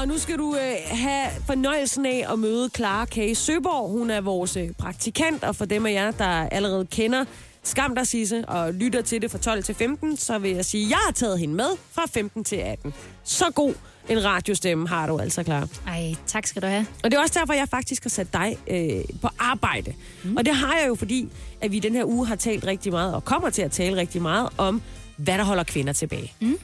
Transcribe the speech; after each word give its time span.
Og 0.00 0.08
nu 0.08 0.18
skal 0.18 0.38
du 0.38 0.56
øh, 0.56 0.98
have 0.98 1.26
fornøjelsen 1.46 2.06
af 2.06 2.26
at 2.32 2.38
møde 2.38 2.70
Clara 2.76 3.04
K. 3.04 3.18
Søborg. 3.34 3.90
Hun 3.90 4.10
er 4.10 4.20
vores 4.20 4.56
øh, 4.56 4.70
praktikant, 4.78 5.44
og 5.44 5.56
for 5.56 5.64
dem 5.64 5.86
af 5.86 5.92
jer, 5.92 6.10
der 6.10 6.26
allerede 6.26 6.86
kender 6.86 7.24
Skam 7.62 7.94
dig, 7.94 8.06
Sisse, 8.06 8.44
og 8.48 8.74
lytter 8.74 9.02
til 9.02 9.22
det 9.22 9.30
fra 9.30 9.38
12 9.38 9.62
til 9.62 9.74
15, 9.74 10.16
så 10.16 10.38
vil 10.38 10.50
jeg 10.50 10.64
sige, 10.64 10.84
at 10.84 10.90
jeg 10.90 10.98
har 11.06 11.12
taget 11.12 11.38
hende 11.38 11.54
med 11.54 11.68
fra 11.92 12.02
15 12.14 12.44
til 12.44 12.56
18. 12.56 12.94
Så 13.24 13.44
god 13.54 13.74
en 14.08 14.24
radiostemme 14.24 14.88
har 14.88 15.06
du 15.06 15.18
altså, 15.18 15.42
klar. 15.42 15.68
Ej, 15.86 16.14
tak 16.26 16.46
skal 16.46 16.62
du 16.62 16.66
have. 16.66 16.86
Og 17.04 17.10
det 17.10 17.16
er 17.16 17.20
også 17.20 17.38
derfor, 17.38 17.52
jeg 17.52 17.68
faktisk 17.68 18.02
har 18.02 18.10
sat 18.10 18.32
dig 18.32 18.56
øh, 18.70 19.18
på 19.22 19.28
arbejde. 19.38 19.94
Mm. 20.24 20.36
Og 20.36 20.44
det 20.44 20.54
har 20.54 20.78
jeg 20.78 20.88
jo, 20.88 20.94
fordi 20.94 21.28
at 21.60 21.72
vi 21.72 21.78
den 21.78 21.94
her 21.94 22.04
uge 22.04 22.26
har 22.26 22.36
talt 22.36 22.66
rigtig 22.66 22.92
meget, 22.92 23.14
og 23.14 23.24
kommer 23.24 23.50
til 23.50 23.62
at 23.62 23.72
tale 23.72 23.96
rigtig 23.96 24.22
meget 24.22 24.48
om, 24.58 24.82
hvad 25.16 25.38
der 25.38 25.44
holder 25.44 25.64
kvinder 25.64 25.92
tilbage. 25.92 26.32
Mm. 26.40 26.58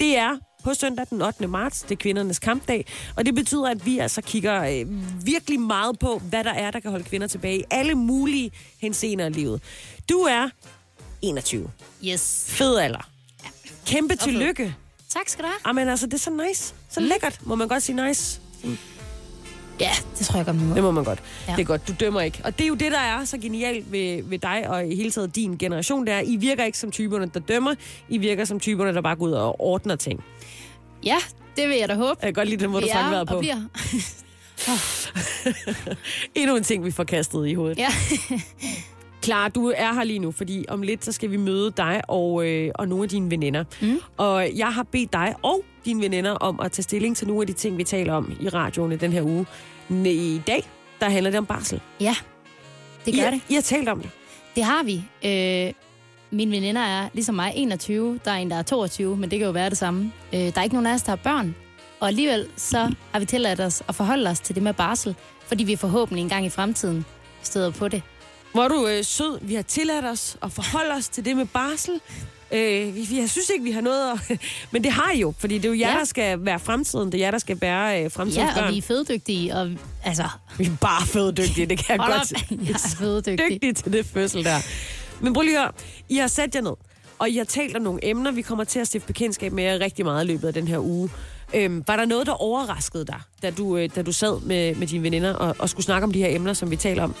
Det 0.00 0.18
er 0.18 0.36
på 0.68 0.74
søndag 0.74 1.06
den 1.10 1.22
8. 1.22 1.46
marts, 1.46 1.82
det 1.82 1.90
er 1.90 1.96
kvindernes 1.96 2.38
kampdag, 2.38 2.86
og 3.16 3.26
det 3.26 3.34
betyder, 3.34 3.68
at 3.68 3.86
vi 3.86 3.98
altså 3.98 4.22
kigger 4.22 4.62
øh, 4.62 4.86
virkelig 5.26 5.60
meget 5.60 5.98
på, 5.98 6.18
hvad 6.18 6.44
der 6.44 6.52
er, 6.52 6.70
der 6.70 6.80
kan 6.80 6.90
holde 6.90 7.04
kvinder 7.04 7.26
tilbage 7.26 7.58
i 7.58 7.64
alle 7.70 7.94
mulige 7.94 8.50
henseender 8.78 9.24
af 9.24 9.34
livet. 9.34 9.62
Du 10.08 10.18
er 10.18 10.48
21. 11.22 11.70
Yes. 12.04 12.44
Fed 12.48 12.78
alder. 12.78 13.10
Kæmpe 13.86 14.16
tillykke. 14.16 14.74
Tak 15.08 15.28
skal 15.28 15.44
du 15.44 15.48
have. 15.48 15.58
Jamen 15.66 15.88
altså, 15.88 16.06
det 16.06 16.14
er 16.14 16.18
så 16.18 16.30
nice. 16.48 16.74
Så 16.90 17.00
lækkert, 17.00 17.38
må 17.42 17.54
man 17.54 17.68
godt 17.68 17.82
sige 17.82 18.06
nice. 18.06 18.40
Ja, 19.80 19.90
det 20.18 20.26
tror 20.26 20.36
jeg 20.36 20.46
godt, 20.46 20.56
man 20.56 20.66
må. 20.66 20.74
Det 20.74 20.82
må 20.82 20.90
man 20.90 21.04
godt. 21.04 21.18
Ja. 21.18 21.52
Ja. 21.52 21.56
Det 21.56 21.62
er 21.62 21.66
godt, 21.66 21.88
du 21.88 21.94
dømmer 22.00 22.20
ikke. 22.20 22.40
Og 22.44 22.58
det 22.58 22.64
er 22.64 22.68
jo 22.68 22.74
det, 22.74 22.92
der 22.92 22.98
er 22.98 23.24
så 23.24 23.38
genialt 23.38 23.92
ved, 23.92 24.22
ved 24.22 24.38
dig 24.38 24.64
og 24.68 24.86
i 24.86 24.94
hele 24.96 25.10
taget 25.10 25.36
din 25.36 25.58
generation, 25.58 26.06
det 26.06 26.14
er, 26.14 26.20
I 26.20 26.36
virker 26.36 26.64
ikke 26.64 26.78
som 26.78 26.90
typerne, 26.90 27.30
der 27.34 27.40
dømmer. 27.40 27.74
I 28.08 28.18
virker 28.18 28.44
som 28.44 28.60
typerne, 28.60 28.94
der 28.94 29.00
bare 29.00 29.16
går 29.16 29.26
ud 29.26 29.32
og 29.32 29.60
ordner 29.60 29.96
ting. 29.96 30.24
Ja, 31.04 31.16
det 31.56 31.68
vil 31.68 31.76
jeg 31.76 31.88
da 31.88 31.94
håbe. 31.94 32.08
Jeg 32.22 32.26
kan 32.26 32.32
godt 32.34 32.48
lide 32.48 32.60
den 32.64 32.70
måde, 32.70 32.82
du 32.82 32.86
Vi 32.86 32.92
trak 32.92 33.04
er 33.04 33.10
vejret 33.10 33.28
på. 33.28 33.34
og 33.34 33.40
bliver. 33.40 33.56
Endnu 36.34 36.56
en 36.56 36.62
ting, 36.62 36.84
vi 36.84 36.90
får 36.90 37.04
kastet 37.04 37.46
i 37.48 37.54
hovedet. 37.54 37.78
Ja. 37.78 37.88
Klar, 39.22 39.48
du 39.48 39.72
er 39.76 39.92
her 39.92 40.04
lige 40.04 40.18
nu, 40.18 40.32
fordi 40.32 40.64
om 40.68 40.82
lidt, 40.82 41.04
så 41.04 41.12
skal 41.12 41.30
vi 41.30 41.36
møde 41.36 41.70
dig 41.76 42.00
og, 42.08 42.46
øh, 42.46 42.70
og 42.74 42.88
nogle 42.88 43.02
af 43.04 43.08
dine 43.08 43.30
veninder. 43.30 43.64
Mm. 43.80 44.00
Og 44.16 44.50
jeg 44.56 44.68
har 44.74 44.82
bedt 44.82 45.12
dig 45.12 45.34
og 45.42 45.62
dine 45.84 46.02
veninder 46.02 46.30
om 46.30 46.60
at 46.60 46.72
tage 46.72 46.82
stilling 46.82 47.16
til 47.16 47.26
nogle 47.26 47.40
af 47.42 47.46
de 47.46 47.52
ting, 47.52 47.78
vi 47.78 47.84
taler 47.84 48.12
om 48.14 48.32
i 48.40 48.48
radioen 48.48 48.92
i 48.92 48.96
den 48.96 49.12
her 49.12 49.22
uge. 49.22 49.46
I 50.06 50.40
dag, 50.46 50.68
der 51.00 51.08
handler 51.10 51.30
det 51.30 51.38
om 51.38 51.46
barsel. 51.46 51.80
ja, 52.00 52.16
det 53.04 53.14
I, 53.14 53.16
gør 53.16 53.24
har- 53.24 53.30
det. 53.30 53.40
I 53.48 53.54
har 53.54 53.60
talt 53.62 53.88
om 53.88 54.00
det. 54.00 54.10
Det 54.56 54.64
har 54.64 54.82
vi. 54.82 54.94
Øh, 55.24 55.72
mine 56.30 56.52
veninder 56.56 56.80
er 56.82 57.08
ligesom 57.12 57.34
mig 57.34 57.52
21. 57.56 58.20
Der 58.24 58.30
er 58.30 58.36
en, 58.36 58.50
der 58.50 58.56
er 58.56 58.62
22, 58.62 59.16
men 59.16 59.30
det 59.30 59.38
kan 59.38 59.46
jo 59.46 59.52
være 59.52 59.70
det 59.70 59.78
samme. 59.78 60.12
Øh, 60.32 60.40
der 60.40 60.52
er 60.56 60.62
ikke 60.62 60.74
nogen 60.74 60.86
af 60.86 60.94
os, 60.94 61.02
der 61.02 61.10
har 61.10 61.16
børn. 61.16 61.54
Og 62.00 62.08
alligevel 62.08 62.46
så 62.56 62.94
har 63.12 63.18
vi 63.20 63.24
tilladt 63.26 63.60
os 63.60 63.82
at 63.88 63.94
forholde 63.94 64.30
os 64.30 64.40
til 64.40 64.54
det 64.54 64.62
med 64.62 64.72
barsel, 64.74 65.14
fordi 65.46 65.64
vi 65.64 65.76
forhåbentlig 65.76 66.22
en 66.22 66.28
gang 66.28 66.46
i 66.46 66.50
fremtiden 66.50 67.04
støder 67.42 67.70
på 67.70 67.88
det. 67.88 68.02
Hvor 68.52 68.68
du 68.68 68.86
øh, 68.86 69.04
sød. 69.04 69.38
Vi 69.42 69.54
har 69.54 69.62
tilladt 69.62 70.04
os 70.04 70.36
at 70.42 70.52
forholde 70.52 70.90
os 70.94 71.08
til 71.08 71.24
det 71.24 71.36
med 71.36 71.46
barsel. 71.46 72.00
Øh, 72.52 72.94
vi, 72.94 73.06
jeg 73.20 73.30
synes 73.30 73.48
ikke, 73.52 73.64
vi 73.64 73.70
har 73.70 73.80
noget 73.80 74.12
at... 74.30 74.38
Men 74.72 74.84
det 74.84 74.92
har 74.92 75.12
I 75.14 75.20
jo, 75.20 75.34
fordi 75.38 75.58
det 75.58 75.64
er 75.64 75.68
jo 75.68 75.78
jer, 75.80 75.92
Ja. 75.92 75.98
der 75.98 76.04
skal 76.04 76.44
være 76.44 76.58
fremtiden. 76.58 77.12
Det 77.12 77.20
er 77.20 77.24
jer, 77.24 77.30
der 77.30 77.38
skal 77.38 77.56
bære 77.56 78.04
øh, 78.04 78.10
fremtidens 78.10 78.36
Ja, 78.36 78.48
og 78.48 78.54
børn. 78.62 78.72
vi 78.72 78.78
er 78.78 78.82
fødedygtige, 78.82 79.54
og 79.56 79.70
altså... 80.04 80.24
vi 80.58 80.64
er 80.64 80.70
bare 80.80 81.06
fede 81.06 81.32
dygtige, 81.32 81.66
det 81.66 81.78
kan 81.78 81.96
jeg 81.96 82.04
Hold 82.06 82.12
godt 82.18 82.32
op, 82.52 82.58
jeg 82.68 82.74
er 82.74 82.94
fødedygtig. 82.98 83.50
dygtige 83.50 83.72
til 83.72 83.92
det 83.92 84.06
fødsel 84.06 84.44
der. 84.44 84.58
Men 85.20 85.32
prøv 85.32 85.42
lige 85.42 85.56
at 85.56 85.62
høre. 85.62 85.72
I 86.08 86.16
har 86.16 86.26
sat 86.26 86.54
jer 86.54 86.60
ned, 86.60 86.74
og 87.18 87.30
I 87.30 87.36
har 87.36 87.44
talt 87.44 87.76
om 87.76 87.82
nogle 87.82 88.00
emner, 88.02 88.30
vi 88.30 88.42
kommer 88.42 88.64
til 88.64 88.78
at 88.78 88.86
stifte 88.86 89.06
bekendtskab 89.06 89.52
med 89.52 89.64
jer 89.64 89.80
rigtig 89.80 90.04
meget 90.04 90.24
i 90.24 90.26
løbet 90.26 90.48
af 90.48 90.54
den 90.54 90.68
her 90.68 90.78
uge. 90.78 91.10
Øhm, 91.54 91.84
var 91.86 91.96
der 91.96 92.04
noget, 92.04 92.26
der 92.26 92.32
overraskede 92.32 93.06
dig, 93.06 93.20
da 93.42 93.50
du, 93.50 93.76
øh, 93.76 93.90
da 93.94 94.02
du 94.02 94.12
sad 94.12 94.40
med, 94.40 94.74
med 94.74 94.86
dine 94.86 95.02
veninder 95.02 95.34
og, 95.34 95.56
og 95.58 95.68
skulle 95.68 95.84
snakke 95.84 96.04
om 96.04 96.12
de 96.12 96.18
her 96.18 96.36
emner, 96.36 96.52
som 96.52 96.70
vi 96.70 96.76
taler 96.76 97.02
om? 97.02 97.14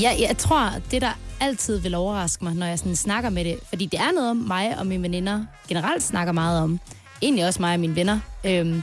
Ja, 0.00 0.12
jeg 0.20 0.36
tror, 0.38 0.70
det 0.90 1.02
der 1.02 1.18
altid 1.40 1.78
vil 1.78 1.94
overraske 1.94 2.44
mig, 2.44 2.54
når 2.54 2.66
jeg 2.66 2.78
sådan 2.78 2.96
snakker 2.96 3.30
med 3.30 3.44
det, 3.44 3.58
fordi 3.68 3.86
det 3.86 4.00
er 4.00 4.12
noget, 4.14 4.36
mig 4.36 4.78
og 4.78 4.86
mine 4.86 5.02
veninder 5.02 5.44
generelt 5.68 6.02
snakker 6.02 6.32
meget 6.32 6.62
om. 6.62 6.80
Egentlig 7.22 7.46
også 7.46 7.62
mig 7.62 7.74
og 7.74 7.80
mine 7.80 7.96
venner. 7.96 8.20
Øhm, 8.44 8.82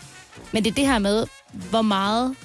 men 0.52 0.64
det 0.64 0.72
er 0.72 0.76
det 0.76 0.88
her 0.88 1.00
med, 1.00 1.26
hvor 1.70 1.82
meget 1.82 2.36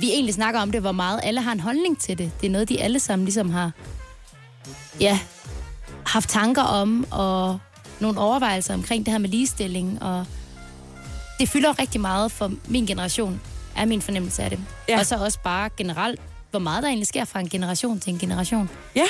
vi 0.00 0.10
egentlig 0.10 0.34
snakker 0.34 0.60
om 0.60 0.72
det, 0.72 0.80
hvor 0.80 0.92
meget 0.92 1.20
alle 1.22 1.40
har 1.40 1.52
en 1.52 1.60
holdning 1.60 1.98
til 1.98 2.18
det. 2.18 2.30
Det 2.40 2.46
er 2.46 2.50
noget, 2.50 2.68
de 2.68 2.82
alle 2.82 3.00
sammen 3.00 3.24
ligesom 3.24 3.50
har 3.50 3.70
ja, 5.00 5.18
haft 6.06 6.28
tanker 6.28 6.62
om, 6.62 7.06
og 7.10 7.58
nogle 8.00 8.20
overvejelser 8.20 8.74
omkring 8.74 9.06
det 9.06 9.12
her 9.12 9.18
med 9.18 9.28
ligestilling, 9.28 10.02
og 10.02 10.26
det 11.40 11.48
fylder 11.48 11.78
rigtig 11.78 12.00
meget 12.00 12.32
for 12.32 12.52
min 12.68 12.86
generation, 12.86 13.40
er 13.76 13.84
min 13.84 14.02
fornemmelse 14.02 14.42
af 14.42 14.50
det. 14.50 14.58
Ja. 14.88 14.98
Og 14.98 15.06
så 15.06 15.16
også 15.16 15.38
bare 15.44 15.70
generelt, 15.76 16.20
hvor 16.50 16.60
meget 16.60 16.82
der 16.82 16.88
egentlig 16.88 17.06
sker 17.06 17.24
fra 17.24 17.40
en 17.40 17.48
generation 17.48 18.00
til 18.00 18.12
en 18.12 18.18
generation. 18.18 18.70
Ja, 18.96 19.06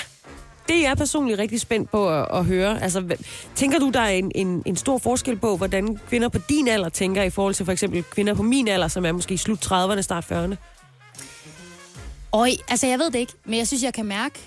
det 0.69 0.77
er 0.77 0.89
jeg 0.89 0.97
personligt 0.97 1.39
rigtig 1.39 1.61
spændt 1.61 1.91
på 1.91 2.09
at, 2.11 2.29
at 2.33 2.45
høre. 2.45 2.83
Altså, 2.83 3.17
tænker 3.55 3.79
du, 3.79 3.91
der 3.91 4.01
er 4.01 4.11
en, 4.11 4.33
en, 4.35 4.63
en 4.67 4.77
stor 4.77 4.99
forskel 4.99 5.37
på, 5.37 5.57
hvordan 5.57 5.99
kvinder 6.09 6.29
på 6.29 6.39
din 6.49 6.69
alder 6.69 6.89
tænker 6.89 7.23
i 7.23 7.31
forhold 7.31 7.55
til 7.55 7.65
for 7.65 7.73
eksempel 7.73 8.03
kvinder 8.03 8.35
på 8.35 8.43
min 8.43 8.69
alder, 8.69 8.89
som 8.89 9.07
er 9.07 9.13
måske 9.13 9.35
i 9.35 9.37
slut 9.37 9.73
30'erne, 9.73 10.01
start 10.01 10.25
40'erne? 10.33 10.57
Og 12.33 12.49
altså, 12.69 12.87
jeg 12.87 12.99
ved 12.99 13.11
det 13.11 13.19
ikke, 13.19 13.33
men 13.45 13.59
jeg 13.59 13.67
synes, 13.67 13.83
jeg 13.83 13.95
kan 13.95 14.07
mærke 14.07 14.41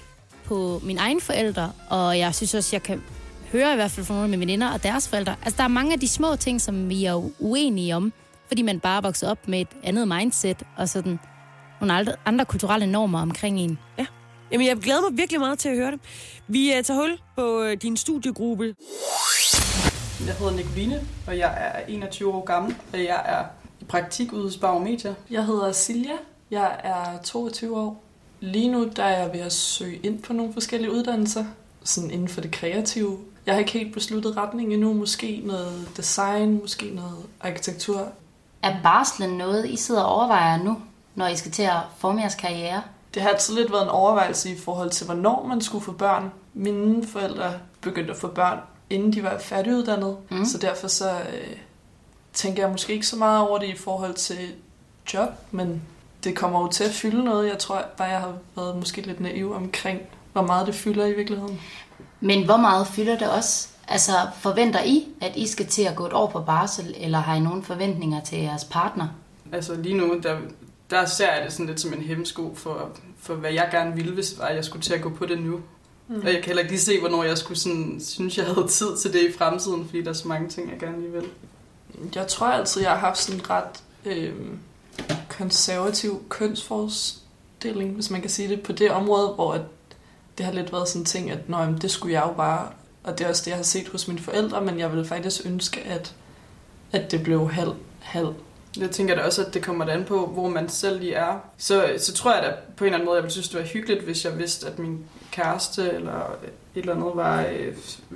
på 0.46 0.82
mine 0.84 1.00
egne 1.00 1.22
forældre, 1.22 1.72
og 1.90 2.20
jeg 2.20 2.36
synes 2.36 2.54
også, 2.54 2.76
jeg 2.76 2.84
kan 2.84 3.04
høre 3.52 3.74
i 3.74 3.76
hvert 3.76 3.92
fald 3.92 4.06
fra 4.06 4.14
nogle 4.14 4.26
af 4.26 4.30
mine 4.30 4.40
veninder 4.40 4.74
og 4.74 4.84
deres 4.84 5.08
forældre. 5.08 5.36
Altså, 5.44 5.58
der 5.58 5.64
er 5.64 5.68
mange 5.68 5.94
af 5.94 6.00
de 6.00 6.08
små 6.08 6.36
ting, 6.36 6.62
som 6.62 6.90
vi 6.90 7.06
er 7.06 7.30
uenige 7.40 7.96
om, 7.96 8.14
fordi 8.48 8.62
man 8.62 8.80
bare 8.80 8.98
er 8.98 9.02
vokset 9.02 9.30
op 9.30 9.48
med 9.48 9.62
et 9.62 9.68
andet 9.84 10.08
mindset, 10.08 10.64
og 10.78 10.90
sådan 10.90 11.20
nogle 11.82 11.94
andre, 11.94 12.14
andre 12.26 12.46
kulturelle 12.46 12.88
normer 12.88 13.22
omkring 13.22 13.60
en. 13.60 13.80
Ja. 13.98 14.06
Jamen, 14.52 14.68
jeg 14.68 14.78
glæder 14.78 15.02
mig 15.10 15.18
virkelig 15.18 15.40
meget 15.40 15.60
til 15.60 15.70
at 15.70 15.76
høre 15.76 15.92
det. 15.92 16.00
Vi 16.48 16.74
uh, 16.78 16.84
tager 16.84 17.00
hul 17.00 17.20
på 17.36 17.62
uh, 17.62 17.72
din 17.82 17.98
studiegruppe. 17.98 18.76
Jeg 20.26 20.36
hedder 20.36 20.52
Nicoline, 20.52 21.08
og 21.28 21.38
jeg 21.38 21.54
er 21.58 21.86
21 21.88 22.34
år 22.34 22.44
gammel, 22.46 22.76
og 22.94 23.00
jeg 23.00 23.22
er 23.26 23.44
i 23.82 23.86
praktik 23.86 24.34
ude 24.34 24.44
hos 24.44 24.58
Barometer. 24.58 25.14
Jeg 25.30 25.46
hedder 25.46 25.72
Silja, 25.72 26.14
jeg 26.52 26.80
er 26.84 27.22
22 27.24 27.78
år. 27.78 28.04
Lige 28.40 28.72
nu 28.72 28.90
der 28.96 29.04
er 29.04 29.24
jeg 29.24 29.34
ved 29.34 29.40
at 29.40 29.54
søge 29.54 30.00
ind 30.04 30.22
på 30.22 30.34
nogle 30.34 30.54
forskellige 30.54 30.92
uddannelser, 30.92 31.46
sådan 31.84 32.12
inden 32.12 32.28
for 32.28 32.42
det 32.42 32.52
kreative. 32.52 33.18
Jeg 33.46 33.54
har 33.54 33.60
ikke 33.60 33.72
helt 33.72 33.94
besluttet 33.94 34.38
retning 34.38 34.74
endnu, 34.74 34.94
måske 34.94 35.42
noget 35.46 35.90
design, 35.98 36.62
måske 36.62 36.90
noget 36.90 37.26
arkitektur. 37.42 38.08
Er 38.62 38.76
barslen 38.84 39.38
noget, 39.38 39.70
I 39.70 39.76
sidder 39.76 40.02
og 40.02 40.16
overvejer 40.16 40.64
nu, 40.64 40.78
når 41.16 41.28
I 41.28 41.36
skal 41.36 41.52
til 41.52 41.64
at 41.64 41.80
forme 41.98 42.22
jeres 42.22 42.36
karriere? 42.36 42.81
Det 43.14 43.22
har 43.22 43.30
altid 43.30 43.56
lidt 43.56 43.72
været 43.72 43.84
en 43.84 43.90
overvejelse 43.90 44.52
i 44.52 44.58
forhold 44.58 44.90
til, 44.90 45.06
hvornår 45.06 45.46
man 45.48 45.62
skulle 45.62 45.84
få 45.84 45.92
børn. 45.92 46.31
Mine 46.54 47.08
forældre 47.08 47.54
begyndte 47.81 48.12
at 48.12 48.18
få 48.20 48.28
børn, 48.28 48.60
inden 48.90 49.14
de 49.14 49.24
var 49.24 49.40
færdiguddannede, 49.40 50.18
mm. 50.31 50.46
så 50.46 50.58
derfor 50.58 50.88
så 50.88 51.12
øh, 51.12 51.58
tænker 52.34 52.64
jeg 52.64 52.72
måske 52.72 52.94
ikke 52.94 53.08
så 53.08 53.16
meget 53.16 53.48
over 53.48 53.60
det 53.60 53.68
i 53.68 53.78
forhold 53.78 54.13
til 54.13 54.54
job, 55.13 55.30
men 55.51 55.81
det 56.24 56.36
kommer 56.36 56.62
jo 56.62 56.68
til 56.68 56.83
at 56.83 56.92
fylde 56.92 57.24
noget. 57.24 57.50
Jeg 57.50 57.60
tror 57.60 57.86
bare, 57.98 58.07
jeg 58.07 58.19
har 58.19 58.33
været 58.56 58.75
måske 58.75 59.01
lidt 59.01 59.19
naiv 59.19 59.54
omkring, 59.54 60.01
hvor 60.33 60.42
meget 60.42 60.68
det 60.68 60.75
fylder 60.75 61.06
i 61.06 61.13
virkeligheden. 61.13 61.60
Men 62.19 62.45
hvor 62.45 62.57
meget 62.57 62.88
fylder 62.88 63.18
det 63.18 63.30
også? 63.30 63.68
Altså, 63.88 64.12
forventer 64.39 64.83
I, 64.83 65.07
at 65.21 65.36
I 65.36 65.48
skal 65.48 65.66
til 65.66 65.83
at 65.83 65.95
gå 65.95 66.06
et 66.06 66.13
år 66.13 66.27
på 66.27 66.42
barsel, 66.42 66.95
eller 66.98 67.19
har 67.19 67.36
I 67.36 67.39
nogle 67.39 67.63
forventninger 67.63 68.21
til 68.21 68.38
jeres 68.38 68.63
partner? 68.63 69.07
Altså 69.51 69.75
lige 69.75 69.98
nu, 69.98 70.19
der, 70.24 70.38
der 70.89 71.06
ser 71.06 71.33
jeg 71.33 71.44
det 71.44 71.54
sådan 71.54 71.66
lidt 71.66 71.80
som 71.80 71.94
en 71.94 72.01
hemsko 72.01 72.56
for, 72.56 72.89
for 73.19 73.33
hvad 73.33 73.51
jeg 73.51 73.68
gerne 73.72 73.95
ville, 73.95 74.13
hvis 74.13 74.39
var, 74.39 74.48
jeg 74.48 74.65
skulle 74.65 74.81
til 74.81 74.94
at 74.94 75.01
gå 75.01 75.10
på 75.10 75.25
det 75.25 75.42
nu. 75.42 75.60
Mm. 76.07 76.15
Og 76.15 76.25
jeg 76.25 76.36
kan 76.36 76.45
heller 76.45 76.62
ikke 76.62 76.72
lige 76.72 76.81
se, 76.81 77.00
hvornår 77.00 77.24
jeg 77.24 77.38
skulle 77.38 77.60
sådan, 77.60 78.01
synes, 78.04 78.38
jeg 78.38 78.45
havde 78.45 78.68
tid 78.68 78.98
til 78.98 79.13
det 79.13 79.30
i 79.30 79.33
fremtiden, 79.38 79.86
fordi 79.86 80.01
der 80.01 80.10
er 80.10 80.13
så 80.13 80.27
mange 80.27 80.50
ting, 80.50 80.72
jeg 80.72 80.80
gerne 80.80 81.00
lige 81.00 81.12
vil. 81.12 81.25
Jeg 82.15 82.27
tror 82.27 82.48
altid, 82.48 82.81
jeg 82.81 82.92
har 82.92 82.98
haft 82.98 83.18
sådan 83.18 83.50
ret 83.50 83.83
øh, 84.06 84.33
konservativ 85.39 86.24
kønsforestilling, 86.30 87.94
hvis 87.94 88.09
man 88.09 88.21
kan 88.21 88.30
sige 88.30 88.50
det, 88.50 88.62
på 88.62 88.71
det 88.71 88.91
område, 88.91 89.27
hvor 89.27 89.53
at 89.53 89.62
det 90.38 90.45
har 90.45 90.53
lidt 90.53 90.74
været 90.74 90.88
sådan 90.88 91.01
en 91.01 91.06
ting, 91.06 91.31
at 91.31 91.50
Nå, 91.50 91.57
jamen, 91.57 91.77
det 91.77 91.91
skulle 91.91 92.13
jeg 92.13 92.24
jo 92.27 92.33
bare, 92.33 92.68
og 93.03 93.18
det 93.18 93.25
er 93.25 93.30
også 93.30 93.41
det, 93.45 93.51
jeg 93.51 93.57
har 93.57 93.63
set 93.63 93.88
hos 93.88 94.07
mine 94.07 94.19
forældre, 94.19 94.62
men 94.62 94.80
jeg 94.80 94.94
vil 94.94 95.06
faktisk 95.06 95.45
ønske, 95.45 95.81
at, 95.81 96.15
at 96.91 97.12
det 97.12 97.24
blev 97.24 97.51
halv, 97.51 97.74
halv. 98.00 98.33
Jeg 98.77 98.91
tænker 98.91 99.15
da 99.15 99.21
også, 99.21 99.45
at 99.45 99.53
det 99.53 99.63
kommer 99.63 99.86
an 99.86 100.06
på, 100.06 100.25
hvor 100.25 100.50
man 100.50 100.69
selv 100.69 101.00
lige 101.00 101.13
er. 101.13 101.39
Så, 101.57 101.94
så 101.97 102.13
tror 102.13 102.33
jeg 102.33 102.44
da 102.44 102.53
på 102.77 102.83
en 102.83 102.86
eller 102.86 102.97
anden 102.97 103.06
måde, 103.06 103.15
jeg 103.15 103.24
ville 103.24 103.31
synes, 103.31 103.50
det 103.50 103.59
var 103.59 103.65
hyggeligt, 103.65 104.03
hvis 104.03 104.25
jeg 104.25 104.38
vidste, 104.38 104.68
at 104.68 104.80
min 104.80 105.06
kæreste 105.31 105.91
eller 105.91 106.36
et 106.75 106.80
eller 106.80 106.95
andet 106.95 107.12
var 107.15 107.45
øh, 107.45 107.75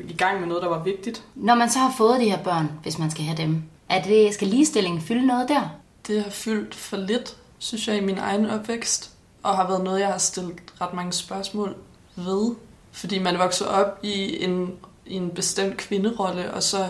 i 0.09 0.13
gang 0.13 0.39
med 0.39 0.47
noget, 0.47 0.63
der 0.63 0.69
var 0.69 0.83
vigtigt. 0.83 1.23
Når 1.35 1.55
man 1.55 1.69
så 1.69 1.79
har 1.79 1.93
fået 1.97 2.19
de 2.19 2.29
her 2.29 2.43
børn, 2.43 2.71
hvis 2.83 2.99
man 2.99 3.11
skal 3.11 3.23
have 3.23 3.37
dem, 3.37 3.63
er 3.89 4.03
det, 4.03 4.33
skal 4.33 4.47
ligestillingen 4.47 5.01
fylde 5.01 5.27
noget 5.27 5.49
der? 5.49 5.82
Det 6.07 6.23
har 6.23 6.29
fyldt 6.29 6.75
for 6.75 6.97
lidt, 6.97 7.37
synes 7.57 7.87
jeg, 7.87 7.97
i 7.97 8.05
min 8.05 8.17
egen 8.17 8.49
opvækst, 8.49 9.11
og 9.43 9.55
har 9.55 9.67
været 9.67 9.83
noget, 9.83 9.99
jeg 9.99 10.07
har 10.07 10.17
stillet 10.17 10.53
ret 10.81 10.93
mange 10.93 11.11
spørgsmål 11.11 11.75
ved. 12.15 12.55
Fordi 12.91 13.19
man 13.19 13.37
vokser 13.37 13.65
op 13.65 13.99
i 14.03 14.43
en, 14.43 14.73
i 15.05 15.13
en 15.13 15.29
bestemt 15.29 15.77
kvinderolle, 15.77 16.53
og 16.53 16.63
så 16.63 16.89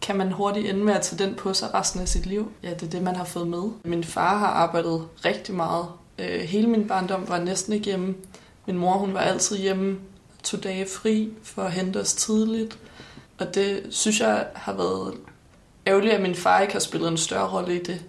kan 0.00 0.16
man 0.16 0.32
hurtigt 0.32 0.68
ende 0.68 0.84
med 0.84 0.94
at 0.94 1.02
tage 1.02 1.26
den 1.26 1.34
på 1.34 1.54
sig 1.54 1.74
resten 1.74 2.00
af 2.00 2.08
sit 2.08 2.26
liv. 2.26 2.52
Ja, 2.62 2.70
det 2.70 2.82
er 2.82 2.90
det, 2.90 3.02
man 3.02 3.16
har 3.16 3.24
fået 3.24 3.48
med. 3.48 3.62
Min 3.84 4.04
far 4.04 4.38
har 4.38 4.46
arbejdet 4.46 5.08
rigtig 5.24 5.54
meget. 5.54 5.86
Øh, 6.18 6.40
hele 6.40 6.66
min 6.66 6.88
barndom 6.88 7.28
var 7.28 7.38
næsten 7.38 7.72
ikke 7.72 7.86
hjemme. 7.86 8.14
Min 8.66 8.78
mor, 8.78 8.92
hun 8.92 9.14
var 9.14 9.20
altid 9.20 9.56
hjemme, 9.56 9.98
tog 10.42 10.62
dage 10.62 10.86
fri 10.86 11.32
for 11.42 11.62
at 11.62 11.72
hente 11.72 12.00
os 12.00 12.14
tidligt. 12.14 12.78
Og 13.38 13.54
det 13.54 13.86
synes 13.90 14.20
jeg 14.20 14.46
har 14.54 14.72
været 14.72 15.14
ærgerligt, 15.86 16.14
at 16.14 16.22
min 16.22 16.34
far 16.34 16.60
ikke 16.60 16.72
har 16.72 16.80
spillet 16.80 17.08
en 17.08 17.16
større 17.16 17.48
rolle 17.48 17.80
i 17.80 17.82
det. 17.82 18.04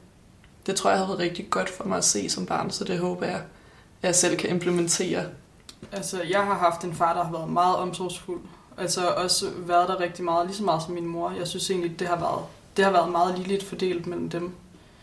Det 0.66 0.76
tror 0.76 0.90
jeg 0.90 1.00
har 1.00 1.06
været 1.06 1.20
rigtig 1.20 1.50
godt 1.50 1.70
for 1.70 1.84
mig 1.84 1.98
at 1.98 2.06
se 2.06 2.30
som 2.30 2.46
barn, 2.46 2.72
så 2.72 2.84
det 2.84 3.00
håber 3.00 3.26
jeg, 3.26 3.36
at 3.36 3.42
jeg 4.04 4.16
selv 4.16 4.38
kan 4.38 4.50
implementere. 4.50 5.26
Altså, 5.92 6.22
jeg 6.30 6.40
har 6.40 6.56
haft 6.56 6.84
en 6.84 6.94
far, 6.94 7.14
der 7.14 7.24
har 7.24 7.32
været 7.32 7.50
meget 7.50 7.76
omsorgsfuld. 7.76 8.42
Altså 8.78 9.08
også 9.08 9.50
været 9.58 9.88
der 9.88 10.00
rigtig 10.00 10.26
meget, 10.26 10.46
lige 10.46 10.58
så 10.58 10.64
meget 10.64 10.84
som 10.84 10.94
min 10.94 11.06
mor. 11.06 11.32
Jeg 11.32 11.48
synes 11.48 11.70
egentlig, 11.70 12.00
det 12.00 12.08
har 12.08 12.16
været, 12.16 12.46
det 12.78 12.86
har 12.86 12.92
været 12.92 13.12
meget 13.12 13.38
ligeligt 13.38 13.64
fordelt 13.64 14.08
mellem 14.08 14.30
dem. 14.30 14.52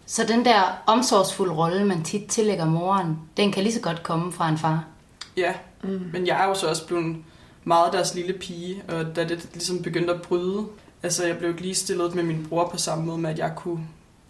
Så 0.06 0.24
den 0.24 0.44
der 0.44 0.82
omsorgsfulde 0.86 1.54
rolle, 1.54 1.84
man 1.84 2.02
tit 2.02 2.28
tillægger 2.28 2.64
moren, 2.64 3.18
den 3.36 3.52
kan 3.52 3.62
lige 3.62 3.74
så 3.74 3.80
godt 3.80 4.02
komme 4.02 4.32
fra 4.32 4.48
en 4.48 4.58
far? 4.58 4.84
Ja, 5.36 5.54
mm. 5.82 6.10
men 6.12 6.26
jeg 6.26 6.42
er 6.42 6.48
jo 6.48 6.54
så 6.54 6.68
også 6.68 6.86
blevet 6.86 7.16
meget 7.64 7.92
deres 7.92 8.14
lille 8.14 8.32
pige, 8.32 8.82
og 8.88 9.16
da 9.16 9.24
det 9.24 9.48
ligesom 9.52 9.82
begyndte 9.82 10.14
at 10.14 10.22
bryde, 10.22 10.66
altså 11.02 11.26
jeg 11.26 11.38
blev 11.38 11.54
lige 11.56 11.74
stillet 11.74 12.14
med 12.14 12.22
min 12.22 12.46
bror 12.48 12.68
på 12.68 12.78
samme 12.78 13.04
måde, 13.04 13.18
med 13.18 13.30
at 13.30 13.38
jeg 13.38 13.52
kunne 13.56 13.80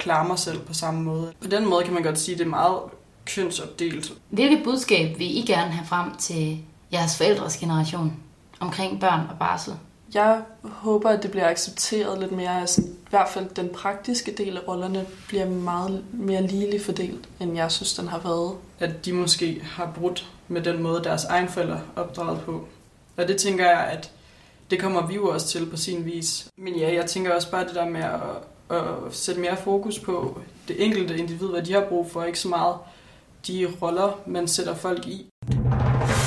klare 0.01 0.29
mig 0.29 0.39
selv 0.39 0.59
på 0.61 0.75
samme 0.75 1.03
måde. 1.03 1.33
På 1.41 1.49
den 1.49 1.67
måde 1.67 1.85
kan 1.85 1.95
man 1.95 2.03
godt 2.03 2.19
sige, 2.19 2.35
at 2.35 2.39
det 2.39 2.45
er 2.45 2.51
meget 2.51 2.81
kønsopdelt. 3.27 4.13
Hvilket 4.31 4.65
budskab 4.65 5.19
vil 5.19 5.39
I 5.39 5.41
gerne 5.47 5.71
have 5.71 5.87
frem 5.87 6.17
til 6.17 6.59
jeres 6.93 7.17
forældres 7.17 7.57
generation 7.57 8.13
omkring 8.61 9.01
børn 9.01 9.21
og 9.31 9.39
barsel? 9.39 9.75
Jeg 10.15 10.43
håber, 10.63 11.11
at 11.11 11.23
det 11.23 11.31
bliver 11.31 11.49
accepteret 11.49 12.21
lidt 12.21 12.33
mere. 12.33 12.61
Altså, 12.61 12.81
I 12.81 12.85
hvert 13.11 13.29
fald 13.29 13.49
den 13.57 13.69
praktiske 13.69 14.35
del 14.39 14.57
af 14.57 14.69
rollerne 14.69 15.07
bliver 15.29 15.47
meget 15.47 16.05
mere 16.13 16.47
ligeligt 16.47 16.85
fordelt, 16.85 17.29
end 17.41 17.57
jeg 17.57 17.73
synes, 17.73 17.95
den 17.95 18.09
har 18.09 18.19
været. 18.19 18.53
At 18.79 19.05
de 19.05 19.13
måske 19.13 19.63
har 19.65 19.93
brudt 19.99 20.29
med 20.49 20.63
den 20.63 20.83
måde, 20.83 21.05
deres 21.05 21.25
egen 21.25 21.49
forældre 21.49 21.81
opdraget 21.97 22.41
på. 22.41 22.69
Og 23.17 23.29
det 23.29 23.37
tænker 23.37 23.67
jeg, 23.67 23.79
at 23.79 24.11
det 24.71 24.81
kommer 24.81 25.07
vi 25.07 25.15
jo 25.15 25.29
også 25.29 25.47
til 25.47 25.67
på 25.67 25.77
sin 25.77 26.05
vis. 26.05 26.47
Men 26.57 26.75
ja, 26.75 26.95
jeg 26.95 27.07
tænker 27.07 27.35
også 27.35 27.51
bare 27.51 27.65
det 27.65 27.75
der 27.75 27.89
med 27.89 28.01
at, 28.01 28.21
at 28.71 29.15
sætte 29.15 29.41
mere 29.41 29.57
fokus 29.65 29.99
på 29.99 30.41
det 30.69 30.85
enkelte 30.85 31.19
individ, 31.19 31.49
hvad 31.49 31.63
de 31.63 31.73
har 31.73 31.85
brug 31.89 32.11
for, 32.11 32.25
ikke 32.25 32.39
så 32.39 32.49
meget 32.49 32.75
de 33.47 33.69
roller, 33.83 34.21
man 34.27 34.49
sætter 34.49 34.75
folk 34.75 35.07
i. 35.07 35.27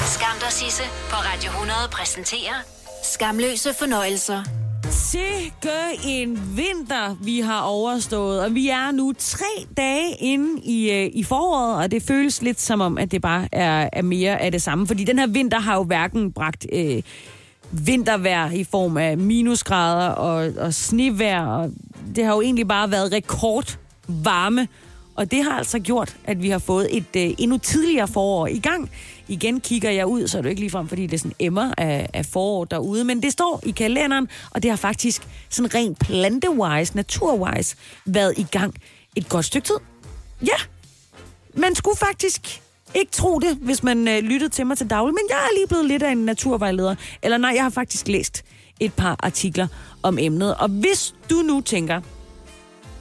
Skam 0.05 0.37
dig, 0.39 0.51
Sisse, 0.51 0.83
på 0.83 1.15
Radio 1.15 1.49
100 1.49 1.77
præsenterer 1.91 2.55
Skamløse 3.03 3.73
fornøjelser. 3.79 4.43
Sikke 4.89 5.69
en 6.07 6.57
vinter, 6.57 7.15
vi 7.23 7.39
har 7.39 7.61
overstået, 7.61 8.41
og 8.41 8.55
vi 8.55 8.69
er 8.69 8.91
nu 8.91 9.13
tre 9.17 9.65
dage 9.77 10.15
inde 10.19 10.61
i, 10.61 10.91
øh, 10.91 11.09
i 11.13 11.23
foråret, 11.23 11.83
og 11.83 11.91
det 11.91 12.03
føles 12.03 12.41
lidt 12.41 12.61
som 12.61 12.81
om, 12.81 12.97
at 12.97 13.11
det 13.11 13.21
bare 13.21 13.47
er, 13.51 13.89
er 13.93 14.01
mere 14.01 14.41
af 14.41 14.51
det 14.51 14.61
samme, 14.61 14.87
fordi 14.87 15.03
den 15.03 15.19
her 15.19 15.27
vinter 15.27 15.59
har 15.59 15.75
jo 15.75 15.83
hverken 15.83 16.33
bragt 16.33 16.65
øh, 16.73 17.01
vintervejr 17.73 18.51
i 18.51 18.63
form 18.63 18.97
af 18.97 19.17
minusgrader 19.17 20.09
og, 20.09 20.53
og 20.57 20.73
snevejr, 20.73 21.45
og 21.45 21.71
det 22.15 22.25
har 22.25 22.33
jo 22.33 22.41
egentlig 22.41 22.67
bare 22.67 22.91
været 22.91 23.11
rekordvarme, 23.11 24.67
og 25.15 25.31
det 25.31 25.43
har 25.43 25.51
altså 25.51 25.79
gjort, 25.79 26.15
at 26.23 26.41
vi 26.41 26.49
har 26.49 26.59
fået 26.59 26.97
et 26.97 27.15
øh, 27.17 27.33
endnu 27.37 27.57
tidligere 27.57 28.07
forår 28.07 28.47
i 28.47 28.59
gang. 28.59 28.91
Igen 29.27 29.59
kigger 29.59 29.91
jeg 29.91 30.05
ud, 30.05 30.27
så 30.27 30.37
er 30.37 30.41
det 30.41 30.49
ikke 30.49 30.61
ligefrem, 30.61 30.87
fordi 30.87 31.01
det 31.01 31.13
er 31.13 31.17
sådan 31.17 31.35
emmer 31.39 31.73
af, 31.77 32.09
af 32.13 32.25
forår 32.25 32.65
derude, 32.65 33.03
men 33.03 33.23
det 33.23 33.31
står 33.31 33.61
i 33.63 33.71
kalenderen, 33.71 34.27
og 34.51 34.63
det 34.63 34.71
har 34.71 34.77
faktisk 34.77 35.27
sådan 35.49 35.75
rent 35.75 35.99
plantewise, 35.99 36.95
naturwise, 36.95 37.75
været 38.05 38.33
i 38.37 38.45
gang 38.51 38.73
et 39.15 39.29
godt 39.29 39.45
stykke 39.45 39.67
tid. 39.67 39.77
Ja, 40.41 40.55
man 41.53 41.75
skulle 41.75 41.97
faktisk 41.97 42.62
ikke 42.95 43.11
tro 43.11 43.39
det, 43.39 43.57
hvis 43.61 43.83
man 43.83 44.07
øh, 44.07 44.19
lyttede 44.19 44.49
til 44.51 44.67
mig 44.67 44.77
til 44.77 44.89
daglig, 44.89 45.13
men 45.13 45.23
jeg 45.29 45.35
er 45.35 45.57
lige 45.57 45.67
blevet 45.67 45.85
lidt 45.85 46.03
af 46.03 46.11
en 46.11 46.17
naturvejleder. 46.17 46.95
Eller 47.23 47.37
nej, 47.37 47.51
jeg 47.55 47.63
har 47.63 47.69
faktisk 47.69 48.07
læst 48.07 48.43
et 48.79 48.93
par 48.93 49.15
artikler 49.19 49.67
om 50.03 50.17
emnet. 50.19 50.55
Og 50.55 50.69
hvis 50.69 51.15
du 51.29 51.35
nu 51.35 51.61
tænker, 51.61 52.01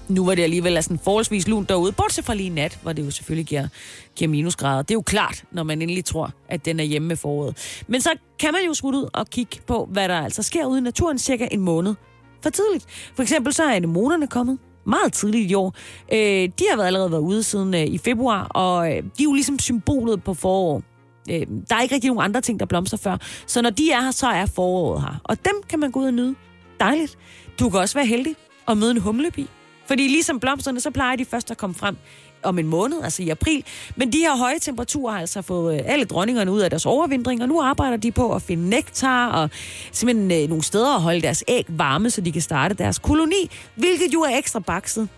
nu 0.08 0.24
var 0.26 0.34
det 0.34 0.42
alligevel 0.42 0.82
sådan 0.82 0.98
forholdsvis 1.04 1.48
lunt 1.48 1.68
derude, 1.68 1.92
bortset 1.92 2.24
fra 2.24 2.34
lige 2.34 2.50
nat, 2.50 2.78
hvor 2.82 2.92
det 2.92 3.06
jo 3.06 3.10
selvfølgelig 3.10 3.46
giver, 3.46 3.68
giver 4.16 4.28
minusgrader. 4.28 4.82
Det 4.82 4.90
er 4.90 4.94
jo 4.94 5.02
klart, 5.02 5.44
når 5.50 5.62
man 5.62 5.82
endelig 5.82 6.04
tror, 6.04 6.32
at 6.48 6.64
den 6.64 6.80
er 6.80 6.84
hjemme 6.84 7.08
med 7.08 7.16
foråret. 7.16 7.82
Men 7.86 8.00
så 8.00 8.10
kan 8.38 8.52
man 8.52 8.62
jo 8.66 8.74
smutte 8.74 8.98
ud 8.98 9.08
og 9.12 9.30
kigge 9.30 9.60
på, 9.66 9.88
hvad 9.92 10.08
der 10.08 10.18
altså 10.18 10.42
sker 10.42 10.66
ude 10.66 10.78
i 10.78 10.82
naturen 10.82 11.18
cirka 11.18 11.48
en 11.50 11.60
måned 11.60 11.94
for 12.42 12.50
tidligt. 12.50 12.86
For 13.14 13.22
eksempel 13.22 13.52
så 13.52 13.62
er 13.62 13.72
anemonerne 13.72 14.26
kommet 14.26 14.58
meget 14.86 15.12
tidligt 15.12 15.50
i 15.50 15.54
år. 15.54 15.74
Øh, 16.12 16.18
de 16.58 16.64
har 16.70 16.76
været 16.76 16.86
allerede 16.86 17.10
været 17.10 17.20
ude 17.20 17.42
siden 17.42 17.74
øh, 17.74 17.84
i 17.84 17.98
februar, 17.98 18.44
og 18.44 18.86
øh, 18.90 18.96
de 18.96 19.02
er 19.20 19.24
jo 19.24 19.32
ligesom 19.32 19.58
symbolet 19.58 20.24
på 20.24 20.34
forår. 20.34 20.82
Øh, 21.30 21.46
der 21.68 21.76
er 21.76 21.82
ikke 21.82 21.94
rigtig 21.94 22.10
nogen 22.10 22.24
andre 22.24 22.40
ting, 22.40 22.60
der 22.60 22.66
blomster 22.66 22.96
før. 22.96 23.16
Så 23.46 23.62
når 23.62 23.70
de 23.70 23.90
er 23.90 24.00
her, 24.00 24.10
så 24.10 24.26
er 24.26 24.46
foråret 24.46 25.02
her. 25.02 25.20
Og 25.24 25.44
dem 25.44 25.54
kan 25.68 25.78
man 25.78 25.90
gå 25.90 26.00
ud 26.00 26.06
og 26.06 26.14
nyde. 26.14 26.34
Dejligt. 26.80 27.18
Du 27.60 27.70
kan 27.70 27.80
også 27.80 27.94
være 27.94 28.06
heldig 28.06 28.34
og 28.66 28.78
møde 28.78 28.90
en 28.90 28.98
humlebi. 28.98 29.48
Fordi 29.86 30.08
ligesom 30.08 30.40
blomsterne, 30.40 30.80
så 30.80 30.90
plejer 30.90 31.16
de 31.16 31.24
først 31.24 31.50
at 31.50 31.56
komme 31.56 31.74
frem 31.74 31.96
om 32.42 32.58
en 32.58 32.66
måned, 32.66 33.02
altså 33.02 33.22
i 33.22 33.28
april. 33.28 33.64
Men 33.96 34.12
de 34.12 34.18
her 34.18 34.36
høje 34.36 34.58
temperaturer 34.58 35.12
har 35.12 35.20
altså 35.20 35.42
fået 35.42 35.74
øh, 35.74 35.80
alle 35.84 36.04
dronningerne 36.04 36.52
ud 36.52 36.60
af 36.60 36.70
deres 36.70 36.86
overvindring, 36.86 37.42
og 37.42 37.48
nu 37.48 37.62
arbejder 37.62 37.96
de 37.96 38.12
på 38.12 38.34
at 38.34 38.42
finde 38.42 38.68
nektar 38.68 39.28
og 39.28 39.50
simpelthen 39.92 40.42
øh, 40.42 40.48
nogle 40.48 40.64
steder 40.64 40.94
at 40.94 41.00
holde 41.00 41.20
deres 41.20 41.44
æg 41.48 41.64
varme, 41.68 42.10
så 42.10 42.20
de 42.20 42.32
kan 42.32 42.42
starte 42.42 42.74
deres 42.74 42.98
koloni, 42.98 43.50
hvilket 43.74 44.14
jo 44.14 44.20
er 44.20 44.38
ekstra 44.38 44.60
bakset. 44.60 45.08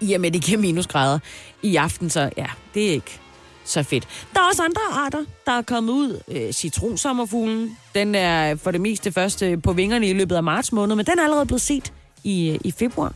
I 0.00 0.12
og 0.12 0.20
med, 0.20 0.30
det 0.30 0.44
giver 0.44 0.58
minusgrader 0.58 1.18
i 1.62 1.76
aften, 1.76 2.10
så 2.10 2.30
ja, 2.36 2.46
det 2.74 2.88
er 2.88 2.92
ikke 2.92 3.20
så 3.64 3.82
fedt. 3.82 4.08
Der 4.34 4.40
er 4.40 4.44
også 4.48 4.62
andre 4.62 5.04
arter, 5.04 5.24
der 5.46 5.52
er 5.52 5.62
kommet 5.62 5.92
ud. 5.92 6.20
Øh, 6.28 6.52
citronsommerfuglen, 6.52 7.78
den 7.94 8.14
er 8.14 8.56
for 8.56 8.70
det 8.70 8.80
meste 8.80 9.12
først 9.12 9.42
øh, 9.42 9.62
på 9.62 9.72
vingerne 9.72 10.08
i 10.08 10.12
løbet 10.12 10.36
af 10.36 10.42
marts 10.42 10.72
måned, 10.72 10.96
men 10.96 11.06
den 11.06 11.18
er 11.18 11.22
allerede 11.24 11.46
blevet 11.46 11.60
set 11.62 11.92
i, 12.24 12.50
øh, 12.50 12.58
i 12.64 12.70
februar. 12.70 13.14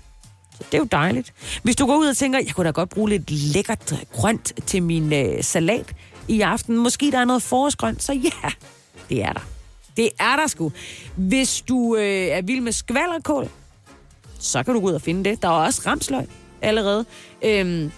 Så 0.58 0.64
det 0.72 0.74
er 0.74 0.78
jo 0.78 0.88
dejligt. 0.92 1.32
Hvis 1.62 1.76
du 1.76 1.86
går 1.86 1.96
ud 1.96 2.06
og 2.06 2.16
tænker, 2.16 2.38
jeg 2.38 2.54
kunne 2.54 2.64
da 2.66 2.70
godt 2.70 2.90
bruge 2.90 3.10
lidt 3.10 3.30
lækkert 3.30 3.94
grønt 4.12 4.52
til 4.66 4.82
min 4.82 5.12
øh, 5.12 5.44
salat 5.44 5.94
i 6.28 6.40
aften. 6.40 6.76
Måske 6.76 7.10
der 7.10 7.18
er 7.18 7.24
noget 7.24 7.42
forårsgrønt, 7.42 8.02
så 8.02 8.12
ja, 8.12 8.50
det 9.08 9.22
er 9.22 9.32
der. 9.32 9.40
Det 9.96 10.10
er 10.20 10.36
der 10.36 10.46
sgu. 10.46 10.72
Hvis 11.16 11.60
du 11.60 11.96
øh, 11.96 12.26
er 12.26 12.42
vild 12.42 12.60
med 12.60 12.72
skvallerkål, 12.72 13.48
så 14.38 14.62
kan 14.62 14.74
du 14.74 14.80
gå 14.80 14.86
ud 14.86 14.92
og 14.92 15.02
finde 15.02 15.30
det. 15.30 15.42
Der 15.42 15.48
er 15.48 15.52
også 15.52 15.82
ramsløg 15.86 16.26
allerede. 16.62 17.04
Øhm, 17.42 17.92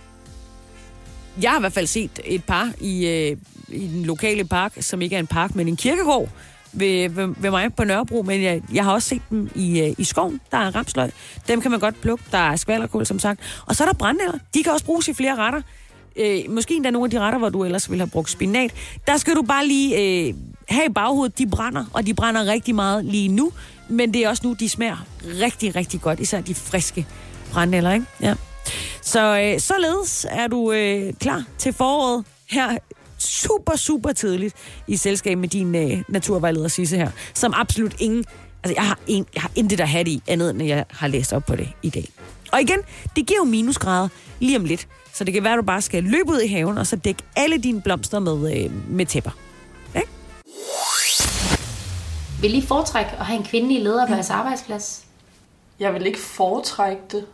jeg 1.42 1.50
har 1.50 1.58
i 1.58 1.60
hvert 1.60 1.72
fald 1.72 1.86
set 1.86 2.20
et 2.24 2.44
par 2.44 2.72
i, 2.80 3.06
øh, 3.06 3.36
i 3.68 3.86
den 3.86 4.04
lokale 4.04 4.44
park, 4.44 4.72
som 4.80 5.02
ikke 5.02 5.16
er 5.16 5.20
en 5.20 5.26
park, 5.26 5.54
men 5.54 5.68
en 5.68 5.76
kirkegård, 5.76 6.28
ved, 6.80 7.08
ved, 7.08 7.34
ved 7.36 7.50
mig 7.50 7.74
på 7.74 7.84
Nørrebro, 7.84 8.22
men 8.22 8.42
jeg, 8.42 8.62
jeg 8.72 8.84
har 8.84 8.92
også 8.92 9.08
set 9.08 9.22
dem 9.30 9.50
i, 9.54 9.80
øh, 9.80 9.94
i 9.98 10.04
skoven. 10.04 10.40
Der 10.50 10.58
er 10.58 10.74
ramsløg. 10.76 11.10
Dem 11.48 11.60
kan 11.60 11.70
man 11.70 11.80
godt 11.80 12.00
plukke. 12.00 12.24
Der 12.32 12.38
er 12.38 12.56
skvallerkål, 12.56 13.06
som 13.06 13.18
sagt. 13.18 13.40
Og 13.66 13.76
så 13.76 13.84
er 13.84 13.88
der 13.88 13.94
brændenælder. 13.94 14.38
De 14.54 14.62
kan 14.62 14.72
også 14.72 14.84
bruges 14.84 15.08
i 15.08 15.14
flere 15.14 15.36
retter. 15.36 15.62
Øh, 16.16 16.38
måske 16.48 16.74
endda 16.74 16.90
nogle 16.90 17.06
af 17.06 17.10
de 17.10 17.20
retter, 17.20 17.38
hvor 17.38 17.48
du 17.48 17.64
ellers 17.64 17.90
ville 17.90 18.00
have 18.00 18.10
brugt 18.10 18.30
spinat. 18.30 18.70
Der 19.06 19.16
skal 19.16 19.34
du 19.34 19.42
bare 19.42 19.66
lige 19.66 19.96
øh, 20.28 20.34
have 20.68 20.86
i 20.86 20.92
baghovedet, 20.92 21.38
de 21.38 21.46
brænder, 21.46 21.84
og 21.92 22.06
de 22.06 22.14
brænder 22.14 22.44
rigtig 22.46 22.74
meget 22.74 23.04
lige 23.04 23.28
nu. 23.28 23.52
Men 23.88 24.14
det 24.14 24.24
er 24.24 24.28
også 24.28 24.42
nu, 24.46 24.52
de 24.52 24.68
smager 24.68 25.06
rigtig, 25.40 25.76
rigtig 25.76 26.00
godt. 26.00 26.20
Især 26.20 26.40
de 26.40 26.54
friske 26.54 27.06
brændenælder, 27.52 27.92
ikke? 27.92 28.06
Ja. 28.22 28.34
Så 29.02 29.40
øh, 29.40 29.60
således 29.60 30.26
er 30.30 30.46
du 30.46 30.72
øh, 30.72 31.12
klar 31.12 31.44
til 31.58 31.72
foråret 31.72 32.24
her 32.50 32.78
super, 33.18 33.76
super 33.76 34.12
tidligt 34.12 34.54
i 34.86 34.96
selskab 34.96 35.38
med 35.38 35.48
din 35.48 35.74
øh, 35.74 36.02
naturvejleder 36.08 36.68
Sisse 36.68 36.96
her, 36.96 37.10
som 37.34 37.54
absolut 37.56 38.00
ingen... 38.00 38.24
Altså, 38.64 38.74
jeg 38.74 38.88
har, 38.88 38.98
en, 39.06 39.26
jeg 39.34 39.42
har 39.42 39.50
intet 39.54 39.80
at 39.80 39.88
have 39.88 40.04
det 40.04 40.10
i, 40.10 40.22
andet 40.26 40.50
end 40.50 40.62
jeg 40.62 40.84
har 40.90 41.08
læst 41.08 41.32
op 41.32 41.42
på 41.46 41.56
det 41.56 41.68
i 41.82 41.90
dag. 41.90 42.08
Og 42.52 42.60
igen, 42.60 42.78
det 43.16 43.26
giver 43.26 43.40
jo 43.40 43.44
minusgrader 43.44 44.08
lige 44.40 44.56
om 44.56 44.64
lidt. 44.64 44.88
Så 45.12 45.24
det 45.24 45.34
kan 45.34 45.44
være, 45.44 45.52
at 45.52 45.56
du 45.56 45.62
bare 45.62 45.82
skal 45.82 46.04
løbe 46.04 46.30
ud 46.30 46.40
i 46.40 46.46
haven, 46.48 46.78
og 46.78 46.86
så 46.86 46.96
dække 46.96 47.22
alle 47.36 47.58
dine 47.58 47.82
blomster 47.82 48.18
med, 48.18 48.56
øh, 48.56 48.90
med 48.90 49.06
tæpper. 49.06 49.30
Okay? 49.90 50.02
Vil 52.40 52.54
I 52.54 52.66
foretrække 52.66 53.10
at 53.10 53.26
have 53.26 53.38
en 53.38 53.44
kvindelig 53.44 53.82
leder 53.82 54.06
på 54.06 54.12
jeres 54.12 54.30
arbejdsplads? 54.30 55.04
Jeg 55.80 55.94
vil 55.94 56.06
ikke 56.06 56.18
foretrække 56.18 57.02
det. 57.12 57.26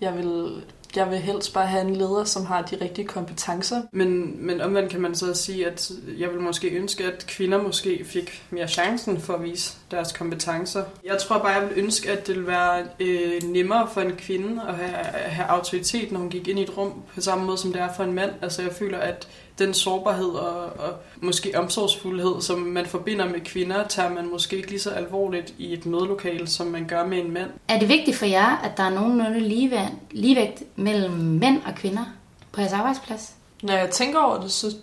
Jeg 0.00 0.16
vil 0.16 0.62
jeg 0.96 1.10
vil 1.10 1.18
helst 1.18 1.54
bare 1.54 1.66
have 1.66 1.88
en 1.88 1.96
leder, 1.96 2.24
som 2.24 2.46
har 2.46 2.62
de 2.62 2.76
rigtige 2.80 3.06
kompetencer. 3.06 3.82
Men, 3.92 4.36
men 4.46 4.60
omvendt 4.60 4.90
kan 4.90 5.00
man 5.00 5.14
så 5.14 5.34
sige, 5.34 5.66
at 5.66 5.90
jeg 6.18 6.30
vil 6.30 6.40
måske 6.40 6.68
ønske, 6.68 7.04
at 7.04 7.26
kvinder 7.26 7.62
måske 7.62 8.04
fik 8.04 8.42
mere 8.50 8.68
chancen 8.68 9.20
for 9.20 9.34
at 9.34 9.42
vise 9.42 9.74
deres 9.90 10.12
kompetencer. 10.12 10.84
Jeg 11.04 11.18
tror 11.18 11.38
bare, 11.38 11.48
jeg 11.48 11.68
vil 11.68 11.78
ønske, 11.84 12.10
at 12.10 12.26
det 12.26 12.34
ville 12.34 12.48
være 12.48 12.84
øh, 13.00 13.42
nemmere 13.42 13.88
for 13.92 14.00
en 14.00 14.16
kvinde 14.16 14.62
at 14.68 14.74
have, 14.74 14.96
have 15.30 15.48
autoritet, 15.48 16.12
når 16.12 16.20
hun 16.20 16.30
gik 16.30 16.48
ind 16.48 16.58
i 16.58 16.62
et 16.62 16.76
rum, 16.76 17.02
på 17.14 17.20
samme 17.20 17.44
måde 17.44 17.58
som 17.58 17.72
det 17.72 17.82
er 17.82 17.92
for 17.96 18.04
en 18.04 18.12
mand. 18.12 18.30
Altså 18.42 18.62
jeg 18.62 18.72
føler, 18.72 18.98
at 18.98 19.28
den 19.58 19.74
sårbarhed 19.74 20.28
og, 20.28 20.64
og 20.64 20.92
måske 21.16 21.58
omsorgsfuldhed, 21.58 22.40
som 22.40 22.58
man 22.58 22.86
forbinder 22.86 23.28
med 23.28 23.40
kvinder, 23.40 23.88
tager 23.88 24.10
man 24.10 24.30
måske 24.30 24.56
ikke 24.56 24.68
lige 24.68 24.80
så 24.80 24.90
alvorligt 24.90 25.54
i 25.58 25.72
et 25.72 25.86
mødelokale, 25.86 26.46
som 26.46 26.66
man 26.66 26.86
gør 26.86 27.06
med 27.06 27.18
en 27.18 27.30
mand. 27.30 27.50
Er 27.68 27.78
det 27.78 27.88
vigtigt 27.88 28.16
for 28.16 28.26
jer, 28.26 28.56
at 28.56 28.76
der 28.76 28.82
er 28.82 28.90
nogenlunde 28.90 29.40
ligevægt, 29.40 29.92
ligevægt 30.10 30.62
mellem 30.76 31.12
mænd 31.12 31.62
og 31.66 31.74
kvinder 31.74 32.04
på 32.52 32.60
jeres 32.60 32.72
arbejdsplads? 32.72 33.34
Når 33.62 33.74
jeg 33.74 33.90
tænker 33.90 34.18
over 34.18 34.40
det, 34.40 34.52
så 34.52 34.76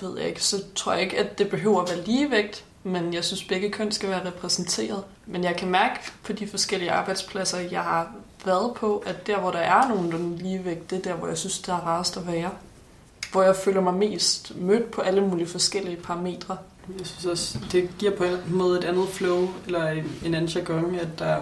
ved 0.00 0.18
jeg 0.18 0.28
ikke, 0.28 0.42
så 0.42 0.56
tror 0.74 0.92
jeg 0.92 1.02
ikke, 1.02 1.18
at 1.18 1.38
det 1.38 1.50
behøver 1.50 1.82
at 1.82 1.90
være 1.90 2.04
ligevægt, 2.04 2.64
men 2.82 3.14
jeg 3.14 3.24
synes, 3.24 3.44
begge 3.44 3.70
køn 3.70 3.92
skal 3.92 4.08
være 4.08 4.26
repræsenteret. 4.26 5.04
Men 5.26 5.44
jeg 5.44 5.56
kan 5.56 5.68
mærke 5.68 6.00
på 6.24 6.32
de 6.32 6.46
forskellige 6.46 6.90
arbejdspladser, 6.90 7.58
jeg 7.58 7.82
har 7.82 8.12
været 8.44 8.74
på, 8.74 9.02
at 9.06 9.26
der, 9.26 9.38
hvor 9.38 9.50
der 9.50 9.58
er 9.58 9.88
nogenlunde 9.88 10.36
ligevægt, 10.36 10.90
det 10.90 10.98
er 10.98 11.02
der, 11.02 11.14
hvor 11.14 11.28
jeg 11.28 11.38
synes, 11.38 11.58
det 11.58 11.68
er 11.68 11.86
rarest 11.86 12.16
at 12.16 12.26
være 12.26 12.50
hvor 13.32 13.42
jeg 13.42 13.56
føler 13.56 13.80
mig 13.80 13.94
mest 13.94 14.52
mødt 14.56 14.90
på 14.90 15.00
alle 15.00 15.20
mulige 15.20 15.48
forskellige 15.48 15.96
parametre. 15.96 16.56
Jeg 16.98 17.06
synes 17.06 17.26
også, 17.26 17.58
det 17.72 17.90
giver 17.98 18.16
på 18.16 18.24
en 18.24 18.38
måde 18.46 18.78
et 18.78 18.84
andet 18.84 19.08
flow, 19.08 19.48
eller 19.66 19.88
en, 19.88 20.12
en 20.24 20.34
anden 20.34 20.50
jargon, 20.50 20.94
at 20.94 21.18
der 21.18 21.36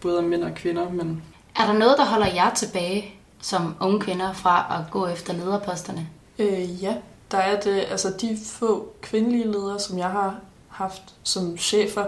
både 0.00 0.18
er 0.18 0.22
mænd 0.22 0.44
og 0.44 0.54
kvinder. 0.54 0.90
Men... 0.90 1.22
Er 1.56 1.66
der 1.66 1.72
noget, 1.72 1.98
der 1.98 2.04
holder 2.04 2.26
jer 2.26 2.54
tilbage 2.54 3.14
som 3.42 3.74
unge 3.80 4.00
kvinder 4.00 4.32
fra 4.32 4.78
at 4.80 4.90
gå 4.90 5.06
efter 5.06 5.32
lederposterne? 5.32 6.08
Øh, 6.38 6.82
ja, 6.82 6.96
der 7.30 7.38
er 7.38 7.60
det, 7.60 7.84
altså 7.90 8.14
de 8.20 8.38
få 8.46 8.92
kvindelige 9.02 9.52
ledere, 9.52 9.80
som 9.80 9.98
jeg 9.98 10.10
har 10.10 10.36
haft 10.68 11.02
som 11.22 11.58
chefer, 11.58 12.04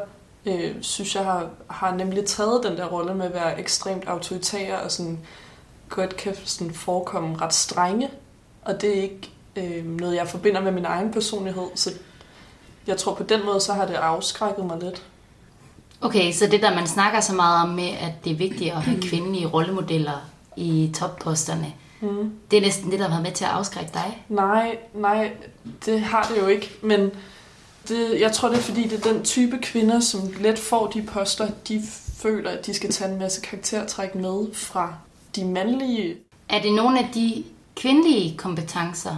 øh, 0.46 0.74
synes 0.80 1.14
jeg 1.14 1.24
har, 1.24 1.48
har 1.70 1.94
nemlig 1.94 2.24
taget 2.24 2.64
den 2.64 2.76
der 2.76 2.86
rolle 2.86 3.14
med 3.14 3.26
at 3.26 3.34
være 3.34 3.60
ekstremt 3.60 4.04
autoritære 4.04 4.80
og 4.80 4.90
sådan 4.92 5.18
godt 5.88 6.16
kan 6.16 6.34
sådan 6.44 6.74
forekomme 6.74 7.36
ret 7.40 7.54
strenge 7.54 8.10
og 8.62 8.80
det 8.80 8.98
er 8.98 9.02
ikke 9.02 9.30
øh, 9.56 9.86
noget, 9.86 10.16
jeg 10.16 10.28
forbinder 10.28 10.60
med 10.60 10.72
min 10.72 10.84
egen 10.84 11.12
personlighed. 11.12 11.66
Så 11.74 11.90
jeg 12.86 12.96
tror 12.96 13.14
på 13.14 13.22
den 13.22 13.44
måde, 13.44 13.60
så 13.60 13.72
har 13.72 13.86
det 13.86 13.94
afskrækket 13.94 14.64
mig 14.64 14.78
lidt. 14.82 15.02
Okay, 16.00 16.32
så 16.32 16.46
det 16.46 16.62
der, 16.62 16.74
man 16.74 16.86
snakker 16.86 17.20
så 17.20 17.34
meget 17.34 17.62
om 17.62 17.68
med, 17.68 17.88
at 17.88 18.12
det 18.24 18.32
er 18.32 18.36
vigtigt 18.36 18.72
at 18.72 18.82
have 18.82 19.02
kvindelige 19.02 19.46
rollemodeller 19.46 20.30
i 20.56 20.90
topposterne, 20.94 21.72
mm. 22.00 22.32
det 22.50 22.56
er 22.56 22.60
næsten 22.60 22.90
det, 22.90 22.98
der 22.98 23.04
har 23.04 23.10
været 23.10 23.22
med 23.22 23.32
til 23.32 23.44
at 23.44 23.50
afskrække 23.50 23.90
dig? 23.94 24.24
Nej, 24.28 24.78
nej, 24.94 25.32
det 25.86 26.00
har 26.00 26.32
det 26.34 26.42
jo 26.42 26.46
ikke. 26.46 26.70
Men 26.82 27.10
det, 27.88 28.20
jeg 28.20 28.32
tror, 28.32 28.48
det 28.48 28.58
er 28.58 28.62
fordi, 28.62 28.82
det 28.88 29.06
er 29.06 29.12
den 29.12 29.24
type 29.24 29.58
kvinder, 29.62 30.00
som 30.00 30.20
let 30.40 30.58
får 30.58 30.86
de 30.86 31.02
poster, 31.02 31.48
de 31.68 31.82
føler, 32.16 32.50
at 32.50 32.66
de 32.66 32.74
skal 32.74 32.90
tage 32.90 33.12
en 33.12 33.18
masse 33.18 33.40
karaktertræk 33.40 34.14
med 34.14 34.54
fra 34.54 34.94
de 35.36 35.44
mandlige. 35.44 36.16
Er 36.48 36.62
det 36.62 36.72
nogle 36.72 36.98
af 36.98 37.10
de 37.14 37.44
kvindelige 37.76 38.36
kompetencer, 38.36 39.16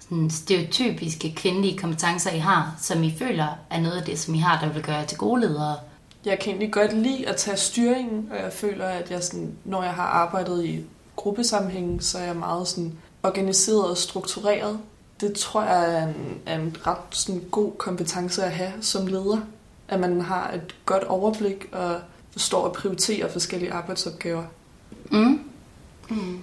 sådan 0.00 0.30
stereotypiske 0.30 1.32
kvindelige 1.36 1.78
kompetencer, 1.78 2.30
I 2.30 2.38
har, 2.38 2.76
som 2.80 3.02
I 3.02 3.14
føler 3.18 3.46
er 3.70 3.80
noget 3.80 3.96
af 3.96 4.02
det, 4.02 4.18
som 4.18 4.34
I 4.34 4.38
har, 4.38 4.60
der 4.60 4.72
vil 4.72 4.82
gøre 4.82 4.96
jer 4.96 5.06
til 5.06 5.18
gode 5.18 5.40
ledere? 5.40 5.76
Jeg 6.24 6.38
kan 6.38 6.50
egentlig 6.50 6.72
godt 6.72 6.92
lide 6.92 7.28
at 7.28 7.36
tage 7.36 7.56
styringen, 7.56 8.28
og 8.30 8.36
jeg 8.36 8.52
føler, 8.52 8.86
at 8.86 9.10
jeg 9.10 9.24
sådan, 9.24 9.52
når 9.64 9.82
jeg 9.82 9.92
har 9.92 10.02
arbejdet 10.02 10.64
i 10.64 10.84
gruppesammenhæng, 11.16 12.02
så 12.02 12.18
er 12.18 12.22
jeg 12.22 12.36
meget 12.36 12.68
sådan 12.68 12.92
organiseret 13.22 13.90
og 13.90 13.96
struktureret. 13.96 14.78
Det 15.20 15.34
tror 15.34 15.62
jeg 15.62 15.94
er 15.94 16.06
en, 16.06 16.40
er 16.46 16.58
en 16.58 16.76
ret 16.86 16.96
sådan 17.10 17.44
god 17.50 17.72
kompetence 17.78 18.44
at 18.44 18.52
have 18.52 18.72
som 18.80 19.06
leder. 19.06 19.40
At 19.88 20.00
man 20.00 20.20
har 20.20 20.50
et 20.50 20.74
godt 20.86 21.04
overblik 21.04 21.68
og 21.72 22.00
forstår 22.32 22.66
at 22.66 22.72
prioritere 22.72 23.32
forskellige 23.32 23.72
arbejdsopgaver. 23.72 24.44
Mm. 25.10 25.40
Mm. 26.10 26.42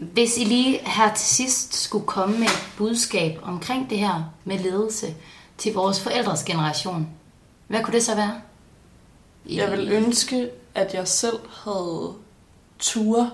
Hvis 0.00 0.38
I 0.38 0.44
lige 0.44 0.78
her 0.78 1.14
til 1.14 1.26
sidst 1.26 1.74
skulle 1.74 2.06
komme 2.06 2.38
med 2.38 2.46
et 2.46 2.72
budskab 2.76 3.38
omkring 3.42 3.90
det 3.90 3.98
her 3.98 4.32
med 4.44 4.58
ledelse 4.58 5.14
til 5.58 5.74
vores 5.74 6.00
forældres 6.00 6.44
generation, 6.44 7.08
hvad 7.68 7.82
kunne 7.82 7.94
det 7.94 8.02
så 8.02 8.14
være? 8.14 8.40
Jeg 9.48 9.70
vil 9.70 9.92
ønske, 9.92 10.50
at 10.74 10.94
jeg 10.94 11.08
selv 11.08 11.38
havde 11.64 12.14
tur 12.78 13.30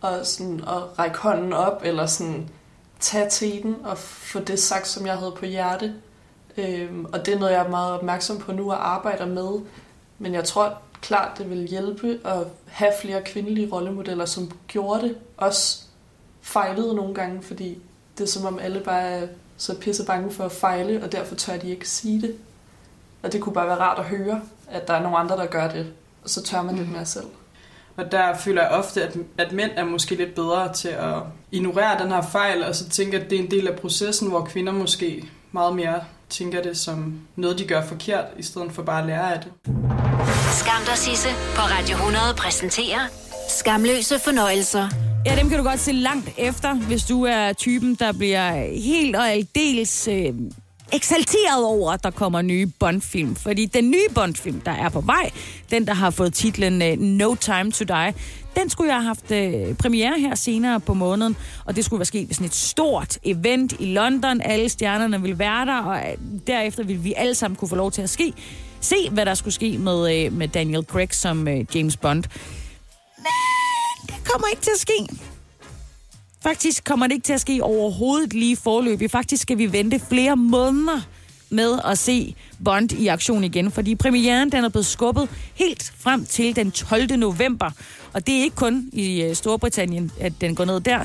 og, 0.00 0.26
sådan, 0.26 0.60
at 0.60 0.98
række 0.98 1.18
hånden 1.18 1.52
op, 1.52 1.82
eller 1.84 2.06
sådan 2.06 2.48
tage 3.00 3.30
teten 3.30 3.76
og 3.84 3.98
få 3.98 4.40
det 4.40 4.58
sagt, 4.58 4.88
som 4.88 5.06
jeg 5.06 5.16
havde 5.16 5.32
på 5.32 5.46
hjerte. 5.46 5.94
Øhm, 6.56 7.04
og 7.04 7.26
det 7.26 7.34
er 7.34 7.38
noget, 7.38 7.52
jeg 7.52 7.64
er 7.64 7.70
meget 7.70 7.92
opmærksom 7.92 8.38
på 8.38 8.52
nu 8.52 8.70
og 8.70 8.88
arbejder 8.94 9.26
med. 9.26 9.60
Men 10.18 10.34
jeg 10.34 10.44
tror 10.44 10.78
klart, 11.00 11.38
det 11.38 11.50
vil 11.50 11.68
hjælpe 11.68 12.20
at 12.24 12.46
have 12.66 12.92
flere 13.00 13.22
kvindelige 13.22 13.72
rollemodeller, 13.72 14.24
som 14.24 14.50
gjorde 14.68 15.02
det 15.02 15.16
også 15.36 15.85
fejlede 16.46 16.94
nogle 16.94 17.14
gange, 17.14 17.42
fordi 17.42 17.78
det 18.18 18.24
er 18.24 18.28
som 18.28 18.44
om 18.46 18.58
alle 18.58 18.80
bare 18.80 19.02
er 19.02 19.26
så 19.56 19.78
pisse 19.78 20.04
bange 20.04 20.30
for 20.30 20.44
at 20.44 20.52
fejle, 20.52 21.04
og 21.04 21.12
derfor 21.12 21.34
tør 21.34 21.56
de 21.56 21.70
ikke 21.70 21.88
sige 21.88 22.22
det. 22.22 22.34
Og 23.22 23.32
det 23.32 23.40
kunne 23.40 23.54
bare 23.54 23.66
være 23.66 23.78
rart 23.78 23.98
at 23.98 24.04
høre, 24.04 24.40
at 24.70 24.88
der 24.88 24.94
er 24.94 25.02
nogle 25.02 25.18
andre, 25.18 25.36
der 25.36 25.46
gør 25.46 25.68
det, 25.68 25.86
og 26.24 26.30
så 26.30 26.42
tør 26.42 26.62
man 26.62 26.74
mm. 26.74 26.80
lidt 26.80 26.92
mere 26.92 27.06
selv. 27.06 27.26
Og 27.96 28.12
der 28.12 28.36
føler 28.36 28.62
jeg 28.62 28.70
ofte, 28.70 29.02
at, 29.02 29.16
at 29.38 29.52
mænd 29.52 29.70
er 29.76 29.84
måske 29.84 30.14
lidt 30.14 30.34
bedre 30.34 30.72
til 30.72 30.88
at 30.88 31.14
ignorere 31.50 32.02
den 32.02 32.12
her 32.12 32.22
fejl, 32.22 32.64
og 32.64 32.74
så 32.74 32.88
tænke, 32.88 33.20
at 33.20 33.30
det 33.30 33.38
er 33.38 33.42
en 33.42 33.50
del 33.50 33.68
af 33.68 33.78
processen, 33.78 34.28
hvor 34.28 34.44
kvinder 34.44 34.72
måske 34.72 35.28
meget 35.52 35.76
mere 35.76 36.00
tænker 36.30 36.62
det 36.62 36.78
som 36.78 37.20
noget, 37.36 37.58
de 37.58 37.66
gør 37.66 37.82
forkert, 37.82 38.24
i 38.36 38.42
stedet 38.42 38.72
for 38.72 38.82
bare 38.82 39.00
at 39.00 39.06
lære 39.06 39.34
af 39.34 39.40
det. 39.40 39.52
Skam 40.52 40.82
dig, 40.86 40.98
Sisse, 40.98 41.28
på 41.28 41.62
Radio 41.62 41.96
100 41.96 42.24
præsenterer 42.36 43.00
Skamløse 43.48 44.18
fornøjelser. 44.18 45.05
Ja, 45.26 45.36
dem 45.36 45.48
kan 45.48 45.58
du 45.58 45.64
godt 45.64 45.80
se 45.80 45.92
langt 45.92 46.30
efter, 46.38 46.74
hvis 46.74 47.04
du 47.04 47.24
er 47.24 47.52
typen, 47.52 47.94
der 47.94 48.12
bliver 48.12 48.74
helt 48.74 49.16
og 49.16 49.30
aldeles 49.30 50.08
øh, 50.08 50.32
eksalteret 50.92 51.64
over, 51.64 51.92
at 51.92 52.04
der 52.04 52.10
kommer 52.10 52.42
nye 52.42 52.66
Bond-film. 52.66 53.36
Fordi 53.36 53.66
den 53.66 53.90
nye 53.90 54.06
Bond-film, 54.14 54.60
der 54.60 54.70
er 54.70 54.88
på 54.88 55.00
vej, 55.00 55.30
den 55.70 55.86
der 55.86 55.94
har 55.94 56.10
fået 56.10 56.34
titlen 56.34 56.82
øh, 56.82 56.98
No 56.98 57.34
Time 57.34 57.70
to 57.72 57.84
Die, 57.84 58.14
den 58.56 58.70
skulle 58.70 58.94
jeg 58.94 59.02
have 59.02 59.06
haft 59.06 59.30
øh, 59.30 59.74
premiere 59.74 60.20
her 60.20 60.34
senere 60.34 60.80
på 60.80 60.94
måneden, 60.94 61.36
og 61.64 61.76
det 61.76 61.84
skulle 61.84 62.00
være 62.00 62.06
sket 62.06 62.28
ved 62.28 62.34
sådan 62.34 62.46
et 62.46 62.54
stort 62.54 63.18
event 63.22 63.74
i 63.78 63.86
London. 63.86 64.40
Alle 64.40 64.68
stjernerne 64.68 65.22
ville 65.22 65.38
være 65.38 65.66
der, 65.66 65.78
og 65.78 65.98
øh, 65.98 66.18
derefter 66.46 66.84
ville 66.84 67.02
vi 67.02 67.14
alle 67.16 67.34
sammen 67.34 67.56
kunne 67.56 67.68
få 67.68 67.76
lov 67.76 67.92
til 67.92 68.02
at 68.02 68.10
ske. 68.10 68.32
Se, 68.80 69.10
hvad 69.10 69.26
der 69.26 69.34
skulle 69.34 69.54
ske 69.54 69.78
med, 69.78 70.24
øh, 70.24 70.32
med 70.32 70.48
Daniel 70.48 70.84
Craig 70.84 71.14
som 71.14 71.48
øh, 71.48 71.64
James 71.74 71.96
Bond 71.96 72.24
Men 73.18 73.55
kommer 74.30 74.48
ikke 74.48 74.62
til 74.62 74.70
at 74.74 74.80
ske. 74.80 75.26
Faktisk 76.42 76.84
kommer 76.84 77.06
det 77.06 77.14
ikke 77.14 77.24
til 77.24 77.32
at 77.32 77.40
ske 77.40 77.62
overhovedet 77.62 78.34
lige 78.34 78.56
forløbig. 78.56 79.10
Faktisk 79.10 79.42
skal 79.42 79.58
vi 79.58 79.72
vente 79.72 79.98
flere 79.98 80.36
måneder 80.36 81.00
med 81.50 81.78
at 81.84 81.98
se 81.98 82.34
Bond 82.64 82.92
i 82.92 83.06
aktion 83.06 83.44
igen, 83.44 83.70
fordi 83.70 83.94
premieren 83.94 84.52
den 84.52 84.64
er 84.64 84.68
blevet 84.68 84.86
skubbet 84.86 85.28
helt 85.54 85.92
frem 85.98 86.26
til 86.26 86.56
den 86.56 86.70
12. 86.70 87.16
november. 87.16 87.70
Og 88.12 88.26
det 88.26 88.38
er 88.38 88.42
ikke 88.42 88.56
kun 88.56 88.90
i 88.92 89.22
øh, 89.22 89.34
Storbritannien, 89.34 90.12
at 90.20 90.32
den 90.40 90.54
går 90.54 90.64
ned 90.64 90.80
der. 90.80 91.04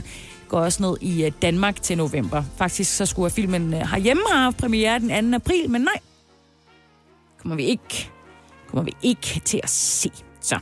Går 0.49 0.59
også 0.59 0.83
ned 0.83 0.97
i 1.01 1.25
øh, 1.25 1.31
Danmark 1.41 1.81
til 1.81 1.97
november. 1.97 2.43
Faktisk 2.57 2.97
så 2.97 3.05
skulle 3.05 3.31
filmen 3.31 3.73
øh, 3.73 3.79
herhjemme 3.79 4.23
have 4.31 4.43
haft 4.43 4.57
premiere 4.57 4.99
den 4.99 5.31
2. 5.31 5.35
april, 5.35 5.69
men 5.69 5.81
nej, 5.81 5.99
kommer 7.41 7.55
vi 7.55 7.63
ikke, 7.63 8.09
kommer 8.67 8.83
vi 8.83 8.93
ikke 9.01 9.41
til 9.45 9.59
at 9.63 9.69
se. 9.69 10.11
Så. 10.41 10.60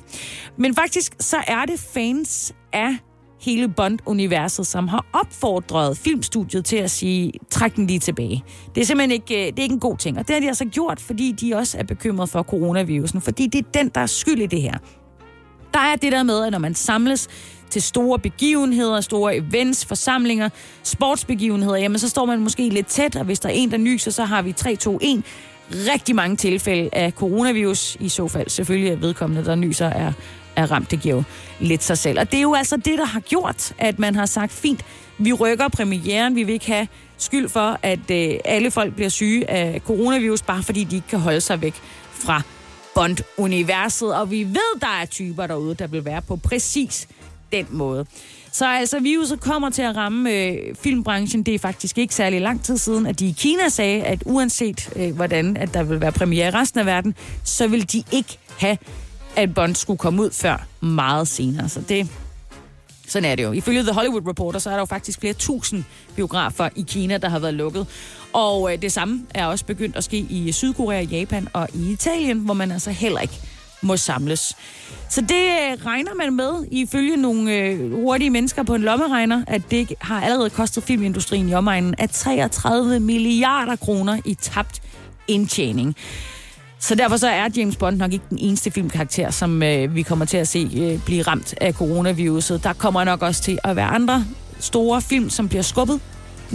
Men 0.57 0.75
faktisk 0.75 1.15
så 1.19 1.38
er 1.48 1.65
det 1.65 1.79
fans 1.93 2.53
af 2.74 2.98
hele 3.41 3.67
Bond-universet, 3.67 4.67
som 4.67 4.88
har 4.88 5.05
opfordret 5.13 5.98
filmstudiet 5.98 6.65
til 6.65 6.77
at 6.77 6.91
sige, 6.91 7.31
træk 7.50 7.75
den 7.75 7.88
lige 7.88 8.00
tilbage. 8.00 8.43
Det 8.75 8.81
er 8.81 8.86
simpelthen 8.86 9.12
ikke, 9.12 9.36
øh, 9.36 9.48
det 9.48 9.59
er 9.59 9.63
ikke 9.63 9.74
en 9.74 9.79
god 9.79 9.98
ting. 9.98 10.19
Og 10.19 10.27
det 10.27 10.33
har 10.33 10.39
de 10.39 10.48
altså 10.48 10.65
gjort, 10.65 11.01
fordi 11.01 11.31
de 11.31 11.55
også 11.55 11.77
er 11.77 11.83
bekymret 11.83 12.29
for 12.29 12.43
coronavirusen, 12.43 13.21
fordi 13.21 13.48
det 13.48 13.65
er 13.65 13.71
den, 13.74 13.89
der 13.95 14.01
er 14.01 14.05
skyld 14.05 14.41
i 14.41 14.45
det 14.45 14.62
her. 14.62 14.77
Der 15.74 15.79
er 15.79 15.95
det 15.95 16.12
der 16.12 16.24
med, 16.24 16.43
at 16.45 16.51
når 16.51 16.59
man 16.59 16.75
samles 16.75 17.27
til 17.69 17.81
store 17.81 18.19
begivenheder, 18.19 19.01
store 19.01 19.36
events, 19.36 19.86
forsamlinger, 19.86 20.50
sportsbegivenheder, 20.83 21.75
jamen 21.75 22.00
så 22.00 22.09
står 22.09 22.25
man 22.25 22.39
måske 22.39 22.69
lidt 22.69 22.88
tæt, 22.88 23.15
og 23.15 23.25
hvis 23.25 23.39
der 23.39 23.50
er 23.50 23.53
en, 23.53 23.71
der 23.71 23.77
nyser, 23.77 24.12
så 24.12 24.24
har 24.24 24.41
vi 24.41 24.51
3, 24.51 24.75
2, 24.75 25.00
1 25.01 25.24
rigtig 25.71 26.15
mange 26.15 26.35
tilfælde 26.35 26.89
af 26.93 27.11
coronavirus. 27.11 27.97
I 27.99 28.09
så 28.09 28.27
fald 28.27 28.49
selvfølgelig 28.49 28.91
at 28.91 29.01
vedkommende, 29.01 29.45
der 29.45 29.55
nyser, 29.55 29.85
er, 29.85 30.13
er 30.55 30.71
ramt. 30.71 30.91
Det 30.91 31.01
giver 31.01 31.15
jo 31.15 31.23
lidt 31.59 31.83
sig 31.83 31.97
selv. 31.97 32.19
Og 32.19 32.31
det 32.31 32.38
er 32.38 32.41
jo 32.41 32.53
altså 32.53 32.77
det, 32.77 32.97
der 32.97 33.05
har 33.05 33.19
gjort, 33.19 33.73
at 33.77 33.99
man 33.99 34.15
har 34.15 34.25
sagt, 34.25 34.51
fint, 34.51 34.85
vi 35.17 35.33
rykker 35.33 35.67
premieren, 35.67 36.35
vi 36.35 36.43
vil 36.43 36.53
ikke 36.53 36.67
have 36.67 36.88
skyld 37.17 37.49
for, 37.49 37.79
at 37.83 38.11
øh, 38.11 38.39
alle 38.45 38.71
folk 38.71 38.95
bliver 38.95 39.09
syge 39.09 39.49
af 39.49 39.81
coronavirus, 39.85 40.41
bare 40.41 40.63
fordi 40.63 40.83
de 40.83 40.95
ikke 40.95 41.07
kan 41.07 41.19
holde 41.19 41.41
sig 41.41 41.61
væk 41.61 41.75
fra 42.11 42.41
Bond-universet. 42.95 44.15
Og 44.15 44.31
vi 44.31 44.43
ved, 44.43 44.79
der 44.81 44.99
er 45.01 45.05
typer 45.05 45.47
derude, 45.47 45.75
der 45.75 45.88
vil 45.88 46.05
være 46.05 46.21
på 46.21 46.35
præcis 46.35 47.07
den 47.51 47.67
måde. 47.69 48.05
Så 48.51 48.68
altså, 48.68 49.00
viruset 49.00 49.39
kommer 49.39 49.70
til 49.70 49.82
at 49.82 49.96
ramme 49.96 50.32
øh, 50.32 50.75
filmbranchen. 50.75 51.44
Det 51.44 51.56
er 51.56 51.60
faktisk 51.60 51.98
ikke 51.98 52.15
særlig 52.15 52.41
lang 52.41 52.63
tid 52.63 52.77
siden, 52.77 53.06
at 53.06 53.20
de 53.20 53.27
i 53.27 53.36
Kina 53.38 53.70
sagde, 53.70 54.03
at 54.03 54.24
uanset 54.25 54.89
øh, 54.96 55.15
hvordan 55.15 55.58
at 55.58 55.74
der 55.74 55.84
vil 55.84 56.01
være 56.01 56.12
premiere 56.12 56.48
i 56.48 56.51
resten 56.51 56.79
af 56.79 56.86
verden, 56.86 57.15
så 57.44 57.68
vil 57.68 57.91
de 57.91 58.03
ikke 58.12 58.38
have, 58.58 58.77
at 59.36 59.53
Bond 59.53 59.75
skulle 59.75 59.98
komme 59.98 60.22
ud 60.22 60.32
før 60.32 60.65
meget 60.82 61.27
senere. 61.27 61.70
Så 61.70 61.82
det, 61.82 62.08
sådan 63.08 63.32
er 63.32 63.36
det 63.36 63.44
jo. 63.44 63.51
Ifølge 63.51 63.84
The 63.84 63.94
Hollywood 63.94 64.27
Reporter, 64.27 64.60
så 64.60 64.70
er 64.70 64.74
der 64.74 64.82
jo 64.82 64.86
faktisk 64.86 65.20
flere 65.20 65.34
tusind 65.34 65.84
biografer 66.15 66.70
i 66.75 66.86
Kina, 66.88 67.18
der 67.18 67.29
har 67.29 67.39
været 67.39 67.53
lukket. 67.53 67.88
Og 68.34 68.74
øh, 68.74 68.82
det 68.82 68.91
samme 68.91 69.25
er 69.34 69.46
også 69.46 69.65
begyndt 69.65 69.96
at 69.96 70.03
ske 70.03 70.18
i 70.18 70.51
Sydkorea, 70.51 71.01
Japan 71.01 71.48
og 71.53 71.68
i 71.74 71.91
Italien, 71.91 72.39
hvor 72.39 72.53
man 72.53 72.72
altså 72.72 72.91
heller 72.91 73.20
ikke 73.20 73.39
må 73.82 73.98
samles. 73.98 74.56
Så 75.09 75.21
det 75.21 75.31
øh, 75.31 75.85
regner 75.85 76.13
man 76.13 76.35
med, 76.35 76.65
ifølge 76.71 77.17
nogle 77.17 77.53
øh, 77.53 77.91
hurtige 77.91 78.29
mennesker 78.29 78.63
på 78.63 78.75
en 78.75 78.81
lommeregner, 78.81 79.43
at 79.47 79.61
det 79.71 79.93
har 80.01 80.21
allerede 80.21 80.49
kostet 80.49 80.83
filmindustrien 80.83 81.49
i 81.49 81.53
omegnen 81.53 81.95
af 81.97 82.09
33 82.09 82.99
milliarder 82.99 83.75
kroner 83.75 84.19
i 84.25 84.33
tabt 84.33 84.81
indtjening. 85.27 85.95
Så 86.79 86.95
derfor 86.95 87.17
så 87.17 87.27
er 87.27 87.49
James 87.57 87.75
Bond 87.75 87.97
nok 87.97 88.13
ikke 88.13 88.25
den 88.29 88.37
eneste 88.37 88.71
filmkarakter, 88.71 89.31
som 89.31 89.63
øh, 89.63 89.95
vi 89.95 90.01
kommer 90.01 90.25
til 90.25 90.37
at 90.37 90.47
se 90.47 90.69
øh, 90.77 91.05
blive 91.05 91.21
ramt 91.21 91.55
af 91.61 91.73
coronaviruset. 91.73 92.63
Der 92.63 92.73
kommer 92.73 93.03
nok 93.03 93.21
også 93.21 93.41
til 93.41 93.59
at 93.63 93.75
være 93.75 93.87
andre 93.87 94.25
store 94.59 95.01
film, 95.01 95.29
som 95.29 95.49
bliver 95.49 95.61
skubbet. 95.61 95.99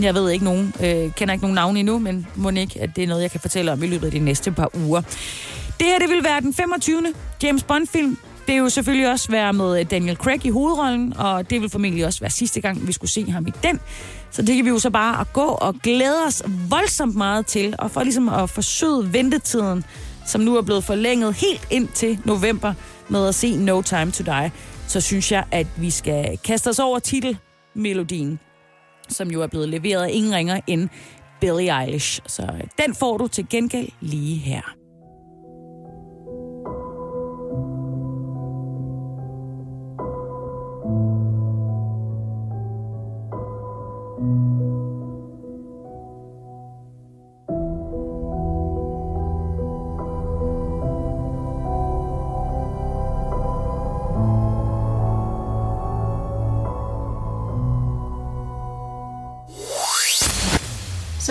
Jeg 0.00 0.14
ved 0.14 0.30
ikke 0.30 0.44
nogen, 0.44 0.74
øh, 0.80 1.12
kender 1.12 1.32
ikke 1.32 1.44
nogen 1.44 1.54
navne 1.54 1.80
endnu, 1.80 1.98
men 1.98 2.26
må 2.36 2.50
ikke, 2.50 2.82
at 2.82 2.96
det 2.96 3.04
er 3.04 3.08
noget, 3.08 3.22
jeg 3.22 3.30
kan 3.30 3.40
fortælle 3.40 3.72
om 3.72 3.82
i 3.82 3.86
løbet 3.86 4.06
af 4.06 4.12
de 4.12 4.18
næste 4.18 4.52
par 4.52 4.70
uger. 4.86 5.00
Det 5.80 5.86
her, 5.86 5.98
det 5.98 6.08
vil 6.08 6.24
være 6.24 6.40
den 6.40 6.54
25. 6.54 7.02
James 7.42 7.62
Bond-film. 7.62 8.18
Det 8.46 8.54
vil 8.54 8.58
jo 8.58 8.68
selvfølgelig 8.68 9.10
også 9.10 9.30
være 9.30 9.52
med 9.52 9.84
Daniel 9.84 10.16
Craig 10.16 10.46
i 10.46 10.50
hovedrollen, 10.50 11.16
og 11.16 11.50
det 11.50 11.60
vil 11.60 11.70
formentlig 11.70 12.06
også 12.06 12.20
være 12.20 12.30
sidste 12.30 12.60
gang, 12.60 12.86
vi 12.86 12.92
skulle 12.92 13.10
se 13.10 13.30
ham 13.30 13.46
i 13.46 13.52
den. 13.62 13.80
Så 14.30 14.42
det 14.42 14.56
kan 14.56 14.64
vi 14.64 14.70
jo 14.70 14.78
så 14.78 14.90
bare 14.90 15.20
at 15.20 15.32
gå 15.32 15.40
og 15.40 15.74
glæde 15.82 16.24
os 16.26 16.42
voldsomt 16.68 17.16
meget 17.16 17.46
til, 17.46 17.74
og 17.78 17.90
for 17.90 18.02
ligesom 18.02 18.28
at 18.28 18.50
forsøge 18.50 19.12
ventetiden, 19.12 19.84
som 20.26 20.40
nu 20.40 20.56
er 20.56 20.62
blevet 20.62 20.84
forlænget 20.84 21.34
helt 21.34 21.68
ind 21.70 21.88
til 21.88 22.18
november 22.24 22.74
med 23.08 23.28
at 23.28 23.34
se 23.34 23.56
No 23.56 23.82
Time 23.82 24.10
to 24.10 24.24
Die, 24.24 24.52
så 24.88 25.00
synes 25.00 25.32
jeg, 25.32 25.44
at 25.50 25.66
vi 25.76 25.90
skal 25.90 26.38
kaste 26.38 26.68
os 26.68 26.78
over 26.78 26.98
titelmelodien, 26.98 28.38
som 29.08 29.30
jo 29.30 29.42
er 29.42 29.46
blevet 29.46 29.68
leveret 29.68 30.02
af 30.02 30.10
ingen 30.12 30.34
ringer 30.34 30.60
end 30.66 30.88
Billie 31.40 31.80
Eilish. 31.80 32.20
Så 32.26 32.42
den 32.86 32.94
får 32.94 33.18
du 33.18 33.26
til 33.26 33.46
gengæld 33.50 33.88
lige 34.00 34.36
her. 34.36 34.83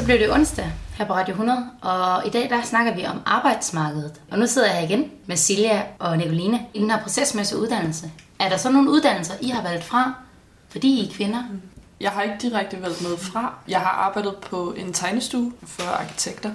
Så 0.04 0.08
blev 0.08 0.20
det 0.20 0.32
onsdag 0.32 0.72
her 0.98 1.06
på 1.06 1.14
Radio 1.14 1.32
100, 1.32 1.70
og 1.82 2.28
i 2.28 2.30
dag 2.30 2.50
der 2.50 2.62
snakker 2.62 2.96
vi 2.96 3.06
om 3.06 3.22
arbejdsmarkedet. 3.26 4.22
Og 4.32 4.40
nu 4.40 4.48
sidder 4.48 4.68
jeg 4.68 4.78
her 4.78 4.88
igen 4.88 5.12
med 5.26 5.38
Silja 5.38 5.82
og 6.00 6.18
Nicoline 6.18 6.60
i 6.74 6.80
den 6.80 6.92
her 6.92 7.02
procesmæssige 7.02 7.60
uddannelse. 7.60 8.12
Er 8.40 8.50
der 8.50 8.58
så 8.58 8.72
nogle 8.72 8.90
uddannelser, 8.90 9.34
I 9.42 9.50
har 9.50 9.64
valgt 9.64 9.84
fra, 9.84 10.14
fordi 10.70 10.88
I 10.88 11.08
er 11.08 11.14
kvinder? 11.14 11.44
Jeg 12.00 12.12
har 12.12 12.22
ikke 12.22 12.36
direkte 12.42 12.82
valgt 12.82 13.02
noget 13.02 13.20
fra. 13.20 13.54
Jeg 13.68 13.80
har 13.80 13.90
arbejdet 13.90 14.36
på 14.36 14.74
en 14.78 14.94
tegnestue 14.94 15.54
for 15.64 15.84
arkitekter, 16.00 16.52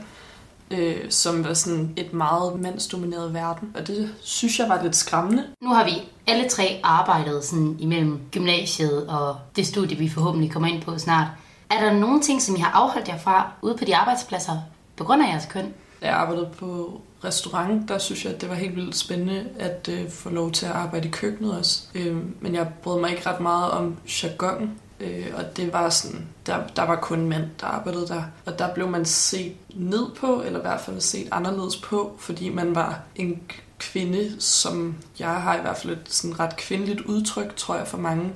øh, 0.71 1.11
som 1.11 1.45
var 1.45 1.55
sådan 1.55 1.93
et 1.97 2.13
meget 2.13 2.61
mandsdomineret 2.61 3.35
verden, 3.35 3.73
og 3.75 3.87
det 3.87 4.15
synes 4.23 4.59
jeg 4.59 4.69
var 4.69 4.83
lidt 4.83 4.97
skræmmende. 4.97 5.45
Nu 5.63 5.69
har 5.69 5.85
vi 5.85 5.93
alle 6.27 6.49
tre 6.49 6.81
arbejdet 6.83 7.45
sådan 7.45 7.77
imellem 7.79 8.21
gymnasiet 8.31 9.07
og 9.07 9.37
det 9.57 9.67
studie, 9.67 9.99
vi 9.99 10.09
forhåbentlig 10.09 10.53
kommer 10.53 10.69
ind 10.69 10.83
på 10.83 10.99
snart. 10.99 11.29
Er 11.71 11.85
der 11.85 11.93
nogle 11.93 12.23
ting, 12.23 12.43
som 12.43 12.57
I 12.57 12.59
har 12.59 12.71
afholdt 12.71 13.09
jer 13.09 13.19
fra 13.19 13.53
ude 13.63 13.77
på 13.77 13.85
de 13.85 13.97
arbejdspladser 13.97 14.59
på 14.97 15.05
grund 15.05 15.23
af 15.23 15.29
jeres 15.33 15.47
køn? 15.47 15.75
Da 16.01 16.07
jeg 16.07 16.17
arbejdede 16.17 16.51
på 16.59 17.01
restaurant, 17.25 17.89
der 17.89 17.99
synes 17.99 18.25
jeg, 18.25 18.35
at 18.35 18.41
det 18.41 18.49
var 18.49 18.55
helt 18.55 18.77
vildt 18.77 18.97
spændende 18.97 19.49
at 19.59 19.89
øh, 19.93 20.11
få 20.11 20.31
lov 20.31 20.51
til 20.51 20.67
at 20.67 20.73
arbejde 20.73 21.09
i 21.09 21.11
køkkenet 21.11 21.59
også. 21.59 21.83
Øh, 21.95 22.17
men 22.41 22.55
jeg 22.55 22.69
brød 22.83 23.01
mig 23.01 23.11
ikke 23.11 23.31
ret 23.31 23.41
meget 23.41 23.71
om 23.71 23.97
jargon, 24.23 24.71
øh, 25.01 25.27
og 25.35 25.57
det 25.57 25.73
var 25.73 25.89
sådan, 25.89 26.27
der, 26.47 26.59
der 26.77 26.83
var 26.83 26.97
kun 26.97 27.27
mænd, 27.27 27.45
der 27.61 27.67
arbejdede 27.67 28.09
der. 28.09 28.23
Og 28.47 28.59
der 28.59 28.75
blev 28.75 28.89
man 28.89 29.05
set 29.05 29.57
ned 29.75 30.07
på, 30.21 30.43
eller 30.43 30.59
i 30.59 30.63
hvert 30.63 30.81
fald 30.81 31.01
set 31.01 31.29
anderledes 31.31 31.77
på, 31.77 32.17
fordi 32.19 32.49
man 32.49 32.75
var 32.75 33.01
en 33.17 33.43
kvinde, 33.79 34.41
som 34.41 34.97
jeg 35.19 35.43
har 35.43 35.57
i 35.57 35.61
hvert 35.61 35.77
fald 35.77 35.93
et 35.93 36.03
sådan 36.09 36.41
ret 36.41 36.57
kvindeligt 36.57 37.01
udtryk, 37.01 37.57
tror 37.57 37.77
jeg, 37.77 37.87
for 37.87 37.99
mange. 37.99 38.33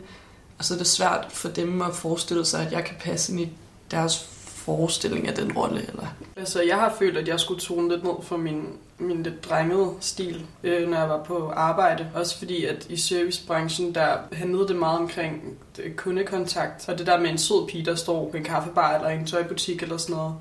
Og 0.63 0.67
så 0.67 0.75
er 0.75 0.79
det 0.79 0.87
svært 0.87 1.27
for 1.29 1.49
dem 1.49 1.83
at 1.83 1.95
forestille 1.95 2.45
sig, 2.45 2.67
at 2.67 2.73
jeg 2.73 2.85
kan 2.85 2.97
passe 3.01 3.33
ind 3.33 3.41
i 3.41 3.49
deres 3.91 4.19
forestilling 4.47 5.29
af 5.29 5.35
den 5.35 5.53
rolle. 5.53 5.81
Eller? 5.89 6.15
Altså, 6.37 6.63
jeg 6.63 6.77
har 6.77 6.95
følt, 6.99 7.17
at 7.17 7.29
jeg 7.29 7.41
skulle 7.41 7.61
tone 7.61 7.89
lidt 7.89 8.05
ned 8.05 8.13
for 8.23 8.37
min, 8.37 8.67
min 8.99 9.23
lidt 9.23 9.45
drengede 9.45 9.91
stil, 10.01 10.47
øh, 10.63 10.89
når 10.89 10.99
jeg 10.99 11.09
var 11.09 11.23
på 11.25 11.49
arbejde. 11.49 12.11
Også 12.15 12.39
fordi, 12.39 12.65
at 12.65 12.87
i 12.89 12.97
servicebranchen, 12.97 13.95
der 13.95 14.17
handlede 14.33 14.69
det 14.69 14.77
meget 14.77 14.99
omkring 14.99 15.59
det, 15.77 15.97
kundekontakt. 15.97 16.89
Og 16.89 16.99
det 16.99 17.07
der 17.07 17.21
med 17.21 17.31
en 17.31 17.39
sød 17.39 17.69
pige, 17.69 17.85
der 17.85 17.95
står 17.95 18.31
på 18.31 18.37
en 18.37 18.45
kaffebar 18.45 18.95
eller 18.95 19.09
en 19.09 19.27
tøjbutik 19.27 19.83
eller 19.83 19.97
sådan 19.97 20.17
noget. 20.17 20.35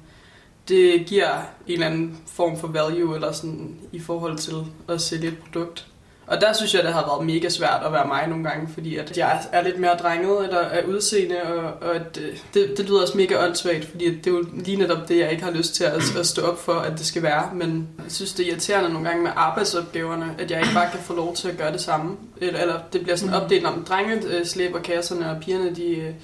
Det 0.67 1.05
giver 1.05 1.38
en 1.67 1.73
eller 1.73 1.88
anden 1.88 2.17
form 2.27 2.57
for 2.57 2.67
value 2.67 3.15
eller 3.15 3.31
sådan, 3.31 3.75
i 3.91 3.99
forhold 3.99 4.38
til 4.38 4.65
at 4.89 5.01
sælge 5.01 5.27
et 5.27 5.38
produkt. 5.38 5.90
Og 6.32 6.41
der 6.41 6.54
synes 6.54 6.74
jeg, 6.74 6.84
det 6.84 6.94
har 6.94 7.06
været 7.06 7.26
mega 7.26 7.50
svært 7.50 7.84
at 7.86 7.91
være 7.91 8.08
mig 8.08 8.28
nogle 8.28 8.44
gange, 8.44 8.70
fordi 8.74 8.98
at 8.98 9.17
jeg 9.17 9.41
er 9.52 9.63
lidt 9.63 9.80
mere 9.80 9.98
drenget 9.98 10.44
eller 10.44 10.58
er 10.58 10.86
udseende, 10.86 11.44
og, 11.44 11.88
og 11.89 11.96
at 11.96 12.20
det, 12.54 12.78
det 12.78 12.89
lyder 12.89 13.02
også 13.02 13.17
mega 13.17 13.46
åndssvagt, 13.46 13.86
fordi 13.86 14.15
det 14.15 14.28
er 14.28 14.32
jo 14.32 14.46
lige 14.54 14.78
netop 14.78 15.08
det, 15.08 15.17
jeg 15.17 15.32
ikke 15.32 15.44
har 15.44 15.52
lyst 15.52 15.76
til 15.76 15.84
at, 15.84 16.15
at 16.20 16.28
stå 16.28 16.41
op 16.41 16.60
for, 16.60 16.74
at 16.74 16.91
det 16.91 17.06
skal 17.06 17.24
være. 17.24 17.50
Men 17.54 17.88
jeg 17.98 18.12
synes, 18.12 18.34
det 18.34 18.46
er 18.46 18.50
irriterende 18.50 18.89
nogle 18.89 19.08
gange 19.08 19.24
med 19.24 19.32
arbejdsopgaverne, 19.36 20.36
at 20.39 20.52
jeg 20.52 20.60
ikke 20.60 20.74
bare 20.74 20.91
kan 20.91 21.00
få 21.00 21.15
lov 21.15 21.36
til 21.36 21.48
at 21.48 21.58
gøre 21.58 21.72
det 21.72 21.82
samme. 21.82 22.17
Eller, 22.41 22.60
eller 22.60 22.80
det 22.94 23.02
bliver 23.02 23.15
sådan 23.15 23.36
opdelt 23.36 23.65
om 23.65 23.86
drenge 23.86 24.46
slæber 24.46 24.80
kasserne, 24.80 25.32
og 25.32 25.38
pigerne 25.41 25.76
de 25.76 26.15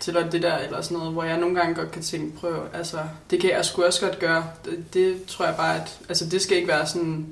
til 0.00 0.14
det 0.32 0.42
der, 0.42 0.56
eller 0.58 0.80
sådan 0.80 0.96
noget, 0.96 1.12
hvor 1.12 1.22
jeg 1.24 1.38
nogle 1.38 1.54
gange 1.54 1.74
godt 1.74 1.90
kan 1.90 2.02
tænke, 2.02 2.36
prøv, 2.36 2.54
altså, 2.74 2.98
det 3.30 3.40
kan 3.40 3.50
jeg 3.50 3.64
sgu 3.64 3.82
også 3.82 4.06
godt 4.06 4.18
gøre. 4.18 4.44
Det, 4.64 4.94
det 4.94 5.24
tror 5.26 5.44
jeg 5.44 5.54
bare, 5.56 5.76
at, 5.76 5.98
altså, 6.08 6.24
det 6.26 6.42
skal 6.42 6.56
ikke 6.56 6.68
være 6.68 6.86
sådan, 6.86 7.26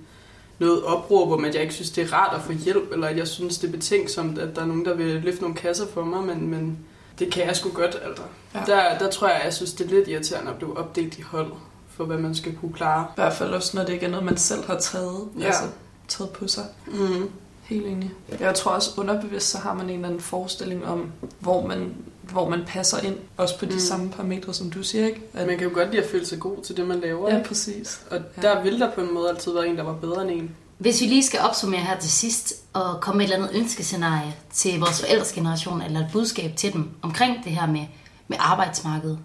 noget 0.59 0.85
opråb 0.85 1.31
om, 1.33 1.45
at 1.45 1.55
jeg 1.55 1.63
ikke 1.63 1.75
synes, 1.75 1.91
det 1.91 2.05
er 2.05 2.13
rart 2.13 2.37
at 2.37 2.43
få 2.43 2.53
hjælp, 2.53 2.93
eller 2.93 3.07
at 3.07 3.17
jeg 3.17 3.29
synes, 3.29 3.59
det 3.59 3.69
er 3.69 3.73
betænksomt, 3.73 4.39
at 4.39 4.57
der 4.57 4.63
er 4.63 4.67
nogen, 4.67 4.85
der 4.85 4.95
vil 4.95 5.07
løfte 5.07 5.41
nogle 5.41 5.57
kasser 5.57 5.87
for 5.95 6.05
mig, 6.05 6.23
men, 6.23 6.49
men 6.49 6.79
det 7.19 7.33
kan 7.33 7.47
jeg 7.47 7.57
sgu 7.57 7.69
godt, 7.71 7.99
altså. 8.05 8.23
Ja. 8.55 8.61
Der, 8.67 8.99
der 8.99 9.11
tror 9.11 9.29
jeg, 9.29 9.41
jeg 9.45 9.55
synes, 9.55 9.73
det 9.73 9.87
er 9.87 9.91
lidt 9.91 10.09
irriterende 10.09 10.51
at 10.51 10.57
blive 10.57 10.77
opdelt 10.79 11.19
i 11.19 11.21
hold, 11.23 11.53
for 11.91 12.05
hvad 12.05 12.19
man 12.19 12.35
skal 12.35 12.57
kunne 12.57 12.73
klare. 12.73 13.07
I 13.11 13.15
hvert 13.15 13.33
fald 13.33 13.51
også, 13.51 13.77
når 13.77 13.85
det 13.85 13.93
ikke 13.93 14.07
er 14.07 14.11
noget, 14.11 14.25
man 14.25 14.37
selv 14.37 14.67
har 14.67 14.79
taget, 14.79 15.29
Ja. 15.41 15.47
altså, 15.47 15.63
taget 16.09 16.31
på 16.31 16.49
sig. 16.49 16.65
Mm. 16.87 17.29
Helt 17.63 17.87
enig. 17.87 18.11
Jeg 18.41 18.55
tror 18.55 18.71
også 18.73 18.91
underbevidst, 18.97 19.49
så 19.51 19.59
har 19.59 19.75
man 19.75 19.87
en 19.87 19.95
eller 19.95 20.07
anden 20.09 20.21
forestilling 20.21 20.87
om, 20.87 21.13
hvor 21.41 21.67
man, 21.67 21.95
hvor 22.33 22.49
man 22.49 22.63
passer 22.67 22.99
ind. 23.01 23.17
Også 23.37 23.59
på 23.59 23.65
de 23.65 23.71
Mm. 23.71 23.75
mm. 23.75 23.81
samme 23.81 24.11
parametre, 24.11 24.55
som 24.55 24.71
du 24.71 24.83
siger, 24.83 25.07
ikke? 25.07 25.21
At, 25.35 25.47
Man 25.47 25.59
kan 25.59 25.69
jo 25.69 25.75
godt 25.75 25.91
lide 25.91 26.03
at 26.03 26.11
føle 26.11 26.27
sig 26.27 26.41
god 26.41 26.63
til 26.65 26.77
det, 26.77 26.87
man 26.87 27.01
laver. 27.01 27.31
ja, 27.31 27.37
ikke? 27.37 27.49
præcis. 27.49 28.01
Og 28.11 28.19
Ja. 28.37 28.43
der 28.43 28.63
vil 28.63 28.81
der 28.81 28.91
på 28.95 29.01
en 29.01 29.15
måde 29.15 29.29
altid 29.29 29.53
være 29.53 29.67
en, 29.69 29.77
der 29.77 29.83
var 29.83 29.93
bedre 29.95 30.23
end 30.23 30.31
en. 30.31 30.51
Hvis 30.79 31.01
vi 31.01 31.07
lige 31.07 31.23
skal 31.23 31.41
opsummere 31.41 31.81
her 31.81 31.99
til 31.99 32.11
sidst, 32.11 32.55
og 32.73 33.01
komme 33.01 33.19
med 33.19 33.27
et 33.29 33.33
eller 33.33 33.47
andet 33.47 33.61
ønskescenarie 33.61 34.35
til 34.53 34.79
vores 34.81 35.01
forældres 35.01 35.33
generation, 35.33 35.83
eller 35.83 36.01
et 36.01 36.07
budskab 36.13 36.57
til 36.57 36.73
dem 36.73 36.89
omkring 37.03 37.45
det 37.45 37.53
her 37.53 37.67
med, 37.67 37.85
med 38.29 38.37
arbejdsmarkedet. 38.41 39.19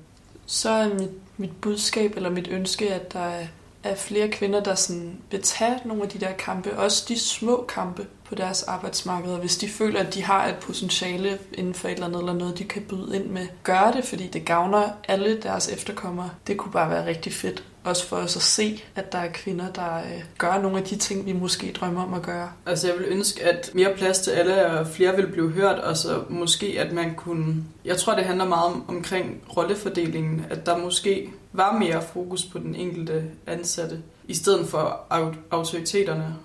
Så 0.46 0.70
er 0.70 0.88
mit, 0.94 1.10
mit 1.38 1.52
budskab 1.62 2.14
eller 2.16 2.30
mit 2.30 2.48
ønske, 2.48 2.94
at 2.94 3.14
der 3.14 3.20
er, 3.20 3.46
er 3.84 3.96
flere 3.96 4.28
kvinder, 4.28 4.64
der 4.64 4.76
sådan 4.76 5.18
vil 5.32 5.42
tage 5.42 5.80
nogle 5.86 6.04
af 6.04 6.10
de 6.10 6.20
der 6.20 6.32
kampe, 6.32 6.78
også 6.78 7.06
de 7.08 7.20
små 7.20 7.66
kampe 7.70 8.08
på 8.26 8.36
deres 8.36 8.64
arbejdsmarked, 8.64 9.32
og 9.32 9.40
hvis 9.40 9.58
de 9.58 9.70
føler, 9.70 10.00
at 10.00 10.14
de 10.14 10.24
har 10.24 10.48
et 10.48 10.56
potentiale 10.56 11.40
inden 11.54 11.74
for 11.74 11.88
et 11.88 11.94
eller 11.94 12.08
andet, 12.08 12.20
eller 12.20 12.34
noget, 12.34 12.58
de 12.58 12.64
kan 12.64 12.82
byde 12.82 13.16
ind 13.16 13.26
med, 13.26 13.48
gør 13.64 13.92
det, 13.92 14.06
fordi 14.06 14.28
det 14.28 14.46
gavner 14.46 14.90
alle 15.08 15.42
deres 15.42 15.70
efterkommere. 15.70 16.30
Det 16.48 16.58
kunne 16.58 16.72
bare 16.72 16.90
være 16.90 17.06
rigtig 17.06 17.34
fedt. 17.34 17.64
Også 17.84 18.08
for 18.08 18.16
os 18.16 18.36
at 18.36 18.42
se, 18.42 18.84
at 18.96 19.12
der 19.12 19.18
er 19.18 19.32
kvinder, 19.32 19.72
der 19.72 19.98
øh, 19.98 20.24
gør 20.38 20.62
nogle 20.62 20.78
af 20.78 20.84
de 20.84 20.96
ting, 20.96 21.26
vi 21.26 21.34
måske 21.34 21.72
drømmer 21.80 22.04
om 22.04 22.14
at 22.14 22.22
gøre. 22.22 22.52
Altså 22.66 22.88
jeg 22.88 22.96
vil 22.98 23.06
ønske, 23.10 23.44
at 23.44 23.72
mere 23.74 23.94
plads 23.98 24.20
til 24.20 24.32
alle, 24.32 24.66
og 24.68 24.88
flere 24.88 25.16
vil 25.16 25.28
blive 25.28 25.52
hørt, 25.52 25.80
og 25.80 25.98
så 25.98 26.24
måske, 26.30 26.76
at 26.80 26.92
man 26.94 27.16
kunne... 27.16 27.56
Jeg 27.86 27.98
tror, 27.98 28.16
det 28.16 28.26
handler 28.26 28.46
meget 28.48 28.66
om, 28.66 28.84
omkring 28.88 29.42
rollefordelingen, 29.58 30.46
at 30.50 30.66
der 30.66 30.78
måske 30.78 31.30
var 31.54 31.72
mere 31.78 32.02
fokus 32.14 32.44
på 32.44 32.60
den 32.60 32.76
enkelte 32.76 33.24
ansatte, 33.48 34.00
i 34.28 34.34
stedet 34.34 34.70
for 34.70 35.00
au- 35.12 35.36
autoriteterne. 35.52 36.36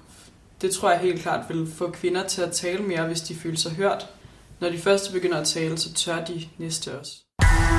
Det 0.62 0.70
tror 0.70 0.90
jeg 0.90 1.00
helt 1.00 1.22
klart 1.22 1.40
vil 1.48 1.72
få 1.76 1.90
kvinder 1.90 2.26
til 2.26 2.42
at 2.42 2.52
tale 2.52 2.82
mere, 2.82 3.06
hvis 3.06 3.20
de 3.20 3.34
føler 3.34 3.56
sig 3.56 3.72
hørt. 3.72 4.06
når 4.60 4.68
de 4.70 4.78
første 4.78 5.12
begynder 5.12 5.38
at 5.40 5.46
tale, 5.46 5.78
så 5.78 5.92
tør 5.94 6.24
de 6.24 6.44
næste 6.58 6.98
også. 6.98 7.12